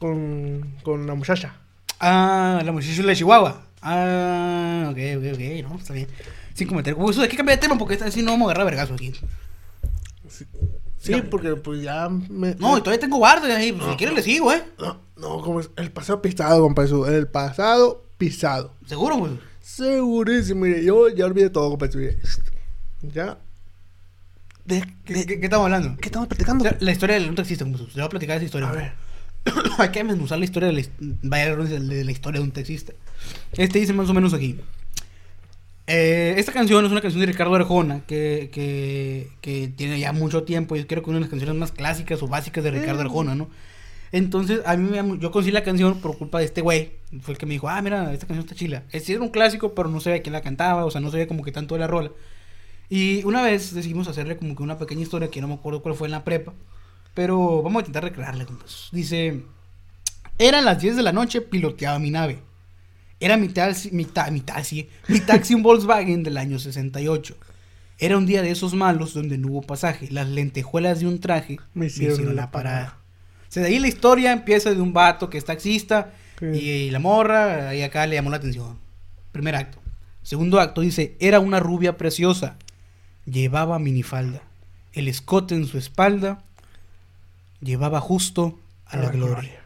Con, 0.00 0.74
con 0.82 1.06
la 1.06 1.14
muchacha. 1.14 1.54
Ah, 2.00 2.60
la 2.64 2.72
muchacha 2.72 3.02
de 3.04 3.14
Chihuahua. 3.14 3.66
Ah, 3.82 4.88
ok, 4.90 4.98
ok, 5.18 5.24
ok, 5.34 5.70
no, 5.70 5.76
está 5.78 5.92
bien. 5.92 6.08
Sin 6.54 6.66
cometer. 6.66 6.94
Uy, 6.98 7.12
eso 7.12 7.22
hay 7.22 7.28
que 7.28 7.36
cambiar 7.36 7.58
de 7.58 7.62
tema 7.62 7.78
porque 7.78 7.94
esta 7.94 8.06
vez 8.06 8.14
sí 8.14 8.22
no 8.22 8.32
vamos 8.32 8.48
a 8.48 8.50
agarrar 8.50 8.66
vergazo 8.66 8.94
aquí. 8.94 9.12
Sí, 10.28 10.44
sí, 11.02 11.22
porque 11.30 11.56
pues 11.56 11.82
ya 11.82 12.08
me... 12.08 12.54
No, 12.56 12.76
y 12.78 12.80
todavía 12.80 13.00
tengo 13.00 13.16
guardia 13.18 13.56
ahí, 13.56 13.72
pues 13.72 13.84
si 13.84 13.90
No. 13.90 13.96
quieres 13.96 14.16
le 14.16 14.22
sigo, 14.22 14.52
¿eh? 14.52 14.62
No, 14.78 14.98
no, 15.16 15.40
como 15.40 15.60
es 15.60 15.70
el 15.76 15.90
pasado 15.90 16.22
pisado, 16.22 16.62
compa, 16.62 16.84
eso, 16.84 17.06
el 17.06 17.26
pasado 17.26 18.04
pisado. 18.18 18.72
Seguro, 18.86 19.18
pues. 19.18 19.32
Segurísimo, 19.60 20.60
mire, 20.64 20.84
yo 20.84 21.08
ya 21.08 21.26
olvidé 21.26 21.50
todo, 21.50 21.70
compa, 21.70 21.88
mire. 21.94 22.18
Ya. 23.02 23.38
¿De, 24.64 24.80
¿Qué, 25.04 25.14
de- 25.14 25.26
qué- 25.26 25.40
qué 25.40 25.46
estamos 25.46 25.64
hablando? 25.64 25.96
qué 26.00 26.06
estamos 26.06 26.28
platicando? 26.28 26.64
La, 26.64 26.76
la 26.78 26.92
historia 26.92 27.14
del 27.18 27.28
un 27.28 27.34
taxista, 27.34 27.64
le 27.64 27.72
voy 27.72 28.02
a 28.02 28.08
platicar 28.08 28.36
esa 28.36 28.44
historia. 28.46 28.68
A 28.68 28.72
ver. 28.72 28.92
Hay 29.78 29.88
que 29.90 29.98
desmenuzar 30.04 30.38
la 30.38 30.44
historia 30.44 30.68
de 30.68 30.74
la, 31.22 31.48
de 31.80 32.04
la 32.04 32.12
historia 32.12 32.38
de 32.40 32.44
un 32.44 32.52
taxista. 32.52 32.92
Este 33.56 33.80
dice 33.80 33.92
más 33.92 34.08
o 34.08 34.14
menos 34.14 34.32
aquí. 34.34 34.60
Eh, 35.88 36.34
esta 36.38 36.52
canción 36.52 36.84
es 36.84 36.92
una 36.92 37.00
canción 37.00 37.20
de 37.20 37.26
Ricardo 37.26 37.54
Arjona 37.56 38.02
que, 38.06 38.50
que, 38.52 39.30
que 39.40 39.68
tiene 39.68 39.98
ya 39.98 40.12
mucho 40.12 40.44
tiempo. 40.44 40.76
Yo 40.76 40.86
creo 40.86 41.02
que 41.02 41.10
una 41.10 41.18
de 41.18 41.22
las 41.22 41.30
canciones 41.30 41.56
más 41.56 41.72
clásicas 41.72 42.22
o 42.22 42.28
básicas 42.28 42.62
de 42.64 42.70
Ricardo 42.70 43.00
Mm. 43.02 43.06
Arjona, 43.06 43.34
¿no? 43.34 43.50
Entonces, 44.12 44.60
a 44.66 44.76
mí 44.76 44.90
me, 44.90 45.18
yo 45.18 45.30
conocí 45.32 45.50
la 45.50 45.64
canción 45.64 46.00
por 46.00 46.18
culpa 46.18 46.38
de 46.38 46.44
este 46.46 46.60
güey. 46.60 46.92
Fue 47.22 47.32
el 47.34 47.38
que 47.38 47.46
me 47.46 47.54
dijo, 47.54 47.68
ah, 47.68 47.80
mira, 47.82 48.12
esta 48.12 48.26
canción 48.26 48.46
está 48.46 48.54
chila. 48.54 48.84
Es 48.88 49.02
decir, 49.02 49.16
era 49.16 49.24
un 49.24 49.30
clásico, 49.30 49.74
pero 49.74 49.88
no 49.88 50.00
sabía 50.00 50.22
quién 50.22 50.34
la 50.34 50.42
cantaba, 50.42 50.84
o 50.84 50.90
sea, 50.90 51.00
no 51.00 51.10
sabía 51.10 51.26
como 51.28 51.42
que 51.44 51.52
tanto 51.52 51.74
de 51.74 51.80
la 51.80 51.86
rola. 51.86 52.12
Y 52.88 53.24
una 53.24 53.42
vez 53.42 53.74
decidimos 53.74 54.08
hacerle 54.08 54.36
como 54.36 54.54
que 54.56 54.62
una 54.62 54.78
pequeña 54.78 55.02
historia 55.02 55.30
que 55.30 55.40
no 55.40 55.48
me 55.48 55.54
acuerdo 55.54 55.82
cuál 55.82 55.94
fue 55.94 56.08
en 56.08 56.12
la 56.12 56.24
prepa. 56.24 56.54
Pero 57.14 57.62
vamos 57.62 57.78
a 57.78 57.86
intentar 57.86 58.04
recrearla. 58.04 58.46
Dice, 58.92 59.42
eran 60.38 60.64
las 60.64 60.80
10 60.80 60.96
de 60.96 61.02
la 61.02 61.12
noche, 61.12 61.40
piloteaba 61.40 61.98
mi 61.98 62.10
nave. 62.10 62.40
Era 63.22 63.36
mi 63.36 63.48
taxi, 63.48 63.90
mi, 63.92 64.04
ta- 64.04 64.30
mi 64.30 64.40
taxi, 64.40 64.88
mi 65.08 65.20
taxi 65.20 65.54
un 65.54 65.62
Volkswagen 65.62 66.22
del 66.22 66.36
año 66.36 66.58
68. 66.58 67.36
Era 67.98 68.18
un 68.18 68.26
día 68.26 68.42
de 68.42 68.50
esos 68.50 68.74
malos 68.74 69.14
donde 69.14 69.38
no 69.38 69.48
hubo 69.48 69.62
pasaje. 69.62 70.08
Las 70.10 70.26
lentejuelas 70.28 71.00
de 71.00 71.06
un 71.06 71.20
traje 71.20 71.58
Me 71.74 71.86
hicieron 71.86 72.34
la 72.34 72.50
parada. 72.50 72.96
O 73.48 73.52
sea, 73.52 73.62
de 73.62 73.68
ahí 73.68 73.78
la 73.78 73.86
historia 73.88 74.32
empieza 74.32 74.74
de 74.74 74.80
un 74.80 74.92
vato 74.92 75.30
que 75.30 75.38
es 75.38 75.44
taxista 75.44 76.12
Sí. 76.40 76.46
y, 76.46 76.90
la 76.90 76.98
morra, 76.98 77.72
y 77.74 77.82
acá 77.82 78.04
le 78.08 78.16
llamó 78.16 78.30
la 78.30 78.38
atención. 78.38 78.76
Primer 79.30 79.54
acto. 79.54 79.78
Segundo 80.24 80.58
acto 80.58 80.80
dice, 80.80 81.14
era 81.20 81.38
una 81.38 81.60
rubia 81.60 81.96
preciosa. 81.96 82.56
Llevaba 83.26 83.78
minifalda. 83.78 84.42
El 84.92 85.06
escote 85.06 85.54
en 85.54 85.66
su 85.66 85.78
espalda 85.78 86.42
llevaba 87.60 88.00
justo 88.00 88.58
a 88.86 88.96
la 88.96 89.10
gloria. 89.10 89.60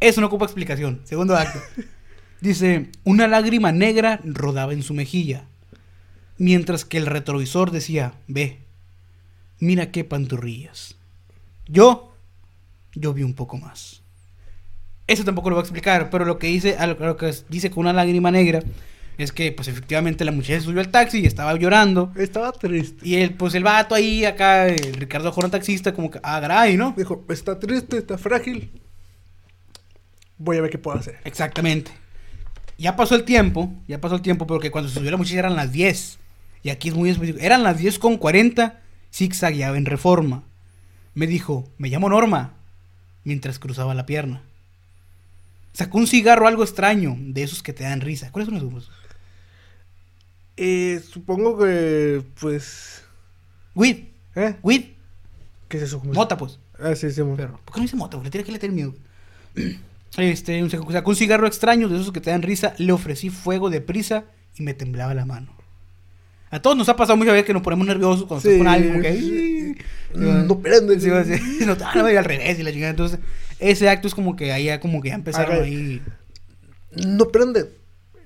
Eso 0.00 0.20
no 0.20 0.26
ocupa 0.26 0.44
explicación. 0.46 1.00
Segundo 1.04 1.36
acto. 1.36 1.60
Dice, 2.40 2.90
una 3.04 3.26
lágrima 3.26 3.72
negra 3.72 4.20
rodaba 4.24 4.72
en 4.72 4.82
su 4.82 4.94
mejilla, 4.94 5.44
mientras 6.36 6.84
que 6.84 6.98
el 6.98 7.06
retrovisor 7.06 7.70
decía, 7.70 8.14
ve, 8.28 8.58
mira 9.58 9.90
qué 9.90 10.04
pantorrillas. 10.04 10.96
Yo, 11.66 12.14
yo 12.94 13.12
vi 13.12 13.22
un 13.24 13.34
poco 13.34 13.56
más. 13.56 14.02
Eso 15.06 15.24
tampoco 15.24 15.50
lo 15.50 15.56
voy 15.56 15.62
a 15.62 15.64
explicar, 15.64 16.10
pero 16.10 16.24
lo 16.24 16.38
que 16.38 16.48
dice, 16.48 16.76
a 16.78 16.86
lo, 16.86 17.02
a 17.02 17.06
lo 17.08 17.16
que 17.16 17.34
dice 17.48 17.70
con 17.70 17.80
una 17.80 17.92
lágrima 17.92 18.30
negra 18.30 18.62
es 19.18 19.32
que, 19.32 19.50
pues 19.50 19.66
efectivamente 19.66 20.24
la 20.24 20.30
muchacha 20.30 20.60
subió 20.60 20.80
al 20.80 20.90
taxi 20.90 21.20
y 21.20 21.26
estaba 21.26 21.56
llorando. 21.56 22.12
Estaba 22.14 22.52
triste. 22.52 23.06
Y 23.06 23.16
el, 23.16 23.34
pues 23.34 23.54
el 23.56 23.64
vato 23.64 23.96
ahí, 23.96 24.24
acá, 24.24 24.68
el 24.68 24.94
Ricardo 24.94 25.32
Jorón 25.32 25.50
taxista, 25.50 25.92
como 25.92 26.08
que, 26.08 26.20
ah, 26.22 26.40
caray, 26.40 26.76
¿no? 26.76 26.94
Dijo, 26.96 27.24
está 27.28 27.58
triste, 27.58 27.98
está 27.98 28.16
frágil. 28.16 28.70
Voy 30.38 30.58
a 30.58 30.60
ver 30.60 30.70
qué 30.70 30.78
puedo 30.78 30.96
hacer. 30.96 31.18
Exactamente. 31.24 31.90
Ya 32.78 32.96
pasó 32.96 33.14
el 33.16 33.24
tiempo, 33.24 33.72
ya 33.88 34.00
pasó 34.00 34.14
el 34.14 34.22
tiempo, 34.22 34.46
porque 34.46 34.70
cuando 34.70 34.88
se 34.88 34.94
subió 34.98 35.10
la 35.10 35.16
muchacha 35.16 35.40
eran 35.40 35.56
las 35.56 35.72
10. 35.72 36.18
Y 36.62 36.70
aquí 36.70 36.88
es 36.88 36.94
muy 36.94 37.10
específico. 37.10 37.44
Eran 37.44 37.62
las 37.64 37.76
10 37.78 37.98
con 37.98 38.16
40, 38.16 38.80
zigzagueaba 39.12 39.76
en 39.76 39.84
reforma. 39.84 40.44
Me 41.14 41.26
dijo, 41.26 41.68
me 41.78 41.88
llamo 41.88 42.08
Norma, 42.08 42.54
mientras 43.24 43.58
cruzaba 43.58 43.94
la 43.94 44.06
pierna. 44.06 44.42
Sacó 45.72 45.98
un 45.98 46.06
cigarro 46.06 46.46
algo 46.46 46.62
extraño, 46.62 47.16
de 47.18 47.42
esos 47.42 47.62
que 47.62 47.72
te 47.72 47.84
dan 47.84 48.00
risa. 48.00 48.30
¿Cuáles 48.32 48.48
son 48.48 48.56
esos? 48.56 48.90
Eh, 50.56 51.00
supongo 51.08 51.58
que, 51.58 52.22
pues... 52.40 53.02
Weed, 53.74 54.04
¿Eh? 54.34 54.56
weed, 54.62 54.84
¿Qué 55.68 55.76
es 55.76 55.82
eso? 55.84 56.00
Mota 56.04 56.36
pues. 56.36 56.58
Ah, 56.80 56.94
sí, 56.96 57.10
sí. 57.10 57.22
mo- 57.22 57.36
Perro. 57.36 57.60
¿Por 57.64 57.74
qué 57.74 57.80
no 57.80 57.82
dice 57.84 57.96
mota? 57.96 58.16
güey? 58.16 58.24
Le 58.24 58.30
tiene 58.30 58.44
que 58.44 58.52
le 58.52 58.58
tener 58.58 58.74
miedo. 58.74 58.94
Este, 60.16 60.62
un- 60.62 60.70
sacó 60.70 61.10
un 61.10 61.16
cigarro 61.16 61.46
extraño 61.46 61.88
de 61.88 61.96
esos 62.00 62.12
que 62.12 62.20
te 62.20 62.30
dan 62.30 62.42
risa. 62.42 62.74
Le 62.78 62.92
ofrecí 62.92 63.30
fuego 63.30 63.70
de 63.70 63.80
prisa 63.80 64.24
y 64.56 64.62
me 64.62 64.74
temblaba 64.74 65.14
la 65.14 65.24
mano. 65.24 65.52
A 66.50 66.60
todos 66.62 66.76
nos 66.76 66.88
ha 66.88 66.96
pasado 66.96 67.16
muchas 67.18 67.34
veces 67.34 67.46
que 67.46 67.52
nos 67.52 67.62
ponemos 67.62 67.86
nerviosos 67.86 68.24
cuando 68.24 68.40
Sí. 68.42 68.48
estás 68.48 68.58
con 68.58 68.68
alguien. 68.68 69.02
Que, 69.02 69.08
"Ay". 69.08 69.76
No 70.14 70.60
prende. 70.60 70.98
Sí, 70.98 71.08
no, 71.08 71.16
ah, 71.84 71.92
no, 71.94 72.06
al 72.06 72.24
revés 72.24 72.58
y 72.58 72.62
la 72.62 72.72
chingada. 72.72 72.90
Entonces, 72.90 73.18
ese 73.58 73.88
acto 73.90 74.08
es 74.08 74.14
como 74.14 74.34
que 74.34 74.50
ahí 74.52 74.64
ya, 74.64 74.80
como 74.80 75.02
que 75.02 75.10
ya 75.10 75.14
empezaron 75.16 75.62
ahí. 75.62 76.00
No 77.06 77.28
prende. 77.28 77.70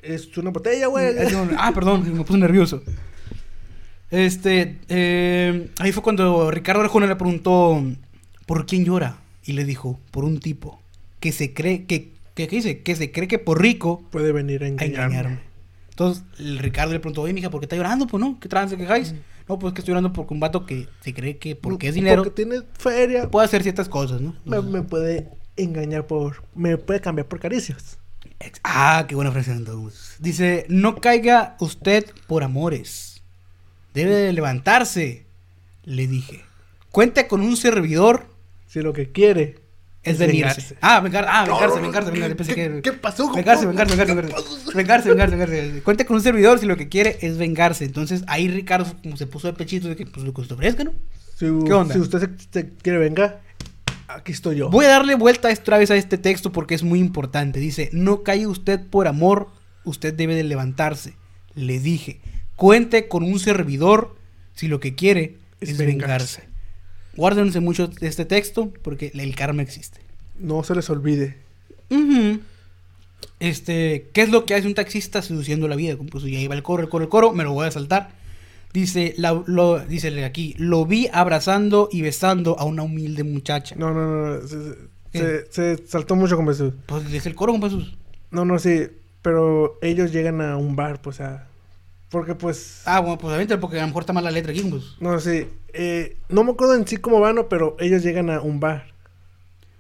Es 0.03 0.37
una 0.37 0.51
botella, 0.51 0.87
güey. 0.87 1.14
Ah, 1.59 1.73
perdón, 1.75 2.16
me 2.16 2.25
puse 2.25 2.38
nervioso. 2.38 2.83
Este, 4.11 4.79
eh, 4.88 5.71
ahí 5.79 5.90
fue 5.92 6.03
cuando 6.03 6.51
Ricardo 6.51 6.83
Arjona 6.83 7.07
le 7.07 7.16
preguntó, 7.16 7.83
¿por 8.47 8.66
quién 8.66 8.85
llora? 8.85 9.16
Y 9.45 9.53
le 9.53 9.64
dijo, 9.64 9.99
por 10.11 10.25
un 10.25 10.38
tipo 10.38 10.82
que 11.23 11.33
se 11.33 11.55
cree, 11.55 11.87
que, 11.87 12.13
que 12.35 12.47
¿qué 12.49 12.57
dice? 12.57 12.83
Que 12.83 12.95
se 12.97 13.11
cree 13.11 13.29
que 13.29 13.39
por 13.39 13.63
rico 13.63 14.03
Puede 14.11 14.33
venir 14.33 14.63
a 14.63 14.67
a 14.67 14.69
engañarme. 14.69 15.05
engañarme. 15.17 15.41
Entonces, 15.89 16.25
el 16.39 16.59
Ricardo 16.59 16.93
le 16.93 17.01
preguntó, 17.01 17.23
oye, 17.23 17.33
mija, 17.33 17.49
¿por 17.51 17.61
qué 17.61 17.65
está 17.67 17.77
llorando? 17.77 18.07
Pues 18.07 18.21
no, 18.21 18.39
¿qué 18.41 18.49
trance 18.49 18.77
quejáis? 18.77 19.15
No, 19.49 19.59
pues 19.59 19.73
que 19.75 19.81
estoy 19.81 19.93
llorando 19.93 20.13
porque 20.13 20.35
un 20.35 20.41
vato 20.41 20.65
que 20.67 20.89
se 21.01 21.13
cree 21.15 21.37
que 21.39 21.55
porque 21.57 21.89
es 21.89 21.95
dinero 21.95 22.23
Porque 22.25 22.45
tiene 22.45 22.63
feria. 22.79 23.31
puede 23.31 23.47
hacer 23.47 23.63
ciertas 23.63 23.89
cosas, 23.89 24.21
¿no? 24.21 24.35
Me, 24.45 24.61
me 24.63 24.83
puede 24.83 25.29
engañar 25.57 26.07
por. 26.07 26.45
Me 26.55 26.77
puede 26.79 27.01
cambiar 27.01 27.27
por 27.29 27.41
caricias. 27.41 27.99
Ex- 28.41 28.61
Ah, 28.65 29.05
qué 29.09 29.15
buena 29.15 29.31
frase 29.33 29.53
entonces. 29.53 30.17
Dice, 30.19 30.65
no 30.69 30.97
caiga 30.97 31.57
usted 31.61 32.07
por 32.27 32.43
amores. 32.43 33.23
Debe 33.95 34.15
de 34.15 34.33
levantarse. 34.33 35.27
Le 35.85 36.07
dije. 36.07 36.43
Cuente 36.91 37.27
con 37.27 37.43
un 37.43 37.57
servidor. 37.57 38.27
Si 38.67 38.81
lo 38.81 38.93
que 38.93 39.11
quiere 39.13 39.57
Es 40.05 40.19
venirse. 40.19 40.77
Ah, 40.81 41.01
vengar, 41.01 41.27
ah, 41.29 41.45
vengarse, 41.47 41.81
vengarse, 41.81 42.11
vengarse. 42.11 42.35
Pensé 42.35 42.55
¿qué- 42.55 42.71
que- 42.75 42.83
qué 42.83 42.93
pasó, 42.93 43.33
Vengarse, 43.33 43.67
vengarse, 43.67 43.95
vengarse, 43.97 44.15
¿Qué 44.15 44.77
vengarse. 44.77 45.09
Vengarse, 45.11 45.37
vengarse. 45.37 45.83
Cuente 45.83 46.05
con 46.07 46.17
un 46.17 46.23
servidor 46.23 46.59
si 46.59 46.67
lo 46.67 46.77
que 46.77 46.88
quiere 46.88 47.19
es 47.21 47.38
vengarse. 47.38 47.85
Entonces 47.85 48.25
ahí 48.27 48.49
Ricardo 48.49 48.87
como 49.03 49.17
se 49.17 49.27
puso 49.29 49.47
de 49.47 49.53
pechito 49.53 49.88
de 49.88 49.95
que 49.97 50.05
pues 50.07 50.27
lo 50.27 50.35
que 50.35 50.41
usted 50.41 50.55
ofrezca, 50.57 50.83
¿no? 50.85 50.93
Si, 51.37 51.47
¿Qué 51.65 51.73
onda? 51.73 51.95
si 51.95 52.01
usted 52.01 52.19
se, 52.21 52.29
se 52.51 52.69
quiere 52.71 52.99
vengar, 52.99 53.43
aquí 54.09 54.33
estoy 54.33 54.57
yo. 54.57 54.71
Voy 54.71 54.87
a 54.87 54.88
darle 54.88 55.15
vuelta 55.15 55.49
otra 55.53 55.79
vez 55.79 55.91
a 55.93 55.97
este 55.97 56.19
texto 56.19 56.51
porque 56.51 56.75
es 56.75 56.83
muy 56.83 56.99
importante. 56.99 57.61
Dice, 57.61 57.88
no 57.93 58.23
caiga 58.25 58.49
usted 58.49 58.81
por 58.81 59.07
amor, 59.07 59.49
usted 59.85 60.12
debe 60.15 60.35
de 60.35 60.43
levantarse. 60.45 61.15
Le 61.55 61.79
dije, 61.79 62.21
cuente 62.57 63.07
con 63.09 63.23
un 63.23 63.38
servidor 63.38 64.17
si 64.55 64.67
lo 64.67 64.81
que 64.81 64.95
quiere 64.97 65.37
es, 65.61 65.71
Es 65.71 65.79
vengarse. 65.79 66.43
vengarse. 66.43 66.52
Guárdense 67.16 67.61
mucho 67.61 67.88
de 67.88 68.09
este 68.09 68.25
texto 68.25 68.72
porque 68.83 69.11
el 69.14 69.35
karma 69.35 69.62
existe. 69.62 70.01
No 70.38 70.62
se 70.64 70.75
les 70.75 70.88
olvide. 70.90 71.37
Ujú. 71.90 72.40
Este, 73.40 74.09
¿qué 74.12 74.22
es 74.22 74.31
lo 74.31 74.44
que 74.44 74.55
hace 74.55 74.66
un 74.66 74.75
taxista 74.75 75.20
seduciendo 75.22 75.68
la 75.68 75.77
vida? 75.77 75.96
Como, 75.96 76.09
Pues 76.11 76.25
ya 76.25 76.38
iba 76.38 76.55
el 76.55 76.62
coro, 76.62 76.83
el 76.83 76.88
coro, 76.88 77.05
el 77.05 77.11
coro, 77.11 77.33
me 77.33 77.44
lo 77.44 77.53
voy 77.53 77.66
a 77.66 77.70
saltar. 77.70 78.11
Dice, 78.72 79.14
la- 79.18 79.42
lo, 79.46 79.81
dice 79.81 80.25
aquí, 80.25 80.55
lo 80.59 80.87
vi 80.87 81.09
abrazando 81.12 81.88
y 81.92 82.01
besando 82.01 82.59
a 82.59 82.64
una 82.64 82.83
humilde 82.83 83.22
muchacha. 83.25 83.75
No, 83.77 83.92
no, 83.92 84.07
no. 84.07 84.37
no, 84.40 84.46
Se, 84.48 84.77
se, 85.12 85.46
se 85.77 85.87
saltó 85.87 86.16
mucho 86.16 86.37
con 86.37 86.46
Jesús. 86.48 86.72
Pues 86.87 87.11
dice 87.11 87.29
el 87.29 87.35
coro, 87.35 87.53
compa 87.53 87.68
Jesús. 87.68 87.94
No, 88.31 88.44
no, 88.46 88.59
sí. 88.59 88.87
Pero 89.20 89.79
ellos 89.83 90.11
llegan 90.12 90.40
a 90.40 90.57
un 90.57 90.75
bar, 90.75 91.03
pues 91.03 91.20
a. 91.20 91.46
Porque 92.12 92.37
pues. 92.37 92.83
Ah, 92.85 93.01
bueno, 93.01 93.18
pues 93.18 93.35
aviéntalo 93.35 93.61
porque 93.61 93.79
a 93.79 93.81
lo 93.81 93.88
mejor 93.88 94.03
está 94.03 94.12
mal 94.12 94.22
la 94.22 94.31
letra 94.31 94.53
aquí, 94.53 94.62
pues. 94.62 94.85
No, 95.01 95.18
sí. 95.18 95.48
Eh, 95.72 96.18
no 96.29 96.44
me 96.44 96.53
acuerdo 96.53 96.77
en 96.77 96.87
sí 96.87 96.98
cómo 96.98 97.18
van, 97.18 97.44
pero 97.51 97.77
ellos 97.81 98.05
llegan 98.05 98.31
a 98.31 98.40
un 98.40 98.61
bar. 98.61 98.92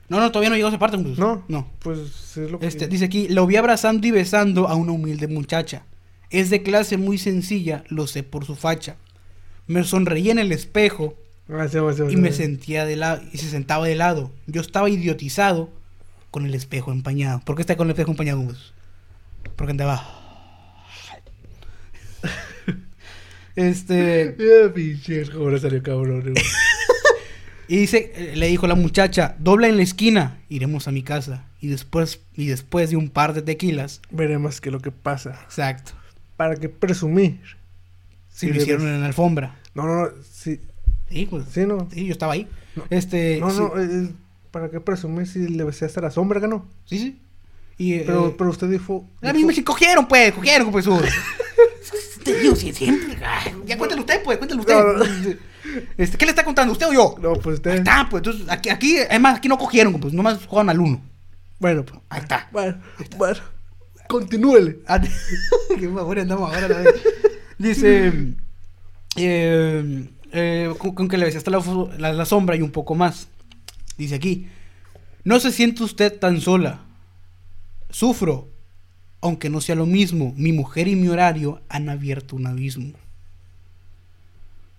No, 0.08 0.18
no, 0.18 0.32
todavía 0.32 0.50
no 0.50 0.56
llegó 0.56 0.66
a 0.66 0.70
esa 0.70 0.78
parte, 0.78 0.98
pues. 0.98 1.18
¿No? 1.18 1.44
No. 1.46 1.70
Pues 1.78 2.36
es 2.36 2.50
lo 2.50 2.58
que. 2.58 2.66
Este, 2.66 2.88
dice 2.88 3.04
aquí, 3.04 3.28
lo 3.28 3.46
vi 3.46 3.56
abrazando 3.56 4.04
y 4.06 4.10
besando 4.10 4.66
a 4.66 4.74
una 4.74 4.92
humilde 4.92 5.28
muchacha. 5.28 5.84
Es 6.30 6.50
de 6.50 6.62
clase 6.62 6.96
muy 6.96 7.18
sencilla, 7.18 7.84
lo 7.88 8.06
sé 8.06 8.22
por 8.22 8.46
su 8.46 8.56
facha. 8.56 8.96
Me 9.66 9.84
sonreí 9.84 10.30
en 10.30 10.38
el 10.38 10.50
espejo 10.50 11.14
Ah, 11.48 11.68
sí, 11.68 11.78
sí, 11.78 12.02
sí, 12.08 12.14
y 12.14 12.16
me 12.16 12.32
sentía 12.32 12.86
de 12.86 12.96
lado 12.96 13.20
y 13.32 13.38
se 13.38 13.50
sentaba 13.50 13.86
de 13.86 13.94
lado. 13.94 14.30
Yo 14.46 14.62
estaba 14.62 14.88
idiotizado 14.88 15.68
con 16.30 16.46
el 16.46 16.54
espejo 16.54 16.92
empañado. 16.92 17.40
¿Por 17.44 17.56
qué 17.56 17.62
está 17.62 17.76
con 17.76 17.88
el 17.88 17.90
espejo 17.90 18.12
empañado? 18.12 18.44
pues? 18.44 18.72
Porque 19.56 19.72
andaba. 19.72 20.21
Este. 23.56 24.36
Pinche, 24.74 25.24
ahora 25.34 25.58
salió 25.58 25.82
cabrón. 25.82 26.34
Y 27.68 27.76
dice, 27.76 28.32
le 28.34 28.48
dijo 28.48 28.66
la 28.66 28.74
muchacha, 28.74 29.34
dobla 29.38 29.68
en 29.68 29.76
la 29.78 29.82
esquina, 29.82 30.40
iremos 30.50 30.88
a 30.88 30.90
mi 30.92 31.02
casa. 31.02 31.46
Y 31.60 31.68
después, 31.68 32.20
y 32.34 32.46
después 32.46 32.90
de 32.90 32.96
un 32.96 33.08
par 33.08 33.32
de 33.34 33.40
tequilas, 33.42 34.02
Veremos 34.10 34.60
qué 34.60 34.68
es 34.68 34.72
lo 34.72 34.80
que 34.80 34.90
pasa. 34.90 35.40
exacto, 35.44 35.92
¿Para 36.36 36.56
qué 36.56 36.68
presumir? 36.68 37.40
si 38.28 38.48
Sí, 38.48 38.52
lo 38.52 38.60
hicieron 38.60 38.88
en 38.88 39.00
la 39.00 39.06
alfombra. 39.06 39.56
No, 39.74 39.84
no, 39.86 39.94
no. 40.06 40.08
Sí, 40.30 40.60
Sí, 41.08 41.26
pues, 41.30 41.44
sí 41.50 41.64
no. 41.66 41.88
sí, 41.92 42.04
yo 42.06 42.12
estaba 42.12 42.32
ahí. 42.34 42.48
No. 42.74 42.84
Este, 42.90 43.38
No, 43.38 43.50
sí, 43.50 43.58
no, 43.60 43.80
eh, 43.80 44.08
¿para 44.50 44.68
qué 44.70 44.80
presumir 44.80 45.26
si 45.26 45.48
le 45.48 45.64
besé 45.64 45.84
hasta 45.86 46.00
la 46.00 46.10
sombra, 46.10 46.40
no? 46.46 46.66
sí, 46.84 46.98
sí. 46.98 47.18
Y, 47.78 47.94
eh, 47.94 48.02
Pero, 48.06 48.36
pero 48.36 48.50
usted 48.50 48.68
dijo. 48.68 49.08
a 49.22 49.32
mí 49.32 49.44
me 49.44 49.64
cogieron, 49.64 50.06
pues, 50.06 50.32
cogieron, 50.34 50.70
pues. 50.70 50.86
Siempre. 52.72 53.16
ay, 53.24 53.54
Ya 53.66 53.76
cuéntalo 53.78 54.00
usted, 54.02 54.22
pues, 54.22 54.38
cuéntalo 54.38 54.60
usted. 54.60 54.74
No, 54.74 54.92
no. 54.94 55.04
Este, 55.96 56.18
¿Qué 56.18 56.24
le 56.26 56.30
está 56.30 56.44
contando, 56.44 56.72
usted 56.72 56.88
o 56.88 56.92
yo? 56.92 57.14
No, 57.20 57.34
pues 57.34 57.56
usted. 57.56 57.70
Ahí 57.72 57.78
está, 57.78 58.06
pues, 58.10 58.20
entonces, 58.20 58.48
aquí, 58.50 58.68
aquí, 58.68 58.98
además, 58.98 59.38
aquí 59.38 59.48
no 59.48 59.58
cogieron, 59.58 59.98
pues, 60.00 60.12
nomás 60.12 60.44
jugaron 60.46 60.70
al 60.70 60.80
uno. 60.80 61.02
Bueno, 61.58 61.84
pues. 61.84 62.00
Ahí 62.08 62.20
está. 62.20 62.48
Bueno, 62.52 62.78
bueno. 63.16 63.38
Continúele. 64.08 64.80
Ah, 64.86 65.00
Qué 65.78 65.86
andamos 65.86 66.52
ahora. 66.54 66.68
la 66.68 66.78
vez. 66.78 66.94
Dice. 67.58 68.12
eh, 69.16 70.08
eh, 70.32 70.74
con, 70.78 70.94
con 70.94 71.08
que 71.08 71.16
le 71.18 71.26
besaste 71.26 71.50
la, 71.50 71.60
fu- 71.60 71.90
la, 71.98 72.12
la 72.12 72.24
sombra 72.24 72.56
y 72.56 72.62
un 72.62 72.70
poco 72.72 72.94
más. 72.94 73.28
Dice 73.96 74.16
aquí. 74.16 74.48
No 75.24 75.38
se 75.38 75.52
siente 75.52 75.82
usted 75.84 76.18
tan 76.18 76.40
sola. 76.40 76.80
Sufro. 77.90 78.48
Aunque 79.22 79.48
no 79.48 79.62
sea 79.62 79.74
lo 79.74 79.86
mismo, 79.86 80.34
mi 80.36 80.52
mujer 80.52 80.88
y 80.88 80.96
mi 80.96 81.08
horario 81.08 81.62
han 81.70 81.88
abierto 81.88 82.36
un 82.36 82.46
abismo. 82.46 82.92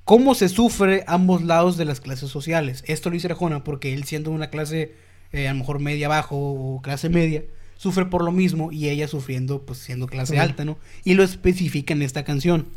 ¿Cómo 0.06 0.36
se 0.36 0.50
sufre 0.50 1.04
ambos 1.08 1.44
lados 1.44 1.78
de 1.78 1.86
las 1.86 2.02
clases 2.02 2.30
sociales? 2.30 2.84
Esto 2.86 3.10
lo 3.10 3.16
dice 3.16 3.28
Arjona 3.28 3.64
porque 3.64 3.94
él 3.94 4.04
siendo 4.04 4.30
una 4.30 4.50
clase 4.50 4.94
eh, 5.34 5.48
a 5.48 5.54
lo 5.54 5.60
mejor 5.60 5.80
media 5.80 6.06
abajo 6.06 6.38
o 6.38 6.82
clase 6.82 7.10
media, 7.10 7.44
sufre 7.78 8.06
por 8.06 8.24
lo 8.24 8.32
mismo 8.32 8.72
y 8.72 8.90
ella 8.90 9.08
sufriendo 9.08 9.64
pues 9.64 9.80
siendo 9.80 10.06
clase 10.06 10.38
alta, 10.38 10.64
¿no? 10.64 10.78
Y 11.04 11.16
lo 11.16 11.24
especifica 11.24 11.94
en 11.94 12.04
esta 12.04 12.24
canción. 12.24 12.68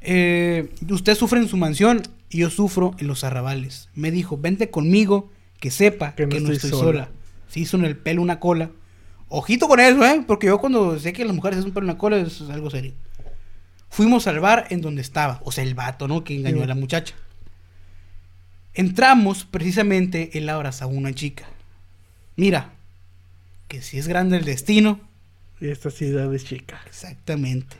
Eh, 0.00 0.70
usted 0.88 1.14
sufre 1.14 1.38
en 1.38 1.48
su 1.48 1.58
mansión 1.58 2.02
y 2.30 2.38
yo 2.38 2.50
sufro 2.50 2.94
en 2.98 3.08
los 3.08 3.24
arrabales. 3.24 3.90
Me 3.94 4.10
dijo, 4.10 4.38
vente 4.38 4.70
conmigo, 4.70 5.30
que 5.60 5.70
sepa 5.70 6.14
que 6.14 6.26
no, 6.26 6.50
estoy, 6.50 6.70
sola. 6.70 7.10
Se 7.48 7.60
hizo 7.60 7.76
en 7.76 7.84
el 7.84 7.96
pelo 7.96 8.22
una 8.22 8.40
cola. 8.40 8.70
Ojito 9.28 9.66
con 9.68 9.80
eso, 9.80 10.04
¿eh? 10.04 10.22
Porque 10.26 10.46
yo 10.46 10.58
cuando 10.58 10.98
sé 10.98 11.12
que 11.12 11.24
las 11.24 11.34
mujeres 11.34 11.58
hacen 11.58 11.72
un 11.72 11.78
en 11.82 11.86
la 11.86 11.98
cola 11.98 12.16
es 12.18 12.40
algo 12.42 12.70
serio. 12.70 12.92
Fuimos 13.88 14.26
al 14.26 14.40
bar 14.40 14.66
en 14.70 14.80
donde 14.82 15.00
estaba, 15.02 15.40
o 15.44 15.52
sea, 15.52 15.64
el 15.64 15.74
vato, 15.74 16.06
¿no? 16.08 16.22
Que 16.24 16.34
engañó 16.36 16.58
Sí. 16.58 16.62
a 16.62 16.66
la 16.66 16.74
muchacha. 16.74 17.14
Entramos, 18.74 19.44
precisamente, 19.44 20.36
él 20.38 20.48
abrazaba 20.48 20.92
a 20.92 20.94
una 20.94 21.12
chica. 21.14 21.44
Mira, 22.36 22.72
que 23.68 23.80
si 23.82 23.98
es 23.98 24.06
grande 24.06 24.36
el 24.36 24.44
destino, 24.44 25.00
Y 25.60 25.68
esta 25.68 25.90
ciudad 25.90 26.32
es 26.34 26.44
chica. 26.44 26.80
exactamente, 26.86 27.76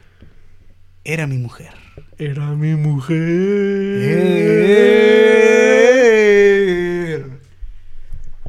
era 1.05 1.27
mi 1.27 1.37
mujer. 1.39 1.73
Era 2.19 2.47
mi 2.53 2.75
mujer. 2.75 3.17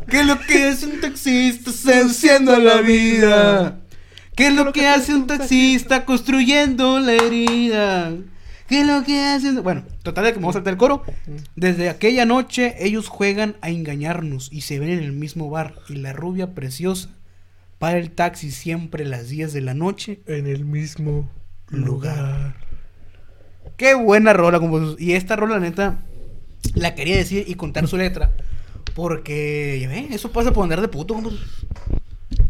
¿Qué 0.09 0.21
es 0.21 0.25
lo 0.25 0.39
que 0.39 0.67
hace 0.67 0.85
un 0.85 1.01
taxista 1.01 1.71
seduciendo 1.71 2.57
la 2.57 2.81
vida? 2.81 3.79
¿Qué 4.35 4.47
es 4.47 4.53
lo 4.53 4.71
que 4.71 4.87
hace 4.87 5.13
un 5.13 5.27
taxista 5.27 6.05
construyendo 6.05 6.99
la 6.99 7.13
herida? 7.13 8.13
¿Qué 8.69 8.81
es 8.81 8.87
lo 8.87 9.03
que 9.03 9.19
hace? 9.19 9.59
Bueno, 9.59 9.83
total 10.03 10.25
de 10.25 10.33
que 10.33 10.39
me 10.39 10.45
voy 10.45 10.51
a 10.51 10.53
saltar 10.53 10.73
el 10.73 10.77
coro. 10.77 11.03
Desde 11.55 11.89
aquella 11.89 12.25
noche 12.25 12.75
ellos 12.79 13.09
juegan 13.09 13.57
a 13.61 13.69
engañarnos 13.69 14.49
y 14.51 14.61
se 14.61 14.79
ven 14.79 14.89
en 14.89 14.99
el 14.99 15.11
mismo 15.11 15.49
bar 15.49 15.75
y 15.89 15.95
la 15.95 16.13
rubia 16.13 16.53
preciosa 16.53 17.09
para 17.77 17.97
el 17.97 18.11
taxi 18.11 18.51
siempre 18.51 19.03
a 19.03 19.07
las 19.07 19.27
10 19.27 19.51
de 19.51 19.61
la 19.61 19.73
noche. 19.73 20.21
En 20.25 20.47
el 20.47 20.63
mismo 20.63 21.29
Lugar. 21.69 22.17
lugar. 22.17 22.55
Qué 23.75 23.93
buena 23.93 24.31
rola, 24.31 24.59
como 24.59 24.95
y 24.97 25.13
esta 25.13 25.35
rola 25.35 25.59
neta 25.59 25.99
la 26.75 26.95
quería 26.95 27.17
decir 27.17 27.43
y 27.45 27.55
contar 27.55 27.87
su 27.87 27.97
letra 27.97 28.31
porque 28.97 29.77
ya 29.79 29.87
ven, 29.87 30.11
eso 30.11 30.31
pasa 30.31 30.51
por 30.51 30.63
andar 30.63 30.81
de 30.81 30.87
puto, 30.87 31.13
compa. 31.13 31.29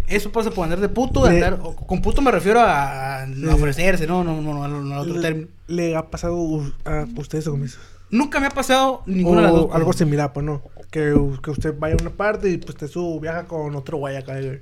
Eso 0.07 0.31
pasa 0.31 0.49
por 0.49 0.63
andar 0.63 0.79
de 0.79 0.87
puto, 0.87 1.25
de 1.25 1.31
Le- 1.31 1.35
andar 1.45 1.59
o- 1.61 1.75
con 1.75 2.01
puto 2.01 2.21
me 2.21 2.31
refiero 2.31 2.61
a, 2.61 3.23
a 3.23 3.27
ofrecerse, 3.53 4.07
no, 4.07 4.23
no, 4.23 4.41
no, 4.41 4.53
no, 4.53 4.65
no, 4.69 4.81
no, 4.81 4.95
a 4.95 5.01
otro 5.01 5.15
Le, 5.15 5.21
término. 5.21 5.47
le 5.67 5.97
ha 5.97 6.09
pasado 6.09 6.37
a 6.85 7.05
usted 7.17 7.39
eso 7.39 7.51
conmigo? 7.51 7.73
Nunca 8.09 8.39
me 8.39 8.45
ha 8.47 8.51
pasado 8.51 8.93
O 8.93 9.03
ninguna 9.07 9.41
de 9.41 9.47
las 9.47 9.53
dos. 9.55 9.69
algo 9.73 9.91
similar, 9.91 10.31
pues 10.31 10.45
no. 10.45 10.61
Que, 10.89 11.13
que 11.43 11.51
usted 11.51 11.75
vaya 11.77 11.95
a 11.99 12.01
una 12.01 12.11
parte 12.11 12.49
y 12.49 12.57
pues 12.57 12.77
te 12.77 12.87
subo, 12.87 13.19
viaja 13.19 13.43
con 13.43 13.75
otro 13.75 13.97
guay 13.97 14.15
acá. 14.15 14.39
güey. 14.39 14.59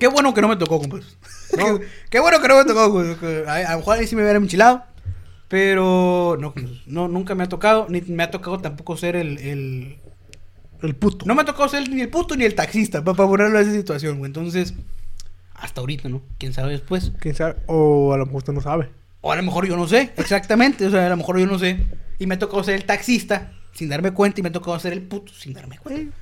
Qué 0.00 0.08
bueno 0.08 0.34
que 0.34 0.40
no 0.42 0.48
me 0.48 0.56
tocó, 0.56 0.80
compa. 0.80 0.98
No. 1.56 1.78
qué, 2.10 2.18
bueno 2.18 2.40
que 2.42 2.48
no 2.48 2.56
me 2.58 2.64
tocó, 2.64 2.90
güey, 2.90 3.14
que 3.14 3.44
A, 3.46 3.54
a 3.68 3.72
lo 3.72 3.78
mejor 3.78 3.98
ahí 3.98 4.06
sí 4.08 4.16
me 4.16 4.22
hubiera 4.22 4.38
enchilado. 4.40 4.82
Pero 5.46 6.36
no, 6.40 6.52
no, 6.86 7.06
nunca 7.06 7.36
me 7.36 7.44
ha 7.44 7.48
tocado, 7.48 7.86
ni 7.88 8.00
me 8.02 8.24
ha 8.24 8.30
tocado 8.32 8.58
tampoco 8.58 8.96
ser 8.96 9.14
el, 9.16 9.38
el... 9.38 9.96
El 10.82 10.94
puto. 10.94 11.26
No 11.26 11.34
me 11.34 11.42
ha 11.42 11.44
tocado 11.44 11.68
ser 11.68 11.88
ni 11.88 12.00
el 12.00 12.08
puto 12.08 12.36
ni 12.36 12.44
el 12.44 12.54
taxista, 12.54 13.02
para, 13.02 13.16
ponerlo 13.16 13.58
en 13.58 13.62
esa 13.68 13.74
situación, 13.76 14.18
güey. 14.18 14.28
Entonces, 14.28 14.74
hasta 15.54 15.80
ahorita, 15.80 16.08
¿no? 16.08 16.22
¿Quién 16.38 16.52
sabe 16.52 16.72
después? 16.72 17.12
¿Quién 17.18 17.34
sabe? 17.34 17.56
O 17.66 18.12
a 18.12 18.16
lo 18.18 18.26
mejor 18.26 18.38
usted 18.38 18.52
no 18.52 18.60
sabe. 18.60 18.88
O 19.20 19.32
a 19.32 19.36
lo 19.36 19.42
mejor 19.42 19.66
yo 19.66 19.76
no 19.76 19.88
sé, 19.88 20.12
exactamente. 20.16 20.86
O 20.86 20.90
sea, 20.90 21.06
a 21.06 21.08
lo 21.10 21.16
mejor 21.16 21.38
yo 21.38 21.46
no 21.46 21.58
sé. 21.58 21.84
Y 22.18 22.26
me 22.26 22.36
ha 22.36 22.38
tocado 22.38 22.62
ser 22.62 22.76
el 22.76 22.84
taxista 22.84 23.52
sin 23.72 23.88
darme 23.88 24.12
cuenta 24.12 24.40
y 24.40 24.42
me 24.42 24.48
ha 24.50 24.52
tocado 24.52 24.78
ser 24.78 24.92
el 24.92 25.02
puto 25.02 25.32
sin 25.32 25.52
darme 25.52 25.78
cuenta. 25.78 26.16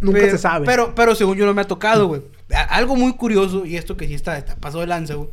Nunca 0.00 0.20
Pero- 0.20 0.30
se 0.32 0.38
sabe. 0.38 0.64
Pero, 0.66 0.94
pero 0.94 1.14
según 1.14 1.36
yo 1.36 1.44
no 1.46 1.52
me 1.54 1.62
ha 1.62 1.66
tocado, 1.66 2.06
güey. 2.06 2.22
A- 2.54 2.62
Algo 2.76 2.96
muy 2.96 3.12
curioso, 3.14 3.66
y 3.66 3.76
esto 3.76 3.96
que 3.96 4.06
sí 4.06 4.14
está, 4.14 4.38
está 4.38 4.56
paso 4.56 4.80
de 4.80 4.86
lanza, 4.86 5.14
güey. 5.14 5.28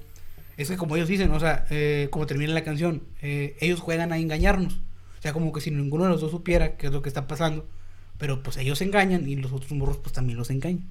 Es 0.58 0.70
que 0.70 0.78
como 0.78 0.96
ellos 0.96 1.08
dicen, 1.10 1.32
o 1.32 1.40
sea, 1.40 1.66
eh, 1.70 2.08
como 2.12 2.26
termina 2.26 2.54
la 2.54 2.64
canción, 2.64 3.04
eh, 3.22 3.56
ellos 3.60 3.80
juegan 3.82 4.12
a 4.14 4.18
engañarnos. 4.18 4.74
O 5.18 5.22
sea, 5.22 5.34
como 5.34 5.52
que 5.52 5.60
si 5.62 5.70
ninguno 5.72 6.04
de 6.06 6.10
los 6.12 6.22
dos 6.22 6.32
supiera 6.32 6.78
qué 6.78 6.88
es 6.88 6.94
lo 6.94 7.02
que 7.02 7.10
está 7.10 7.28
pasando. 7.28 7.68
Pero 8.17 8.41
pues 8.43 8.58
ellos 8.58 8.78
se 8.78 8.86
engañan 8.86 9.28
y 9.28 9.36
los 9.36 9.51
otros 9.51 9.71
morros 9.71 9.97
pues 9.97 10.13
también 10.13 10.38
los 10.38 10.49
engañan. 10.49 10.86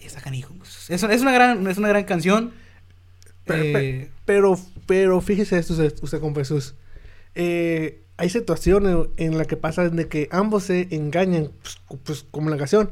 Esa 0.00 0.20
canijo. 0.20 0.54
pues, 0.54 0.88
Es, 0.90 1.02
es 1.02 1.20
una 1.22 1.32
gran, 1.32 1.66
es 1.66 1.78
una 1.78 1.88
gran 1.88 2.04
canción. 2.04 2.52
Pero, 3.44 3.62
Eh, 3.64 4.10
pero, 4.24 4.58
pero 4.86 5.20
fíjese 5.20 5.58
esto, 5.58 5.72
usted, 5.74 5.94
usted 6.02 6.20
con 6.20 6.34
Jesús. 6.34 6.74
Eh, 7.34 8.02
hay 8.16 8.30
situaciones 8.30 8.96
en 9.16 9.38
las 9.38 9.46
que 9.46 9.56
pasa 9.56 9.88
de 9.88 10.08
que 10.08 10.28
ambos 10.32 10.64
se 10.64 10.88
engañan, 10.90 11.50
pues, 11.62 11.78
pues, 12.04 12.26
como 12.30 12.50
la 12.50 12.56
canción. 12.56 12.90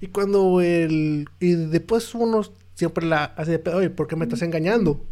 Y 0.00 0.06
cuando 0.08 0.60
el... 0.60 1.28
Y 1.40 1.54
después 1.54 2.14
uno 2.14 2.42
siempre 2.74 3.04
la 3.04 3.24
hace 3.24 3.52
de 3.52 3.58
pedo, 3.58 3.78
oye, 3.78 3.90
¿por 3.90 4.06
qué 4.06 4.14
me 4.14 4.24
estás 4.24 4.42
engañando? 4.42 5.04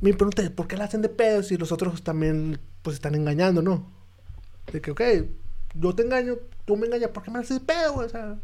Mi 0.00 0.12
pregunta 0.12 0.42
es, 0.42 0.50
¿por 0.50 0.68
qué 0.68 0.76
la 0.76 0.84
hacen 0.84 1.02
de 1.02 1.08
pedo 1.08 1.42
si 1.42 1.56
los 1.56 1.72
otros 1.72 2.02
también, 2.02 2.58
pues, 2.82 2.94
están 2.94 3.14
engañando, 3.16 3.62
no? 3.62 3.90
De 4.72 4.80
que, 4.80 4.92
ok, 4.92 5.00
yo 5.74 5.94
te 5.94 6.02
engaño, 6.02 6.34
tú 6.64 6.76
me 6.76 6.86
engañas, 6.86 7.10
¿por 7.10 7.22
qué 7.22 7.30
me 7.30 7.38
haces 7.40 7.60
pedo? 7.60 7.96
O 7.96 8.08
sea, 8.08 8.36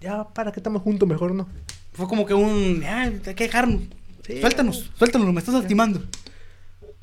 ya, 0.00 0.24
¿para 0.28 0.52
qué 0.52 0.60
estamos 0.60 0.82
juntos? 0.82 1.08
Mejor 1.08 1.34
no. 1.34 1.48
Fue 1.92 2.06
como 2.08 2.26
que 2.26 2.34
un. 2.34 2.82
Ah, 2.84 3.02
hay 3.04 3.20
que 3.34 3.44
dejarnos. 3.44 3.82
Sí. 4.26 4.40
Suéltanos, 4.40 4.90
suéltanos, 4.98 5.32
me 5.32 5.38
estás 5.40 5.54
lastimando. 5.54 6.02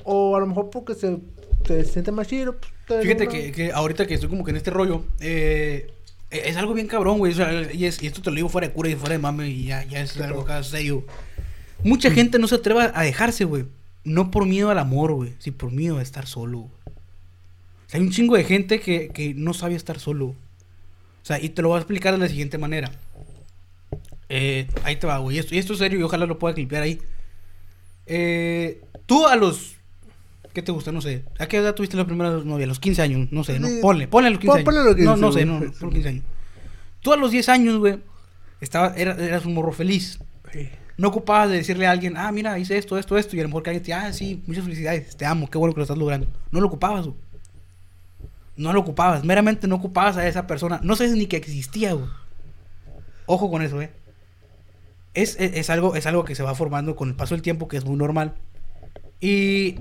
O 0.04 0.36
a 0.36 0.40
lo 0.40 0.46
mejor 0.46 0.70
porque 0.70 0.94
se, 0.94 1.18
se 1.66 1.84
siente 1.84 2.10
más 2.12 2.26
chido. 2.26 2.56
pues, 2.58 2.72
te- 2.86 3.02
Fíjate 3.02 3.28
que, 3.28 3.52
que 3.52 3.72
ahorita 3.72 4.06
que 4.06 4.14
estoy 4.14 4.28
como 4.28 4.44
que 4.44 4.50
en 4.50 4.56
este 4.56 4.70
rollo, 4.70 5.04
eh, 5.20 5.92
es 6.30 6.56
algo 6.56 6.74
bien 6.74 6.88
cabrón, 6.88 7.18
güey. 7.18 7.32
o 7.32 7.36
sea, 7.36 7.72
y, 7.72 7.84
es- 7.86 8.02
y 8.02 8.06
esto 8.08 8.20
te 8.22 8.30
lo 8.30 8.36
digo 8.36 8.48
fuera 8.48 8.66
de 8.68 8.72
cura 8.74 8.88
y 8.88 8.96
fuera 8.96 9.12
de 9.12 9.18
mame 9.18 9.48
y 9.48 9.66
ya, 9.66 9.84
ya 9.84 10.00
es 10.00 10.20
algo 10.20 10.40
acá 10.42 10.62
serio. 10.64 11.04
Mucha 11.84 12.10
Mm. 12.10 12.12
gente 12.14 12.38
no 12.38 12.48
se 12.48 12.56
atreve 12.56 12.90
a 12.92 13.02
dejarse, 13.02 13.44
güey. 13.44 13.66
No 14.04 14.30
por 14.32 14.46
miedo 14.46 14.70
al 14.70 14.78
amor, 14.80 15.12
güey, 15.12 15.34
sino 15.38 15.56
por 15.56 15.70
miedo 15.70 15.98
a 15.98 16.02
estar 16.02 16.26
solo. 16.26 16.58
güey. 16.58 16.72
Sea, 17.92 18.00
hay 18.00 18.06
un 18.06 18.10
chingo 18.12 18.36
de 18.36 18.44
gente 18.44 18.80
que, 18.80 19.08
que 19.10 19.34
no 19.34 19.52
sabe 19.52 19.74
estar 19.74 19.98
solo. 20.00 20.26
O 20.28 20.36
sea, 21.24 21.38
y 21.38 21.50
te 21.50 21.60
lo 21.62 21.68
voy 21.68 21.76
a 21.76 21.80
explicar 21.80 22.12
de 22.14 22.18
la 22.18 22.28
siguiente 22.28 22.56
manera. 22.58 22.90
Eh, 24.28 24.66
ahí 24.84 24.96
te 24.96 25.06
va, 25.06 25.18
güey. 25.18 25.36
Y 25.36 25.40
esto, 25.40 25.54
y 25.54 25.58
esto 25.58 25.74
es 25.74 25.78
serio 25.78 25.98
y 26.00 26.02
ojalá 26.02 26.24
lo 26.26 26.38
pueda 26.38 26.54
clipear 26.54 26.82
ahí. 26.84 26.98
Eh, 28.06 28.80
tú 29.06 29.26
a 29.26 29.36
los... 29.36 29.74
¿Qué 30.54 30.62
te 30.62 30.72
gusta? 30.72 30.90
No 30.92 31.00
sé. 31.00 31.24
¿A 31.38 31.46
qué 31.46 31.58
edad 31.58 31.74
tuviste 31.74 31.96
la 31.96 32.04
primera 32.06 32.30
novia? 32.30 32.64
A 32.64 32.68
los 32.68 32.80
15 32.80 33.02
años. 33.02 33.28
No 33.30 33.42
sé, 33.44 33.58
¿no? 33.58 33.68
Ponle, 33.80 34.08
ponle 34.08 34.28
a 34.28 34.30
los 34.30 34.38
15 34.40 34.48
Pon- 34.48 34.56
años. 34.58 34.64
ponle 34.64 34.80
a 34.80 34.84
los 34.84 34.94
15, 34.96 35.04
no, 35.10 35.16
no 35.16 35.32
sé, 35.32 35.44
no, 35.44 35.60
no, 35.60 35.72
ponle 35.72 35.94
15 35.94 36.08
años. 36.08 36.24
Tú 37.00 37.12
a 37.12 37.16
los 37.16 37.30
10 37.30 37.48
años, 37.48 37.78
güey, 37.78 37.98
estaba, 38.60 38.94
era- 38.96 39.12
eras 39.22 39.46
un 39.46 39.54
morro 39.54 39.72
feliz. 39.72 40.18
Sí. 40.52 40.68
No 40.98 41.08
ocupabas 41.08 41.48
de 41.50 41.56
decirle 41.56 41.86
a 41.86 41.90
alguien, 41.90 42.16
ah, 42.18 42.30
mira, 42.32 42.58
hice 42.58 42.76
esto, 42.76 42.98
esto, 42.98 43.16
esto, 43.16 43.34
y 43.34 43.40
a 43.40 43.42
lo 43.44 43.48
mejor 43.48 43.62
que 43.62 43.70
alguien 43.70 43.82
te 43.84 43.92
ah, 43.94 44.12
sí, 44.12 44.42
muchas 44.46 44.64
felicidades, 44.64 45.16
te 45.16 45.24
amo, 45.24 45.48
qué 45.48 45.56
bueno 45.56 45.72
que 45.74 45.78
lo 45.80 45.84
estás 45.84 45.96
logrando. 45.98 46.28
No 46.50 46.60
lo 46.60 46.66
ocupabas, 46.66 47.06
güey. 47.06 47.16
No 48.56 48.72
lo 48.72 48.80
ocupabas, 48.80 49.24
meramente 49.24 49.66
no 49.66 49.76
ocupabas 49.76 50.16
a 50.16 50.26
esa 50.28 50.46
persona. 50.46 50.80
No 50.82 50.96
sabes 50.96 51.12
ni 51.12 51.26
que 51.26 51.36
existía. 51.36 51.96
Ojo 53.26 53.50
con 53.50 53.62
eso, 53.62 53.80
eh. 53.80 53.90
Es, 55.14 55.36
es, 55.38 55.54
es 55.54 55.70
algo, 55.70 55.94
es 55.96 56.06
algo 56.06 56.24
que 56.24 56.34
se 56.34 56.42
va 56.42 56.54
formando 56.54 56.96
con 56.96 57.08
el 57.08 57.14
paso 57.14 57.34
del 57.34 57.42
tiempo, 57.42 57.68
que 57.68 57.76
es 57.76 57.84
muy 57.84 57.96
normal. 57.96 58.34
Y, 59.20 59.76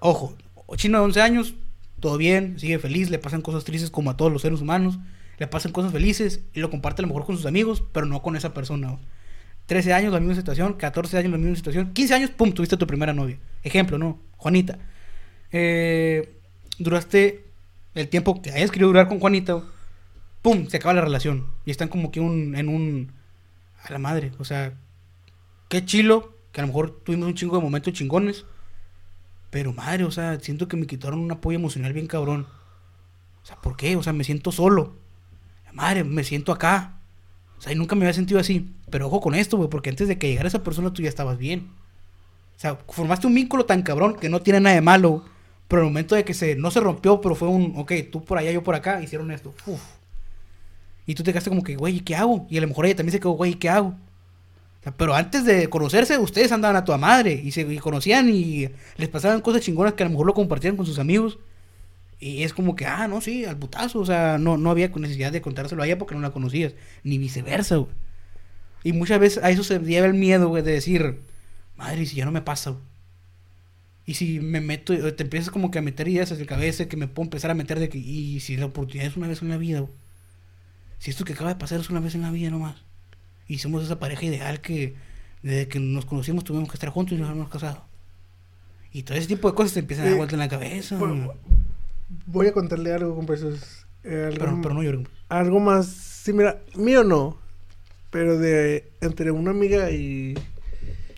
ojo, 0.00 0.36
chino 0.76 0.98
de 0.98 1.04
11 1.04 1.20
años, 1.20 1.54
todo 2.00 2.16
bien, 2.16 2.58
sigue 2.58 2.78
feliz, 2.78 3.10
le 3.10 3.18
pasan 3.18 3.42
cosas 3.42 3.64
tristes 3.64 3.90
como 3.90 4.10
a 4.10 4.16
todos 4.16 4.32
los 4.32 4.42
seres 4.42 4.60
humanos, 4.60 4.98
le 5.38 5.46
pasan 5.46 5.72
cosas 5.72 5.92
felices 5.92 6.40
y 6.52 6.60
lo 6.60 6.70
comparte 6.70 7.02
a 7.02 7.04
lo 7.04 7.08
mejor 7.08 7.24
con 7.24 7.36
sus 7.36 7.46
amigos, 7.46 7.84
pero 7.92 8.06
no 8.06 8.22
con 8.22 8.36
esa 8.36 8.54
persona. 8.54 8.88
güey. 8.88 9.00
13 9.66 9.92
años, 9.92 10.12
la 10.14 10.20
misma 10.20 10.34
situación, 10.34 10.72
14 10.72 11.18
años, 11.18 11.30
la 11.30 11.38
misma 11.38 11.54
situación, 11.54 11.92
15 11.92 12.14
años, 12.14 12.30
pum, 12.30 12.52
tuviste 12.52 12.78
tu 12.78 12.86
primera 12.86 13.12
novia. 13.12 13.38
Ejemplo, 13.62 13.98
¿no? 13.98 14.18
Juanita. 14.38 14.78
Eh, 15.52 16.40
duraste 16.78 17.47
el 17.94 18.08
tiempo 18.08 18.40
que 18.40 18.50
hayas 18.50 18.70
querido 18.70 18.88
durar 18.88 19.08
con 19.08 19.20
Juanita, 19.20 19.62
pum, 20.42 20.68
se 20.68 20.76
acaba 20.76 20.94
la 20.94 21.00
relación. 21.02 21.46
Y 21.64 21.70
están 21.70 21.88
como 21.88 22.10
que 22.10 22.20
un, 22.20 22.56
en 22.56 22.68
un... 22.68 23.12
A 23.82 23.92
la 23.92 23.98
madre, 23.98 24.32
o 24.38 24.44
sea, 24.44 24.74
qué 25.68 25.84
chilo, 25.84 26.34
que 26.52 26.60
a 26.60 26.64
lo 26.64 26.68
mejor 26.68 27.00
tuvimos 27.04 27.28
un 27.28 27.34
chingo 27.34 27.56
de 27.56 27.62
momentos 27.62 27.92
chingones. 27.92 28.44
Pero 29.50 29.72
madre, 29.72 30.04
o 30.04 30.10
sea, 30.10 30.38
siento 30.40 30.68
que 30.68 30.76
me 30.76 30.86
quitaron 30.86 31.20
un 31.20 31.30
apoyo 31.30 31.56
emocional 31.56 31.92
bien 31.92 32.06
cabrón. 32.06 32.46
O 33.42 33.46
sea, 33.46 33.56
¿por 33.56 33.76
qué? 33.76 33.96
O 33.96 34.02
sea, 34.02 34.12
me 34.12 34.24
siento 34.24 34.52
solo. 34.52 34.96
Madre, 35.72 36.04
me 36.04 36.24
siento 36.24 36.52
acá. 36.52 36.98
O 37.56 37.60
sea, 37.60 37.72
y 37.72 37.76
nunca 37.76 37.94
me 37.94 38.04
había 38.04 38.14
sentido 38.14 38.40
así. 38.40 38.74
Pero 38.90 39.06
ojo 39.06 39.20
con 39.20 39.34
esto, 39.34 39.56
güey, 39.56 39.70
porque 39.70 39.90
antes 39.90 40.08
de 40.08 40.18
que 40.18 40.28
llegara 40.28 40.48
esa 40.48 40.62
persona 40.62 40.92
tú 40.92 41.02
ya 41.02 41.08
estabas 41.08 41.38
bien. 41.38 41.70
O 42.56 42.60
sea, 42.60 42.76
formaste 42.88 43.26
un 43.26 43.34
vínculo 43.34 43.64
tan 43.64 43.82
cabrón 43.82 44.16
que 44.16 44.28
no 44.28 44.42
tiene 44.42 44.60
nada 44.60 44.74
de 44.74 44.80
malo. 44.80 45.24
Pero 45.68 45.82
el 45.82 45.88
momento 45.88 46.14
de 46.14 46.24
que 46.24 46.34
se, 46.34 46.56
no 46.56 46.70
se 46.70 46.80
rompió, 46.80 47.20
pero 47.20 47.34
fue 47.34 47.48
un, 47.48 47.74
ok, 47.76 47.92
tú 48.10 48.24
por 48.24 48.38
allá, 48.38 48.50
yo 48.50 48.62
por 48.64 48.74
acá, 48.74 49.02
hicieron 49.02 49.30
esto. 49.30 49.54
Y 51.06 51.14
tú 51.14 51.22
te 51.22 51.32
quedaste 51.32 51.50
como 51.50 51.62
que, 51.62 51.76
güey, 51.76 51.96
¿y 51.96 52.00
qué 52.00 52.16
hago? 52.16 52.46
Y 52.50 52.58
a 52.58 52.60
lo 52.62 52.68
mejor 52.68 52.86
ella 52.86 52.96
también 52.96 53.12
se 53.12 53.20
quedó, 53.20 53.32
güey, 53.32 53.52
¿y 53.52 53.54
qué 53.56 53.68
hago? 53.68 53.94
Pero 54.96 55.14
antes 55.14 55.44
de 55.44 55.68
conocerse, 55.68 56.16
ustedes 56.18 56.52
andaban 56.52 56.76
a 56.76 56.84
toda 56.84 56.96
madre 56.98 57.32
y 57.32 57.50
se 57.50 57.78
conocían 57.78 58.30
y 58.30 58.70
les 58.96 59.08
pasaban 59.08 59.40
cosas 59.40 59.60
chingonas 59.60 59.94
que 59.94 60.02
a 60.02 60.06
lo 60.06 60.10
mejor 60.10 60.26
lo 60.26 60.34
compartían 60.34 60.76
con 60.76 60.86
sus 60.86 60.98
amigos. 60.98 61.38
Y 62.20 62.42
es 62.42 62.52
como 62.52 62.74
que, 62.74 62.86
ah, 62.86 63.06
no, 63.06 63.20
sí, 63.20 63.44
al 63.44 63.58
putazo. 63.58 64.00
O 64.00 64.06
sea, 64.06 64.38
no, 64.38 64.56
no 64.56 64.70
había 64.70 64.88
necesidad 64.88 65.30
de 65.30 65.40
contárselo 65.42 65.82
a 65.82 65.86
ella 65.86 65.98
porque 65.98 66.14
no 66.14 66.20
la 66.20 66.30
conocías. 66.30 66.74
Ni 67.02 67.18
viceversa, 67.18 67.76
güey. 67.76 67.92
Y 68.84 68.92
muchas 68.92 69.18
veces 69.20 69.44
a 69.44 69.50
eso 69.50 69.64
se 69.64 69.78
lleva 69.80 70.06
el 70.06 70.14
miedo, 70.14 70.48
güey, 70.48 70.62
de 70.62 70.72
decir, 70.72 71.20
madre, 71.76 72.02
¿y 72.02 72.06
si 72.06 72.16
ya 72.16 72.24
no 72.24 72.32
me 72.32 72.42
pasa, 72.42 72.70
güey? 72.70 72.82
Y 74.08 74.14
si 74.14 74.40
me 74.40 74.62
meto, 74.62 74.94
eh, 74.94 75.12
te 75.12 75.22
empiezas 75.22 75.50
como 75.50 75.70
que 75.70 75.78
a 75.78 75.82
meter 75.82 76.08
ideas 76.08 76.30
en 76.30 76.38
la 76.40 76.46
cabeza 76.46 76.88
que 76.88 76.96
me 76.96 77.08
puedo 77.08 77.26
empezar 77.26 77.50
a 77.50 77.54
meter 77.54 77.78
de 77.78 77.90
que, 77.90 77.98
y 77.98 78.40
si 78.40 78.56
la 78.56 78.64
oportunidad 78.64 79.06
es 79.06 79.18
una 79.18 79.28
vez 79.28 79.42
en 79.42 79.50
la 79.50 79.58
vida. 79.58 79.84
Si 80.98 81.10
esto 81.10 81.26
que 81.26 81.34
acaba 81.34 81.50
de 81.50 81.60
pasar 81.60 81.78
es 81.78 81.90
una 81.90 82.00
vez 82.00 82.14
en 82.14 82.22
la 82.22 82.30
vida 82.30 82.48
nomás. 82.48 82.76
Y 83.46 83.58
somos 83.58 83.84
esa 83.84 83.98
pareja 83.98 84.24
ideal 84.24 84.62
que 84.62 84.94
desde 85.42 85.68
que 85.68 85.78
nos 85.78 86.06
conocimos 86.06 86.42
tuvimos 86.42 86.70
que 86.70 86.76
estar 86.76 86.88
juntos 86.88 87.18
y 87.18 87.20
nos 87.20 87.30
hemos 87.30 87.50
casado. 87.50 87.84
Y 88.94 89.02
todo 89.02 89.18
ese 89.18 89.28
tipo 89.28 89.50
de 89.50 89.54
cosas 89.54 89.74
te 89.74 89.80
empiezan 89.80 90.06
a 90.06 90.08
dar 90.08 90.14
Eh, 90.14 90.16
vuelta 90.16 90.36
en 90.36 90.40
la 90.40 90.48
cabeza. 90.48 90.96
Bueno, 90.96 91.34
voy 92.24 92.46
a 92.46 92.52
contarle 92.54 92.94
algo, 92.94 93.14
compresos. 93.14 93.84
Eh, 94.04 94.24
algo, 94.28 94.38
pero, 94.38 94.58
pero 94.62 94.74
no 94.74 94.82
lloren. 94.82 95.06
algo 95.28 95.60
más 95.60 95.86
similar. 95.86 96.64
Mío 96.76 97.04
no. 97.04 97.36
Pero 98.08 98.38
de 98.38 98.90
entre 99.02 99.32
una 99.32 99.50
amiga 99.50 99.90
y, 99.90 100.34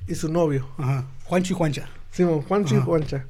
y 0.08 0.14
su 0.16 0.28
novio. 0.28 0.68
Ajá. 0.76 1.06
Juancho 1.22 1.52
y 1.52 1.56
Juancha. 1.56 1.88
Simón, 2.10 2.42
Juancho 2.42 2.74
y 2.74 2.78
Ajá. 2.78 2.86
Juancha. 2.86 3.26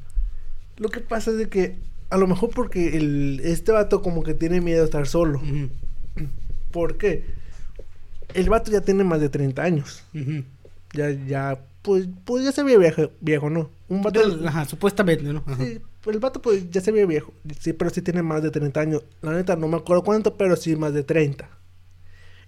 Lo 0.78 0.88
que 0.88 1.00
pasa 1.00 1.30
es 1.30 1.36
de 1.36 1.48
que 1.48 1.76
a 2.08 2.16
lo 2.16 2.26
mejor 2.26 2.50
porque 2.50 2.96
el, 2.96 3.40
este 3.44 3.72
vato 3.72 4.02
como 4.02 4.22
que 4.22 4.34
tiene 4.34 4.60
miedo 4.60 4.82
a 4.82 4.84
estar 4.86 5.06
solo. 5.06 5.38
Ujú, 5.38 5.68
¿Por 6.70 6.96
qué? 6.98 7.24
El 8.34 8.48
vato 8.48 8.70
ya 8.70 8.80
tiene 8.80 9.04
más 9.04 9.20
de 9.20 9.28
30 9.28 9.62
años. 9.62 10.04
Ya, 10.92 11.10
ya, 11.10 11.60
pues, 11.82 12.08
pues 12.24 12.44
ya 12.44 12.52
se 12.52 12.62
ve 12.62 12.78
viejo, 12.78 13.10
viejo, 13.20 13.50
¿no? 13.50 13.70
Un 13.88 14.02
vato... 14.02 14.20
Del- 14.20 14.46
Ajá, 14.46 14.64
supuestamente, 14.64 15.24
¿no? 15.24 15.42
Ajá. 15.46 15.64
Sí, 15.64 15.80
el 16.06 16.18
vato 16.18 16.40
pues 16.40 16.70
ya 16.70 16.80
se 16.80 16.92
ve 16.92 17.06
viejo. 17.06 17.32
Sí, 17.58 17.72
pero 17.72 17.90
sí 17.90 18.02
tiene 18.02 18.22
más 18.22 18.42
de 18.42 18.50
30 18.50 18.80
años. 18.80 19.02
La 19.20 19.32
neta 19.32 19.56
no 19.56 19.68
me 19.68 19.76
acuerdo 19.76 20.02
cuánto, 20.02 20.36
pero 20.36 20.56
sí 20.56 20.74
más 20.76 20.94
de 20.94 21.02
30. 21.04 21.48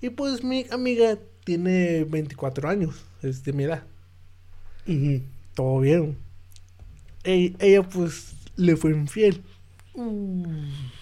Y 0.00 0.11
pues 0.11 0.42
mi 0.42 0.66
amiga 0.70 1.18
tiene 1.44 2.04
24 2.04 2.68
años. 2.68 3.04
Es 3.22 3.44
de 3.44 3.52
mi 3.52 3.64
edad. 3.64 3.82
Ujú. 4.86 5.22
Todo 5.55 5.80
bien. 5.80 6.16
Ella, 7.24 7.57
ella, 7.61 7.82
pues 7.82 8.34
le 8.57 8.76
fue 8.76 8.90
infiel. 8.92 9.42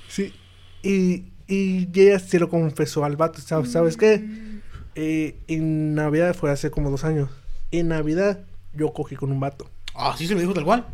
Sí. 0.08 0.32
Y, 0.82 1.24
y 1.46 1.88
ella 1.94 2.18
se 2.18 2.38
lo 2.38 2.48
confesó 2.48 3.04
al 3.04 3.16
vato. 3.16 3.40
¿Sabes, 3.40 3.70
¿sabes 3.72 3.96
qué? 3.96 4.24
Eh, 4.94 5.36
en 5.46 5.94
Navidad 5.94 6.34
fue 6.34 6.50
hace 6.50 6.70
como 6.70 6.90
dos 6.90 7.04
años. 7.04 7.30
En 7.70 7.88
Navidad 7.88 8.40
yo 8.74 8.92
cogí 8.92 9.16
con 9.16 9.30
un 9.32 9.40
vato. 9.40 9.68
Ah, 9.94 10.14
sí 10.18 10.26
se 10.26 10.34
lo 10.34 10.40
dijo 10.40 10.52
tal 10.54 10.64
cual. 10.64 10.86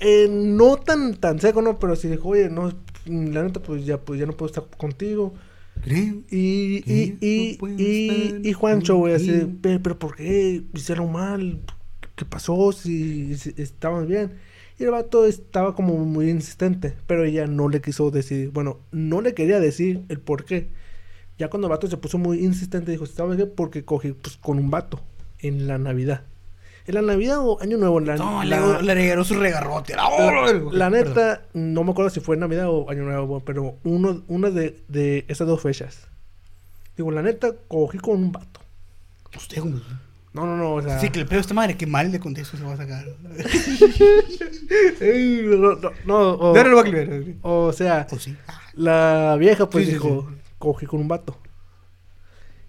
Eh, 0.00 0.28
no 0.30 0.76
tan 0.76 1.14
tan 1.16 1.40
seco, 1.40 1.62
no, 1.62 1.78
pero 1.78 1.96
sí 1.96 2.08
dijo, 2.08 2.28
oye, 2.28 2.48
no, 2.48 2.72
la 3.06 3.42
neta, 3.42 3.60
pues 3.60 3.84
ya, 3.84 3.98
pues 3.98 4.20
ya 4.20 4.26
no 4.26 4.32
puedo 4.32 4.48
estar 4.50 4.64
contigo. 4.76 5.34
Creo. 5.82 6.22
Y, 6.30 6.82
y, 6.86 7.16
y, 7.20 7.58
no 7.60 7.68
y, 7.78 8.40
y 8.48 8.52
Juancho, 8.52 8.96
güey, 8.96 9.14
así, 9.14 9.26
de, 9.30 9.40
contigo. 9.40 9.62
"Pe- 9.62 9.78
pero 9.80 9.98
¿por 9.98 10.16
qué 10.16 10.62
hicieron 10.74 11.10
mal? 11.12 11.60
¿Qué 12.20 12.26
pasó? 12.26 12.70
Si, 12.72 13.34
si 13.38 13.54
estaban 13.56 14.06
bien. 14.06 14.32
Y 14.78 14.84
el 14.84 14.90
vato 14.90 15.24
estaba 15.24 15.74
como 15.74 15.94
muy 16.04 16.28
insistente, 16.28 16.94
pero 17.06 17.24
ella 17.24 17.46
no 17.46 17.70
le 17.70 17.80
quiso 17.80 18.10
decir, 18.10 18.50
bueno, 18.50 18.76
no 18.92 19.22
le 19.22 19.32
quería 19.32 19.58
decir 19.58 20.02
el 20.10 20.20
por 20.20 20.44
qué. 20.44 20.68
Ya 21.38 21.48
cuando 21.48 21.66
el 21.68 21.70
vato 21.70 21.86
se 21.86 21.96
puso 21.96 22.18
muy 22.18 22.44
insistente, 22.44 22.90
dijo, 22.92 23.06
¿sabes 23.06 23.38
qué? 23.38 23.46
Porque 23.46 23.86
cogí 23.86 24.12
pues, 24.12 24.36
con 24.36 24.58
un 24.58 24.70
vato 24.70 25.00
en 25.38 25.66
la 25.66 25.78
Navidad. 25.78 26.24
¿En 26.86 26.94
la 26.96 27.00
Navidad 27.00 27.38
o 27.40 27.58
Año 27.62 27.78
Nuevo? 27.78 28.00
La, 28.00 28.16
No, 28.16 28.44
la- 28.44 28.82
le, 28.82 28.94
regaló 28.94 29.24
su 29.24 29.32
regarrote. 29.34 29.96
La, 29.96 30.02
la, 30.10 30.52
la 30.72 30.90
Perdón. 30.90 30.92
neta, 30.92 31.42
no 31.54 31.84
me 31.84 31.92
acuerdo 31.92 32.10
si 32.10 32.20
fue 32.20 32.36
Navidad 32.36 32.68
o 32.68 32.90
Año 32.90 33.04
Nuevo, 33.04 33.40
pero 33.40 33.76
uno, 33.84 34.22
una 34.28 34.50
de, 34.50 34.78
de 34.88 35.24
esas 35.28 35.48
dos 35.48 35.62
fechas. 35.62 36.06
Digo, 36.98 37.10
la 37.12 37.22
neta, 37.22 37.54
cogí 37.66 37.96
con 37.96 38.16
un 38.16 38.32
vato. 38.32 38.60
Usted. 39.34 39.62
No, 40.32 40.46
no, 40.46 40.56
no, 40.56 40.74
o 40.74 40.82
sea... 40.82 41.00
Sí, 41.00 41.10
que 41.10 41.18
el 41.18 41.26
pedo 41.26 41.40
esta 41.40 41.54
madre, 41.54 41.76
qué 41.76 41.86
mal 41.86 42.12
de 42.12 42.20
contexto 42.20 42.56
se 42.56 42.62
va 42.62 42.74
a 42.74 42.76
sacar. 42.76 43.04
Ey, 45.00 45.42
no, 45.44 45.74
no, 45.74 45.90
no, 46.06 46.30
o, 46.34 46.54
No, 46.54 46.62
no 46.62 46.68
lo 46.68 46.76
va 46.76 46.82
a 46.82 46.84
aclarar. 46.84 47.22
o 47.42 47.72
sea, 47.72 48.06
O 48.10 48.18
sí. 48.18 48.36
la 48.74 49.36
vieja 49.38 49.68
pues 49.68 49.86
Sí, 49.86 49.90
sí, 49.90 49.96
dijo, 49.96 50.30
cogí 50.58 50.86
con 50.86 51.00
un 51.00 51.08
vato. 51.08 51.36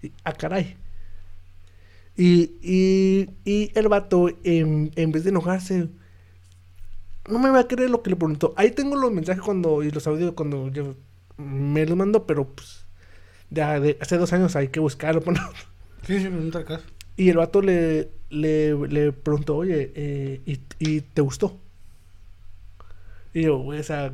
Y, 0.02 0.12
ah, 0.24 0.32
caray. 0.32 0.76
Y, 2.16 2.56
y, 2.60 3.30
y 3.44 3.70
el 3.78 3.88
vato, 3.88 4.28
en, 4.42 4.90
en 4.96 5.12
vez 5.12 5.22
de 5.22 5.30
enojarse, 5.30 5.88
no 7.28 7.38
me 7.38 7.50
va 7.50 7.60
a 7.60 7.68
creer 7.68 7.90
lo 7.90 8.02
que 8.02 8.10
le 8.10 8.16
preguntó. 8.16 8.52
Ahí 8.56 8.72
tengo 8.72 8.96
los 8.96 9.12
mensajes 9.12 9.42
cuando, 9.42 9.82
y 9.84 9.90
los 9.90 10.06
audios 10.08 10.32
cuando 10.32 10.68
yo 10.68 10.96
me 11.36 11.86
los 11.86 11.96
mando, 11.96 12.26
pero 12.26 12.48
pues, 12.48 12.86
ya 13.50 13.78
de 13.78 13.96
hace 14.00 14.18
dos 14.18 14.32
años 14.32 14.56
hay 14.56 14.68
que 14.68 14.80
buscarlo. 14.80 15.22
¿no? 15.26 15.40
Sí, 16.04 16.18
sí, 16.18 16.26
pregunta 16.26 16.58
acá. 16.58 16.80
Y 17.16 17.28
el 17.28 17.36
vato 17.36 17.60
le, 17.62 18.08
le, 18.30 18.74
le 18.88 19.12
preguntó, 19.12 19.56
oye, 19.56 19.92
eh, 19.94 20.40
¿y, 20.46 20.58
y 20.78 21.00
te 21.02 21.20
gustó? 21.22 21.58
Y 23.34 23.42
yo, 23.42 23.58
güey, 23.58 23.80
o 23.80 23.84
sea, 23.84 24.12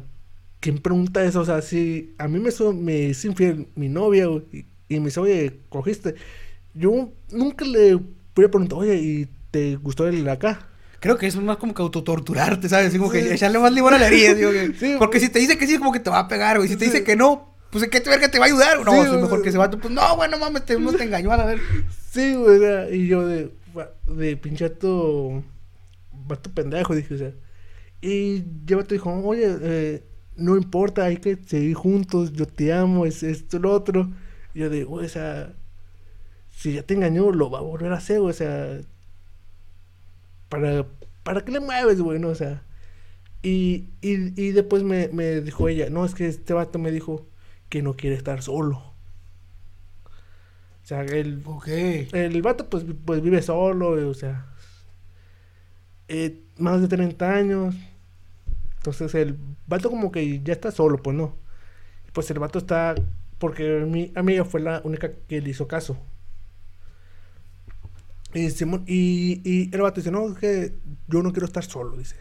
¿quién 0.60 0.78
pregunta 0.78 1.24
eso? 1.24 1.40
O 1.40 1.44
sea, 1.44 1.62
si 1.62 2.14
a 2.18 2.28
mí 2.28 2.38
me, 2.38 2.50
me 2.74 3.10
es 3.10 3.24
infiel 3.24 3.66
mi 3.74 3.88
novia 3.88 4.26
y, 4.52 4.64
y 4.88 5.00
me 5.00 5.06
dice, 5.06 5.20
oye, 5.20 5.60
¿cogiste? 5.68 6.14
Yo 6.74 7.10
nunca 7.32 7.64
le 7.64 7.94
voy 7.94 8.44
a 8.44 8.50
preguntar, 8.50 8.78
oye, 8.78 8.96
¿y 8.96 9.28
te 9.50 9.76
gustó 9.76 10.06
el 10.06 10.28
acá? 10.28 10.66
Creo 11.00 11.16
que 11.16 11.26
eso 11.28 11.38
es 11.38 11.44
más 11.44 11.56
como 11.58 11.74
que 11.74 11.82
autotorturarte, 11.82 12.68
¿sabes? 12.68 12.88
Así 12.88 12.98
como 12.98 13.12
Sí. 13.12 13.18
que 13.20 13.34
echarle 13.34 13.58
más 13.60 13.72
limón 13.72 13.94
a 13.94 13.98
la 13.98 14.08
herida, 14.08 14.34
digo 14.34 14.50
que- 14.50 14.74
Sí, 14.78 14.94
Porque 14.98 15.20
si 15.20 15.28
te 15.28 15.38
dice 15.38 15.56
que 15.56 15.66
sí, 15.66 15.78
como 15.78 15.92
que 15.92 16.00
te 16.00 16.10
va 16.10 16.20
a 16.20 16.28
pegar, 16.28 16.56
güey. 16.58 16.68
Si 16.68 16.76
te 16.76 16.86
Sí. 16.86 16.90
dice 16.90 17.04
que 17.04 17.14
no, 17.16 17.54
pues 17.70 17.84
¿en 17.84 17.90
qué 17.90 18.00
te 18.00 18.10
verga 18.10 18.30
te 18.30 18.38
va 18.38 18.46
a 18.46 18.48
ayudar? 18.48 18.84
No, 18.84 18.92
Sí, 18.92 18.98
es 18.98 19.22
mejor 19.22 19.42
que 19.42 19.50
ese 19.50 19.58
vato, 19.58 19.78
pues 19.78 19.92
no, 19.92 20.16
güey, 20.16 20.30
no 20.30 20.38
mames, 20.38 20.64
te, 20.64 20.78
no 20.78 20.92
te 20.92 21.04
engañó 21.04 21.32
a 21.32 21.36
la 21.36 21.44
ver. 21.44 21.60
Sí, 22.10 22.34
güey, 22.34 22.96
y 22.96 23.06
yo 23.06 23.26
de, 23.26 23.52
de 24.06 24.36
pinchato, 24.36 25.42
vato 26.12 26.50
pendejo, 26.50 26.94
dije, 26.94 27.14
o 27.14 27.18
sea. 27.18 27.32
Y 28.00 28.44
el 28.68 28.76
vato 28.76 28.94
dijo, 28.94 29.12
oye, 29.12 29.56
eh, 29.60 30.02
no 30.36 30.56
importa, 30.56 31.04
hay 31.04 31.18
que 31.18 31.36
seguir 31.36 31.74
juntos, 31.74 32.32
yo 32.32 32.46
te 32.46 32.72
amo, 32.72 33.04
es 33.04 33.22
esto, 33.22 33.58
lo 33.58 33.72
otro. 33.72 34.10
Y 34.54 34.60
yo 34.60 34.70
de, 34.70 34.84
güey, 34.84 35.06
o 35.06 35.08
sea, 35.08 35.54
si 36.50 36.74
ya 36.74 36.82
te 36.82 36.94
engañó, 36.94 37.30
lo 37.32 37.50
va 37.50 37.58
a 37.58 37.62
volver 37.62 37.92
a 37.92 37.96
hacer, 37.96 38.20
güey, 38.20 38.30
o 38.30 38.34
sea, 38.34 38.80
¿para, 40.48 40.86
para 41.22 41.44
qué 41.44 41.52
le 41.52 41.60
mueves, 41.60 42.00
güey, 42.00 42.18
no? 42.18 42.28
O 42.28 42.34
sea, 42.34 42.62
y, 43.42 43.90
y, 44.00 44.40
y 44.40 44.52
después 44.52 44.82
me, 44.82 45.08
me 45.08 45.40
dijo 45.40 45.68
ella, 45.68 45.90
no, 45.90 46.04
es 46.04 46.14
que 46.14 46.26
este 46.26 46.54
vato 46.54 46.78
me 46.78 46.90
dijo 46.90 47.26
que 47.68 47.82
no 47.82 47.96
quiere 47.96 48.16
estar 48.16 48.42
solo. 48.42 48.94
O 50.82 50.86
sea, 50.88 51.02
él 51.02 51.42
Ok. 51.44 51.68
el 52.12 52.42
vato 52.42 52.68
pues, 52.70 52.84
pues 53.04 53.20
vive 53.22 53.42
solo, 53.42 53.90
o 54.08 54.14
sea, 54.14 54.46
eh, 56.08 56.42
más 56.58 56.80
de 56.80 56.88
30 56.88 57.34
años. 57.34 57.74
Entonces 58.78 59.14
el 59.14 59.38
vato 59.66 59.90
como 59.90 60.12
que 60.12 60.40
ya 60.42 60.52
está 60.52 60.70
solo, 60.70 60.98
pues 61.02 61.16
no. 61.16 61.36
Pues 62.14 62.30
el 62.30 62.38
vato 62.40 62.58
está, 62.60 62.96
porque 63.38 63.64
mi 63.88 64.12
amiga 64.16 64.44
fue 64.44 64.60
la 64.62 64.82
única 64.84 65.12
que 65.28 65.40
le 65.42 65.50
hizo 65.50 65.68
caso. 65.68 65.98
Y, 68.34 68.50
Simón- 68.50 68.84
y, 68.86 69.40
y 69.44 69.70
el 69.74 69.80
vato 69.82 70.00
dice, 70.00 70.10
no, 70.10 70.28
es 70.30 70.38
que 70.38 70.74
yo 71.08 71.22
no 71.22 71.32
quiero 71.32 71.46
estar 71.46 71.64
solo, 71.64 71.96
dice. 71.96 72.16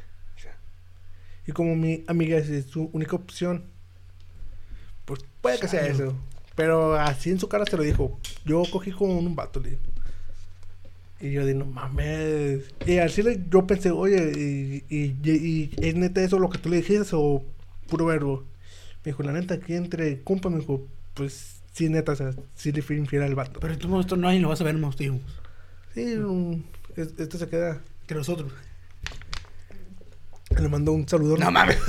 Y 1.46 1.52
como 1.54 1.76
mi 1.76 2.04
amiga 2.08 2.38
es 2.38 2.66
su 2.66 2.90
única 2.94 3.16
opción, 3.16 3.66
puede 5.48 5.60
que 5.60 5.68
sea 5.68 5.86
eso. 5.88 6.14
Pero 6.56 6.96
así 6.96 7.30
en 7.30 7.40
su 7.40 7.48
cara 7.48 7.66
se 7.66 7.78
lo 7.78 7.84
dijo. 7.84 8.20
Yo 8.46 8.64
cogí 8.72 8.92
con 8.92 9.10
un 9.12 9.36
vato, 9.36 9.60
le. 9.60 9.78
Y 11.20 11.32
yo 11.32 11.42
dije, 11.46 11.58
no 11.58 11.66
mames. 11.66 12.64
Y 12.86 12.98
así 13.00 13.24
le- 13.24 13.44
yo 13.50 13.66
pensé, 13.66 13.92
oye, 13.92 14.32
y, 14.36 14.84
y, 14.90 15.16
y- 15.24 15.32
y 15.32 15.88
¿es 15.88 15.96
neta 15.96 16.22
eso 16.22 16.38
lo 16.40 16.50
que 16.50 16.58
tú 16.60 16.70
le 16.70 16.78
dijiste 16.78 17.10
o 17.14 17.44
puro 17.88 18.06
verbo? 18.06 18.44
Me 19.04 19.12
dijo, 19.12 19.24
la 19.24 19.32
neta, 19.32 19.56
aquí 19.56 19.74
entre 19.74 20.22
compa, 20.24 20.50
me 20.50 20.60
dijo, 20.60 20.86
pues 21.16 21.62
sí, 21.74 21.90
neta, 21.90 22.12
o 22.12 22.16
sea, 22.16 22.32
sí 22.56 22.72
le 22.72 22.82
fui 22.82 22.98
infiel 22.98 23.24
al 23.24 23.36
vato. 23.36 23.60
Pero 23.60 23.78
tú, 23.78 24.00
esto 24.00 24.16
no, 24.16 24.28
nadie 24.28 24.40
lo 24.40 24.50
vas 24.50 24.62
a 24.62 24.64
ver, 24.64 24.76
más 24.78 24.96
tío. 24.96 25.18
Sí, 25.96 26.04
un- 26.16 26.66
es- 26.96 27.14
esto 27.18 27.38
se 27.38 27.48
queda. 27.48 27.82
Que 28.06 28.14
nosotros. 28.16 28.52
Le 30.60 30.70
mandó 30.70 30.92
un 30.94 31.08
saludo. 31.08 31.38
No 31.38 31.52
mames. 31.52 31.78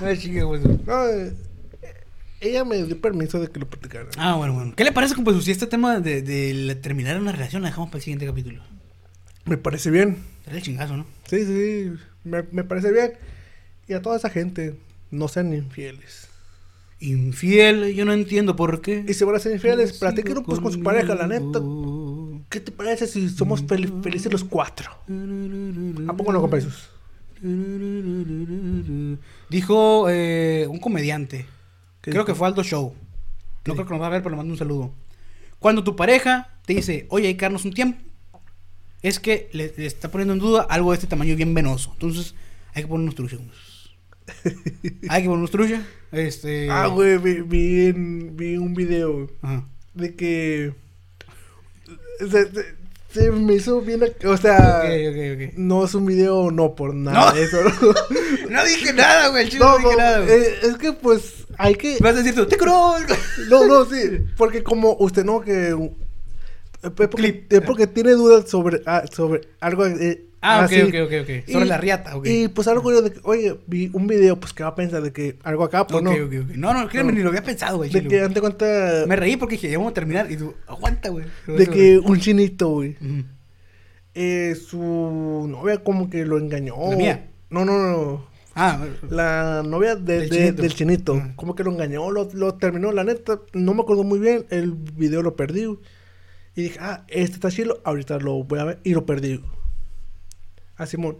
No 0.00 0.16
chingue, 0.16 0.42
güey. 0.42 0.60
No, 0.84 1.06
eh, 1.08 1.32
ella 2.42 2.64
me 2.64 2.82
dio 2.82 3.00
permiso 3.00 3.40
de 3.40 3.48
que 3.48 3.58
lo 3.60 3.66
platicara. 3.68 4.08
Ah, 4.18 4.34
bueno, 4.34 4.52
bueno. 4.54 4.74
¿Qué 4.76 4.84
le 4.84 4.92
parece, 4.92 5.14
compa, 5.14 5.32
si 5.40 5.50
este 5.50 5.66
tema 5.66 6.00
de, 6.00 6.20
de 6.22 6.52
la- 6.54 6.74
terminar 6.74 7.18
una 7.20 7.32
relación 7.32 7.62
la 7.62 7.68
dejamos 7.68 7.88
para 7.88 7.98
el 7.98 8.02
siguiente 8.04 8.26
capítulo? 8.26 8.62
Me 9.44 9.56
parece 9.56 9.90
bien. 9.90 10.18
Era 10.46 10.56
el 10.56 10.62
chingazo, 10.62 10.96
¿no? 10.96 11.06
Sí, 11.28 11.44
sí, 11.44 11.46
sí. 11.46 11.92
Me, 12.24 12.42
me 12.52 12.64
parece 12.64 12.92
bien. 12.92 13.12
Y 13.88 13.94
a 13.94 14.02
toda 14.02 14.16
esa 14.16 14.28
gente, 14.30 14.76
no 15.10 15.28
sean 15.28 15.52
infieles. 15.54 16.28
Infiel, 17.00 17.94
yo 17.94 18.04
no 18.04 18.12
entiendo 18.12 18.54
por 18.54 18.80
qué. 18.80 19.04
Y 19.08 19.14
si 19.14 19.24
van 19.24 19.34
a 19.34 19.38
ser 19.40 19.52
infieles, 19.52 19.94
platíquenlo 19.98 20.42
pues 20.44 20.60
con 20.60 20.72
su 20.72 20.82
pareja, 20.82 21.14
la 21.16 21.26
neta. 21.26 21.60
¿Qué 22.48 22.60
te 22.60 22.70
parece 22.70 23.06
si 23.08 23.28
somos 23.28 23.64
fel- 23.66 24.02
felices 24.04 24.30
los 24.30 24.44
cuatro? 24.44 24.90
¿A 26.08 26.12
poco 26.16 26.32
no, 26.32 26.40
compa? 26.40 26.58
Dijo 29.50 30.06
eh, 30.08 30.66
un 30.68 30.78
comediante. 30.78 31.46
¿Qué 32.02 32.10
Creo 32.10 32.24
que 32.24 32.34
fue 32.34 32.46
Aldo 32.48 32.62
Show. 32.62 32.94
¿Qué 33.62 33.70
No 33.70 33.74
creo 33.76 33.86
que 33.86 33.92
nos 33.94 34.02
va 34.02 34.06
a 34.08 34.10
ver, 34.10 34.22
pero 34.22 34.30
le 34.32 34.36
mando 34.36 34.52
un 34.52 34.58
saludo. 34.58 34.92
Cuando 35.58 35.82
tu 35.84 35.96
pareja 35.96 36.50
te 36.66 36.74
dice, 36.74 37.06
oye, 37.10 37.28
hay 37.28 37.34
que 37.36 37.44
darnos 37.44 37.64
un 37.64 37.72
tiempo, 37.72 37.98
es 39.02 39.18
que 39.20 39.48
le, 39.52 39.72
le 39.76 39.86
está 39.86 40.10
poniendo 40.10 40.34
en 40.34 40.40
duda 40.40 40.66
algo 40.68 40.90
de 40.90 40.96
este 40.96 41.06
tamaño 41.06 41.34
bien 41.36 41.54
venoso. 41.54 41.90
Entonces, 41.94 42.34
hay 42.74 42.82
que 42.82 42.88
ponernos 42.88 43.14
trucha. 43.14 43.36
hay 45.08 45.22
que 45.22 45.28
ponernos 45.28 45.50
trucha. 45.50 45.82
Este. 46.10 46.68
Ah, 46.70 46.86
güey, 46.88 47.18
vi, 47.18 47.40
vi, 47.42 47.86
en- 47.86 48.36
vi 48.36 48.56
un 48.56 48.74
video 48.74 49.30
Ajá. 49.42 49.66
de 49.94 50.14
que... 50.14 50.74
Se- 52.18 52.81
se 53.12 53.30
me 53.30 53.54
hizo 53.54 53.80
bien... 53.80 54.02
O 54.24 54.36
sea... 54.36 54.82
Ok, 54.84 54.90
ok, 55.10 55.48
ok. 55.50 55.54
No 55.58 55.84
es 55.84 55.94
un 55.94 56.06
video, 56.06 56.50
no 56.50 56.74
por 56.74 56.94
nada 56.94 57.30
No. 57.30 57.32
de 57.36 57.44
eso. 57.44 57.58
¿no? 57.62 57.70
No 58.50 58.64
dije 58.64 58.92
nada, 58.92 59.28
güey. 59.28 59.48
el 59.48 59.58
No, 59.58 59.78
no, 59.78 59.88
dije 59.88 59.96
nada, 59.96 60.20
güey. 60.20 60.32
eh, 60.42 60.54
es 60.62 60.76
que 60.76 60.92
pues 60.92 61.46
hay 61.58 61.74
que... 61.74 61.98
Vas 62.00 62.14
a 62.14 62.18
decir 62.18 62.34
tú, 62.34 62.46
te. 62.46 62.56
No, 62.56 63.66
no, 63.66 63.84
sí, 63.84 64.24
porque 64.36 64.62
como 64.62 64.96
usted 64.98 65.24
no 65.24 65.40
que 65.40 65.68
eh, 65.70 65.92
es 66.82 66.90
porque, 66.90 67.08
Clip. 67.16 67.52
es 67.52 67.60
porque 67.62 67.86
tiene 67.86 68.12
dudas 68.12 68.48
sobre 68.50 68.82
ah, 68.86 69.04
sobre 69.12 69.42
algo 69.60 69.86
eh, 69.86 70.24
Ah, 70.44 70.58
ok, 70.66 70.72
así. 70.72 70.82
ok, 70.82 70.94
ok, 71.06 71.12
ok. 71.22 71.50
Sobre 71.52 71.66
la 71.66 71.78
riata, 71.78 72.16
ok. 72.16 72.26
Y 72.26 72.48
pues 72.48 72.66
algo 72.66 72.90
yo 72.90 73.00
de 73.00 73.12
que, 73.12 73.20
oye, 73.22 73.60
vi 73.68 73.90
un 73.92 74.08
video, 74.08 74.40
pues 74.40 74.52
que 74.52 74.64
va 74.64 74.70
a 74.70 74.74
pensar 74.74 75.00
de 75.00 75.12
que 75.12 75.38
algo 75.44 75.62
acá, 75.64 75.86
pues 75.86 76.02
no. 76.02 76.10
No, 76.56 76.74
no, 76.74 76.88
créeme, 76.88 77.12
No. 77.12 77.18
ni 77.18 77.22
lo 77.22 77.28
había 77.28 77.44
pensado, 77.44 77.76
güey. 77.76 77.90
De 77.90 78.02
que 78.08 78.40
cuenta 78.40 79.04
Me 79.06 79.14
reí 79.16 79.36
porque 79.36 79.54
dije, 79.54 79.70
ya 79.70 79.78
vamos 79.78 79.92
a 79.92 79.94
terminar. 79.94 80.30
Y 80.32 80.36
tú, 80.36 80.52
aguanta, 80.66 81.10
güey. 81.10 81.26
De 81.46 81.66
que 81.68 81.98
un 81.98 82.18
chinito, 82.18 82.68
güey, 82.70 82.96
eh, 84.14 84.54
su 84.56 85.46
novia 85.48 85.82
como 85.82 86.10
que 86.10 86.24
lo 86.26 86.38
engañó. 86.38 86.74
¿La 86.90 86.96
mía? 86.96 87.30
No, 87.50 87.64
no, 87.64 87.78
no. 87.78 88.26
Ah, 88.54 88.84
La 89.08 89.62
novia 89.64 89.96
de- 89.96 90.18
Del 90.20 90.28
de- 90.28 90.36
chinito. 90.36 90.62
del 90.62 90.74
chinito, 90.74 91.14
Ajá. 91.14 91.32
como 91.36 91.54
que 91.54 91.64
lo 91.64 91.70
engañó, 91.72 92.10
lo, 92.10 92.28
lo 92.34 92.54
terminó, 92.56 92.92
la 92.92 93.04
neta, 93.04 93.40
no 93.54 93.72
me 93.72 93.80
acuerdo 93.80 94.04
muy 94.04 94.18
bien, 94.18 94.44
el 94.50 94.72
video 94.72 95.22
lo 95.22 95.36
perdí. 95.36 95.64
Y 96.54 96.62
dije, 96.64 96.78
ah, 96.82 97.04
este 97.08 97.36
está 97.36 97.50
chido, 97.50 97.80
ahorita 97.84 98.18
lo 98.18 98.44
voy 98.44 98.58
a 98.58 98.64
ver, 98.64 98.78
y 98.84 98.92
lo 98.92 99.06
perdí. 99.06 99.40
Güey. 100.82 100.84
Ah, 100.84 100.86
Simón. 100.86 101.18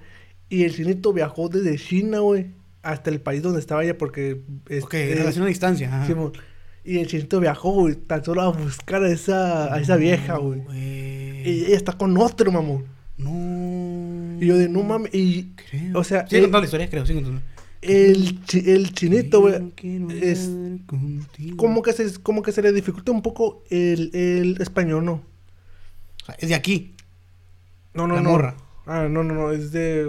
Y 0.48 0.64
el 0.64 0.74
chinito 0.74 1.12
viajó 1.12 1.48
desde 1.48 1.78
China, 1.78 2.18
güey, 2.20 2.46
hasta 2.82 3.10
el 3.10 3.20
país 3.20 3.42
donde 3.42 3.60
estaba 3.60 3.82
ella, 3.84 3.96
porque... 3.96 4.40
ok, 4.82 4.92
relación 4.92 5.44
a 5.44 5.48
distancia. 5.48 5.88
Ajá. 5.88 6.06
Simón. 6.06 6.32
Y 6.84 6.98
el 6.98 7.06
chinito 7.06 7.38
viajó, 7.40 7.70
güey, 7.72 7.94
tan 7.94 8.24
solo 8.24 8.42
a 8.42 8.48
buscar 8.52 9.02
a 9.04 9.10
esa, 9.10 9.72
a 9.72 9.80
esa 9.80 9.96
vieja, 9.96 10.36
güey. 10.38 10.62
Y 11.44 11.64
ella 11.66 11.76
está 11.76 11.92
con 11.92 12.16
otro, 12.18 12.50
mamón. 12.52 12.84
No. 13.16 14.42
Y 14.42 14.46
yo 14.46 14.56
de, 14.58 14.68
no 14.68 14.82
mames, 14.82 15.14
y... 15.14 15.52
Creo. 15.70 15.98
O 15.98 16.04
sea, 16.04 16.26
Sí, 16.28 16.36
eh, 16.36 16.40
contando 16.40 16.60
la 16.60 16.64
historia, 16.66 16.90
creo, 16.90 17.06
sí, 17.06 17.14
contando. 17.14 17.40
el, 17.82 18.44
chi- 18.44 18.68
el 18.68 18.92
chinito, 18.92 19.40
güey, 19.40 19.72
es... 20.20 20.50
como 21.56 21.82
que 21.82 21.92
se 21.92 22.12
como 22.20 22.42
que 22.42 22.50
se 22.52 22.62
le 22.62 22.72
dificulta 22.72 23.12
un 23.12 23.22
poco 23.22 23.62
el, 23.70 24.10
el 24.14 24.60
español, 24.60 25.04
¿no? 25.04 25.12
O 26.22 26.26
sea, 26.26 26.34
es 26.38 26.48
de 26.48 26.54
aquí. 26.56 26.94
No, 27.94 28.06
no, 28.08 28.16
La 28.16 28.22
no. 28.22 28.30
morra. 28.30 28.56
Ah, 28.86 29.06
no, 29.08 29.22
no, 29.24 29.34
no, 29.34 29.52
es 29.52 29.72
de 29.72 30.06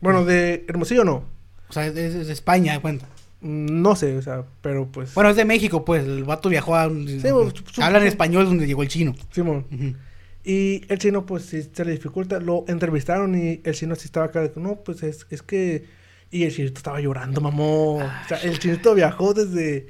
Bueno, 0.00 0.24
de 0.24 0.64
Hermosillo 0.68 1.04
no. 1.04 1.24
O 1.68 1.72
sea, 1.72 1.86
es, 1.86 1.96
es 1.96 2.26
de 2.26 2.32
España, 2.32 2.72
de 2.74 2.80
cuenta. 2.80 3.06
Mm, 3.40 3.82
No 3.82 3.96
sé, 3.96 4.16
o 4.16 4.22
sea, 4.22 4.44
pero 4.62 4.86
pues. 4.86 5.14
Bueno, 5.14 5.30
es 5.30 5.36
de 5.36 5.44
México, 5.44 5.84
pues. 5.84 6.04
El 6.04 6.24
vato 6.24 6.48
viajó 6.48 6.76
a... 6.76 6.88
su- 6.88 7.82
hablan 7.82 8.06
español 8.06 8.44
donde 8.46 8.66
llegó 8.66 8.82
el 8.82 8.88
chino. 8.88 9.14
Simón. 9.30 9.66
Ujú. 9.72 9.94
Y 10.42 10.82
el 10.88 10.98
chino, 10.98 11.26
pues, 11.26 11.44
sí 11.44 11.62
se 11.72 11.84
le 11.84 11.92
dificulta. 11.92 12.40
Lo 12.40 12.64
entrevistaron 12.68 13.34
y 13.36 13.60
el 13.64 13.74
chino 13.74 13.94
sí 13.94 14.06
estaba 14.06 14.26
acá. 14.26 14.40
de 14.40 14.52
No, 14.56 14.76
pues 14.76 15.02
es, 15.02 15.26
es 15.30 15.42
que. 15.42 15.84
Y 16.32 16.44
el 16.44 16.54
chinito 16.54 16.78
estaba 16.78 17.00
llorando, 17.00 17.40
mamón. 17.40 18.04
o 18.04 18.28
sea, 18.28 18.38
el 18.38 18.58
chinito 18.60 18.94
viajó 18.94 19.34
desde 19.34 19.88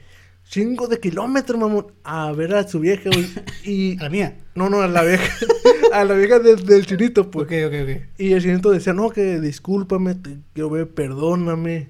cinco 0.50 0.88
de 0.88 0.98
kilómetros, 1.00 1.58
mamón, 1.58 1.86
a 2.04 2.32
ver 2.32 2.54
a 2.54 2.66
su 2.66 2.80
vieja, 2.80 3.08
güey. 3.10 3.26
Y. 3.64 3.98
A 4.00 4.04
la 4.04 4.10
mía. 4.10 4.36
No, 4.54 4.68
no, 4.68 4.80
a 4.82 4.88
la 4.88 5.02
vieja. 5.02 5.32
a 5.92 6.04
la 6.04 6.14
vieja 6.14 6.38
del, 6.40 6.64
del 6.66 6.84
chinito, 6.86 7.30
pues. 7.30 7.46
Ok, 7.46 7.52
ok, 7.66 7.74
ok. 7.82 8.02
Y 8.18 8.32
el 8.32 8.42
chinito 8.42 8.70
decía, 8.70 8.92
no, 8.92 9.10
que 9.10 9.40
discúlpame, 9.40 10.14
te 10.16 10.36
quiero 10.52 10.70
ver, 10.70 10.88
perdóname. 10.88 11.88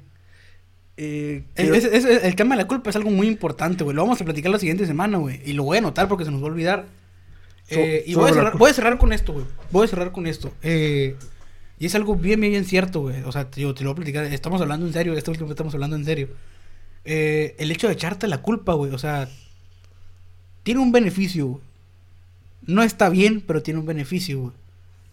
Eh, 0.96 1.44
El, 1.54 1.70
quiero- 1.70 1.74
es- 1.74 2.04
es- 2.04 2.24
el 2.24 2.36
tema 2.36 2.54
de 2.56 2.62
la 2.62 2.68
culpa 2.68 2.90
es 2.90 2.96
algo 2.96 3.10
muy 3.10 3.26
importante, 3.26 3.84
güey. 3.84 3.96
Lo 3.96 4.02
vamos 4.02 4.20
a 4.20 4.24
platicar 4.24 4.52
la 4.52 4.58
siguiente 4.58 4.86
semana, 4.86 5.16
güey. 5.18 5.40
Y 5.44 5.54
lo 5.54 5.64
voy 5.64 5.76
a 5.76 5.80
anotar 5.80 6.08
porque 6.08 6.24
se 6.26 6.30
nos 6.30 6.42
va 6.42 6.46
a 6.48 6.50
olvidar. 6.50 6.86
So- 7.68 7.76
Eh, 7.78 8.04
y 8.06 8.14
voy 8.14 8.30
a, 8.30 8.34
cerrar, 8.34 8.58
voy 8.58 8.70
a 8.70 8.74
cerrar 8.74 8.98
con 8.98 9.12
esto, 9.12 9.32
güey. 9.32 9.46
Voy 9.70 9.84
a 9.86 9.88
cerrar 9.88 10.12
con 10.12 10.26
esto. 10.26 10.52
Eh, 10.62 11.16
y 11.78 11.86
es 11.86 11.94
algo 11.94 12.16
bien, 12.16 12.40
bien, 12.40 12.52
bien 12.52 12.64
cierto, 12.66 13.00
güey. 13.00 13.22
O 13.22 13.32
sea, 13.32 13.48
te, 13.50 13.62
yo 13.62 13.72
te 13.74 13.82
lo 13.84 13.90
voy 13.90 13.94
a 13.94 13.96
platicar. 13.96 14.24
Estamos 14.26 14.60
hablando 14.60 14.86
en 14.86 14.92
serio. 14.92 15.14
Este 15.14 15.30
último 15.30 15.48
estamos 15.48 15.72
hablando 15.72 15.96
en 15.96 16.04
serio. 16.04 16.28
Eh, 17.04 17.54
el 17.58 17.70
hecho 17.70 17.86
de 17.86 17.94
echarte 17.94 18.28
la 18.28 18.42
culpa, 18.42 18.74
güey. 18.74 18.92
O 18.92 18.98
sea, 18.98 19.28
tiene 20.62 20.80
un 20.80 20.92
beneficio, 20.92 21.46
güey. 21.46 21.62
No 22.62 22.82
está 22.82 23.08
bien, 23.08 23.40
pero 23.40 23.62
tiene 23.62 23.80
un 23.80 23.86
beneficio, 23.86 24.40
güey. 24.40 24.52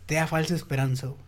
Te 0.06 0.16
da 0.16 0.28
falsa 0.28 0.56
esperanza, 0.56 1.08
güey. 1.08 1.20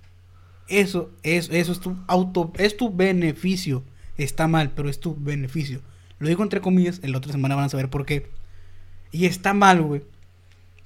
Eso, 0.67 1.09
es, 1.23 1.49
eso 1.51 1.71
es 1.71 1.79
tu 1.79 1.97
auto, 2.07 2.53
es 2.57 2.77
tu 2.77 2.93
beneficio. 2.93 3.83
Está 4.17 4.47
mal, 4.47 4.71
pero 4.75 4.89
es 4.89 4.99
tu 4.99 5.15
beneficio. 5.15 5.81
Lo 6.19 6.27
digo 6.27 6.43
entre 6.43 6.61
comillas, 6.61 6.99
en 7.03 7.11
la 7.11 7.17
otra 7.17 7.31
semana 7.31 7.55
van 7.55 7.65
a 7.65 7.69
saber 7.69 7.89
por 7.89 8.05
qué. 8.05 8.29
Y 9.11 9.25
está 9.25 9.53
mal, 9.53 9.81
güey. 9.81 10.03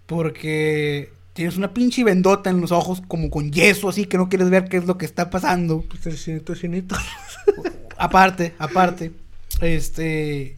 Porque 0.06 1.12
tienes 1.34 1.58
una 1.58 1.74
pinche 1.74 2.04
vendota 2.04 2.50
en 2.50 2.62
los 2.62 2.72
ojos, 2.72 3.02
como 3.08 3.30
con 3.30 3.52
yeso, 3.52 3.90
así 3.90 4.06
que 4.06 4.18
no 4.18 4.30
quieres 4.30 4.50
ver 4.50 4.70
qué 4.70 4.78
es 4.78 4.86
lo 4.86 4.98
que 4.98 5.06
está 5.06 5.30
pasando. 5.30 5.82
Pues 5.82 6.06
el 6.06 6.18
chinito, 6.18 6.54
el 6.54 6.60
chinito. 6.60 6.96
Aparte, 7.98 8.54
aparte. 8.58 9.23
Este. 9.62 10.58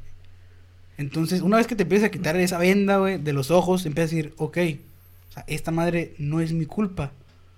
Entonces, 0.98 1.42
una 1.42 1.58
vez 1.58 1.68
que 1.68 1.76
te 1.76 1.84
empiezas 1.84 2.08
a 2.08 2.12
quitar 2.12 2.36
esa 2.38 2.58
venda, 2.58 2.98
güey, 2.98 3.18
de 3.18 3.34
los 3.34 3.52
ojos, 3.52 3.86
empiezas 3.86 4.14
a 4.14 4.16
decir, 4.16 4.34
ok, 4.38 4.58
o 5.30 5.34
sea, 5.34 5.44
esta 5.48 5.72
madre 5.72 6.14
no 6.18 6.40
es 6.40 6.54
mi 6.54 6.66
culpa. 6.66 7.12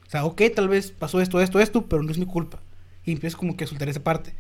O 0.08 0.10
sea, 0.10 0.26
ok, 0.26 0.42
tal 0.56 0.70
vez 0.70 0.92
pasó 0.92 1.22
esto, 1.22 1.42
esto, 1.42 1.60
esto, 1.60 1.86
pero 1.86 2.02
no 2.02 2.12
es 2.12 2.18
mi 2.18 2.26
culpa. 2.26 2.60
Y 3.06 3.12
empiezas 3.12 3.38
como 3.38 3.56
que 3.56 3.66
a 3.66 3.68
soltar 3.68 3.90
esa 3.90 4.04
parte. 4.04 4.34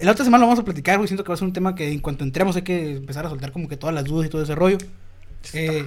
La 0.00 0.12
otra 0.12 0.24
semana 0.24 0.42
lo 0.42 0.46
vamos 0.46 0.60
a 0.60 0.64
platicar, 0.64 0.96
güey. 0.96 1.08
Siento 1.08 1.24
que 1.24 1.28
va 1.28 1.34
a 1.34 1.36
ser 1.36 1.46
un 1.46 1.52
tema 1.52 1.74
que 1.74 1.90
en 1.90 1.98
cuanto 1.98 2.24
entremos 2.24 2.54
hay 2.56 2.62
que 2.62 2.96
empezar 2.96 3.26
a 3.26 3.28
soltar 3.28 3.52
como 3.52 3.68
que 3.68 3.76
todas 3.76 3.94
las 3.94 4.04
dudas 4.04 4.26
y 4.26 4.30
todo 4.30 4.42
ese 4.42 4.54
rollo. 4.54 4.78
Eh, 5.52 5.86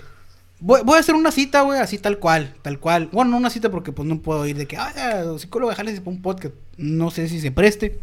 voy, 0.59 0.82
voy 0.84 0.97
a 0.97 0.99
hacer 0.99 1.15
una 1.15 1.32
cita, 1.32 1.61
güey, 1.61 1.80
así 1.80 1.97
tal 1.97 2.19
cual, 2.19 2.53
tal 2.61 2.80
cual. 2.80 3.09
Bueno, 3.11 3.32
no 3.32 3.38
una 3.38 3.49
cita 3.49 3.72
porque 3.72 3.93
pues 3.93 4.07
no 4.07 4.19
puedo 4.19 4.45
ir 4.45 4.57
de 4.57 4.67
que, 4.67 4.76
ah, 4.76 5.24
psicólogo, 5.38 5.74
para 5.74 5.89
un 6.05 6.22
podcast. 6.22 6.53
No 6.78 7.09
sé 7.11 7.30
si 7.30 7.39
se 7.39 7.51
preste. 7.51 7.99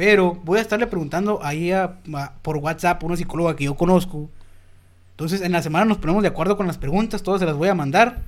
Pero 0.00 0.40
voy 0.44 0.58
a 0.58 0.62
estarle 0.62 0.86
preguntando 0.86 1.40
ahí 1.42 1.72
por 2.40 2.56
WhatsApp 2.56 3.02
a 3.02 3.06
una 3.06 3.18
psicóloga 3.18 3.54
que 3.54 3.64
yo 3.64 3.74
conozco. 3.74 4.30
Entonces, 5.10 5.42
en 5.42 5.52
la 5.52 5.60
semana 5.60 5.84
nos 5.84 5.98
ponemos 5.98 6.22
de 6.22 6.28
acuerdo 6.28 6.56
con 6.56 6.66
las 6.66 6.78
preguntas, 6.78 7.22
todas 7.22 7.38
se 7.38 7.44
las 7.44 7.54
voy 7.54 7.68
a 7.68 7.74
mandar. 7.74 8.22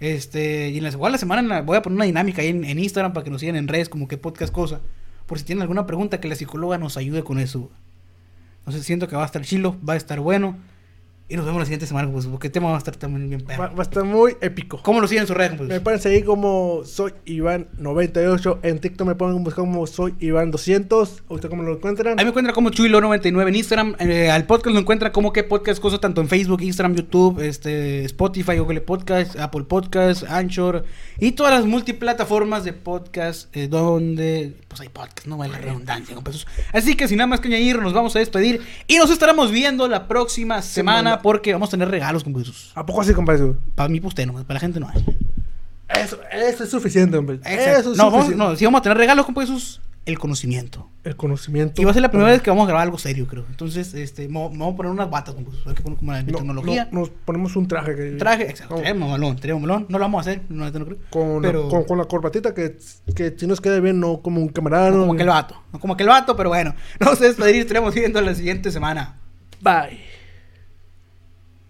Este, 0.00 0.70
y 0.70 0.78
en 0.78 0.84
la, 0.84 0.88
igual 0.88 1.12
la 1.12 1.18
semana 1.18 1.60
voy 1.60 1.76
a 1.76 1.82
poner 1.82 1.96
una 1.96 2.06
dinámica 2.06 2.40
ahí 2.40 2.48
en, 2.48 2.78
Instagram 2.78 3.12
para 3.12 3.24
que 3.24 3.30
nos 3.30 3.42
sigan 3.42 3.56
en 3.56 3.68
redes, 3.68 3.90
como 3.90 4.08
que 4.08 4.16
podcast 4.16 4.54
cosa. 4.54 4.80
Por 5.26 5.38
si 5.38 5.44
tienen 5.44 5.60
alguna 5.60 5.84
pregunta, 5.84 6.18
que 6.18 6.28
la 6.28 6.34
psicóloga 6.34 6.78
nos 6.78 6.96
ayude 6.96 7.22
con 7.22 7.38
eso. 7.38 7.70
Entonces, 8.60 8.86
siento 8.86 9.06
que 9.06 9.14
va 9.14 9.24
a 9.24 9.26
estar 9.26 9.42
chilo, 9.42 9.76
va 9.86 9.92
a 9.92 9.96
estar 9.98 10.18
bueno. 10.18 10.56
Y 11.32 11.36
nos 11.36 11.46
vemos 11.46 11.60
la 11.60 11.64
siguiente 11.64 11.86
semana, 11.86 12.12
pues, 12.12 12.26
porque 12.26 12.48
el 12.48 12.52
tema 12.52 12.68
va 12.68 12.74
a 12.74 12.78
estar 12.78 12.94
también 12.94 13.26
bien 13.26 13.40
perro. 13.40 13.62
Va, 13.62 13.68
va 13.70 13.78
a 13.78 13.82
estar 13.84 14.04
muy 14.04 14.36
épico. 14.42 14.82
¿Cómo 14.82 15.00
lo 15.00 15.08
siguen 15.08 15.22
en 15.22 15.28
sus 15.28 15.34
redes, 15.34 15.54
pues? 15.56 15.66
Me 15.66 15.80
pueden 15.80 15.98
seguir 15.98 16.26
como 16.26 16.82
soy 16.84 17.14
Iván98. 17.24 18.58
En 18.62 18.80
TikTok 18.80 19.06
me 19.06 19.14
pueden 19.14 19.42
buscar 19.42 19.64
como 19.64 19.86
soy 19.86 20.12
Iván200. 20.20 21.22
¿Usted 21.30 21.48
cómo 21.48 21.62
lo 21.62 21.72
encuentran? 21.72 22.18
Ahí 22.18 22.26
me 22.26 22.32
encuentra 22.32 22.52
como 22.52 22.68
Chuilo99 22.68 23.48
en 23.48 23.54
Instagram. 23.54 23.96
Eh, 24.00 24.30
al 24.30 24.44
podcast 24.44 24.74
lo 24.74 24.80
encuentra 24.80 25.10
como 25.10 25.32
que 25.32 25.42
podcast 25.42 25.80
cosa 25.80 25.96
tanto 25.96 26.20
en 26.20 26.28
Facebook, 26.28 26.60
Instagram, 26.60 26.96
YouTube, 26.96 27.40
este, 27.40 28.04
Spotify, 28.04 28.58
Google 28.58 28.82
Podcast, 28.82 29.38
Apple 29.38 29.64
Podcast, 29.64 30.24
Anchor 30.24 30.84
y 31.18 31.32
todas 31.32 31.54
las 31.54 31.64
multiplataformas 31.64 32.64
de 32.64 32.74
podcast 32.74 33.48
eh, 33.56 33.68
donde 33.68 34.54
pues 34.68 34.82
hay 34.82 34.90
podcast, 34.90 35.26
no 35.26 35.38
vale 35.38 35.52
la 35.52 35.60
redundancia. 35.60 36.14
Así 36.74 36.94
que 36.94 37.08
sin 37.08 37.16
nada 37.16 37.28
más 37.28 37.40
que 37.40 37.48
añadir, 37.48 37.78
nos 37.78 37.94
vamos 37.94 38.14
a 38.16 38.18
despedir 38.18 38.60
y 38.86 38.98
nos 38.98 39.10
estaremos 39.10 39.50
viendo 39.50 39.88
la 39.88 40.06
próxima 40.08 40.60
semana 40.60 40.82
Semana. 40.98 41.21
Porque 41.22 41.52
vamos 41.52 41.68
a 41.68 41.72
tener 41.72 41.88
regalos, 41.88 42.24
compa 42.24 42.40
Jesús. 42.40 42.72
¿A 42.74 42.84
poco 42.84 43.00
así, 43.00 43.14
compadre? 43.14 43.52
Para 43.74 43.88
mí, 43.88 44.00
pues 44.00 44.10
usted 44.10 44.26
no, 44.26 44.34
para 44.34 44.54
la 44.54 44.60
gente 44.60 44.80
no 44.80 44.88
hay. 44.88 45.04
Eso, 45.88 46.18
eso 46.30 46.64
es 46.64 46.70
suficiente, 46.70 47.16
hombre. 47.16 47.36
Exacto. 47.36 47.80
Eso 47.80 47.92
es 47.92 47.98
no, 47.98 48.04
vamos, 48.04 48.24
suficiente. 48.26 48.44
no, 48.44 48.56
si 48.56 48.64
vamos 48.64 48.78
a 48.80 48.82
tener 48.82 48.98
regalos, 48.98 49.26
compa 49.26 49.42
Jesús, 49.42 49.80
el 50.06 50.18
conocimiento. 50.18 50.88
El 51.04 51.16
conocimiento. 51.16 51.80
Y 51.80 51.84
va 51.84 51.90
a 51.90 51.94
ser 51.94 52.02
la 52.02 52.10
primera 52.10 52.30
vez 52.30 52.42
que 52.42 52.50
vamos 52.50 52.64
a 52.64 52.68
grabar 52.68 52.84
algo 52.84 52.98
serio, 52.98 53.26
creo. 53.26 53.44
Entonces, 53.50 53.92
este, 53.94 54.26
me 54.26 54.34
me 54.34 54.58
vamos 54.58 54.74
a 54.74 54.76
poner 54.76 54.90
unas 54.92 55.10
batas, 55.10 55.34
como, 55.34 55.50
hay 55.66 55.74
que 55.74 55.82
poner 55.82 55.98
como 55.98 56.12
la 56.12 56.22
No, 56.22 56.38
tecnología. 56.38 56.88
no, 56.90 57.00
nos 57.00 57.10
ponemos 57.10 57.54
un 57.56 57.68
traje. 57.68 57.94
Que, 57.94 58.10
Traje, 58.12 58.48
exacto. 58.50 58.74
Con, 58.74 58.82
Tenemos 58.84 59.10
malón, 59.10 59.36
tenemos 59.36 59.62
malón. 59.62 59.86
No 59.88 59.98
lo 59.98 60.04
vamos 60.04 60.18
a 60.26 60.30
hacer, 60.30 60.42
no, 60.48 60.64
no 60.70 60.84
creo. 60.86 60.98
con, 61.10 61.42
pero, 61.42 61.68
con, 61.68 61.84
con 61.84 61.98
la 61.98 62.04
corbatita 62.06 62.54
que, 62.54 62.78
que 63.14 63.34
si 63.36 63.46
nos 63.46 63.60
queda 63.60 63.78
bien, 63.80 64.00
no 64.00 64.22
como 64.22 64.40
un 64.40 64.48
camarada. 64.48 64.90
no 64.90 65.00
como 65.00 65.12
aquel 65.12 65.28
vato. 65.28 65.62
No 65.72 65.78
como 65.78 65.94
aquel 65.94 66.08
vato, 66.08 66.36
pero 66.36 66.48
bueno. 66.48 66.74
Vamos 67.00 67.20
a 67.20 67.24
despedir, 67.24 67.56
estaremos 67.56 67.94
viendo 67.94 68.20
la 68.20 68.34
siguiente 68.34 68.72
semana. 68.72 69.18
Bye. 69.60 70.11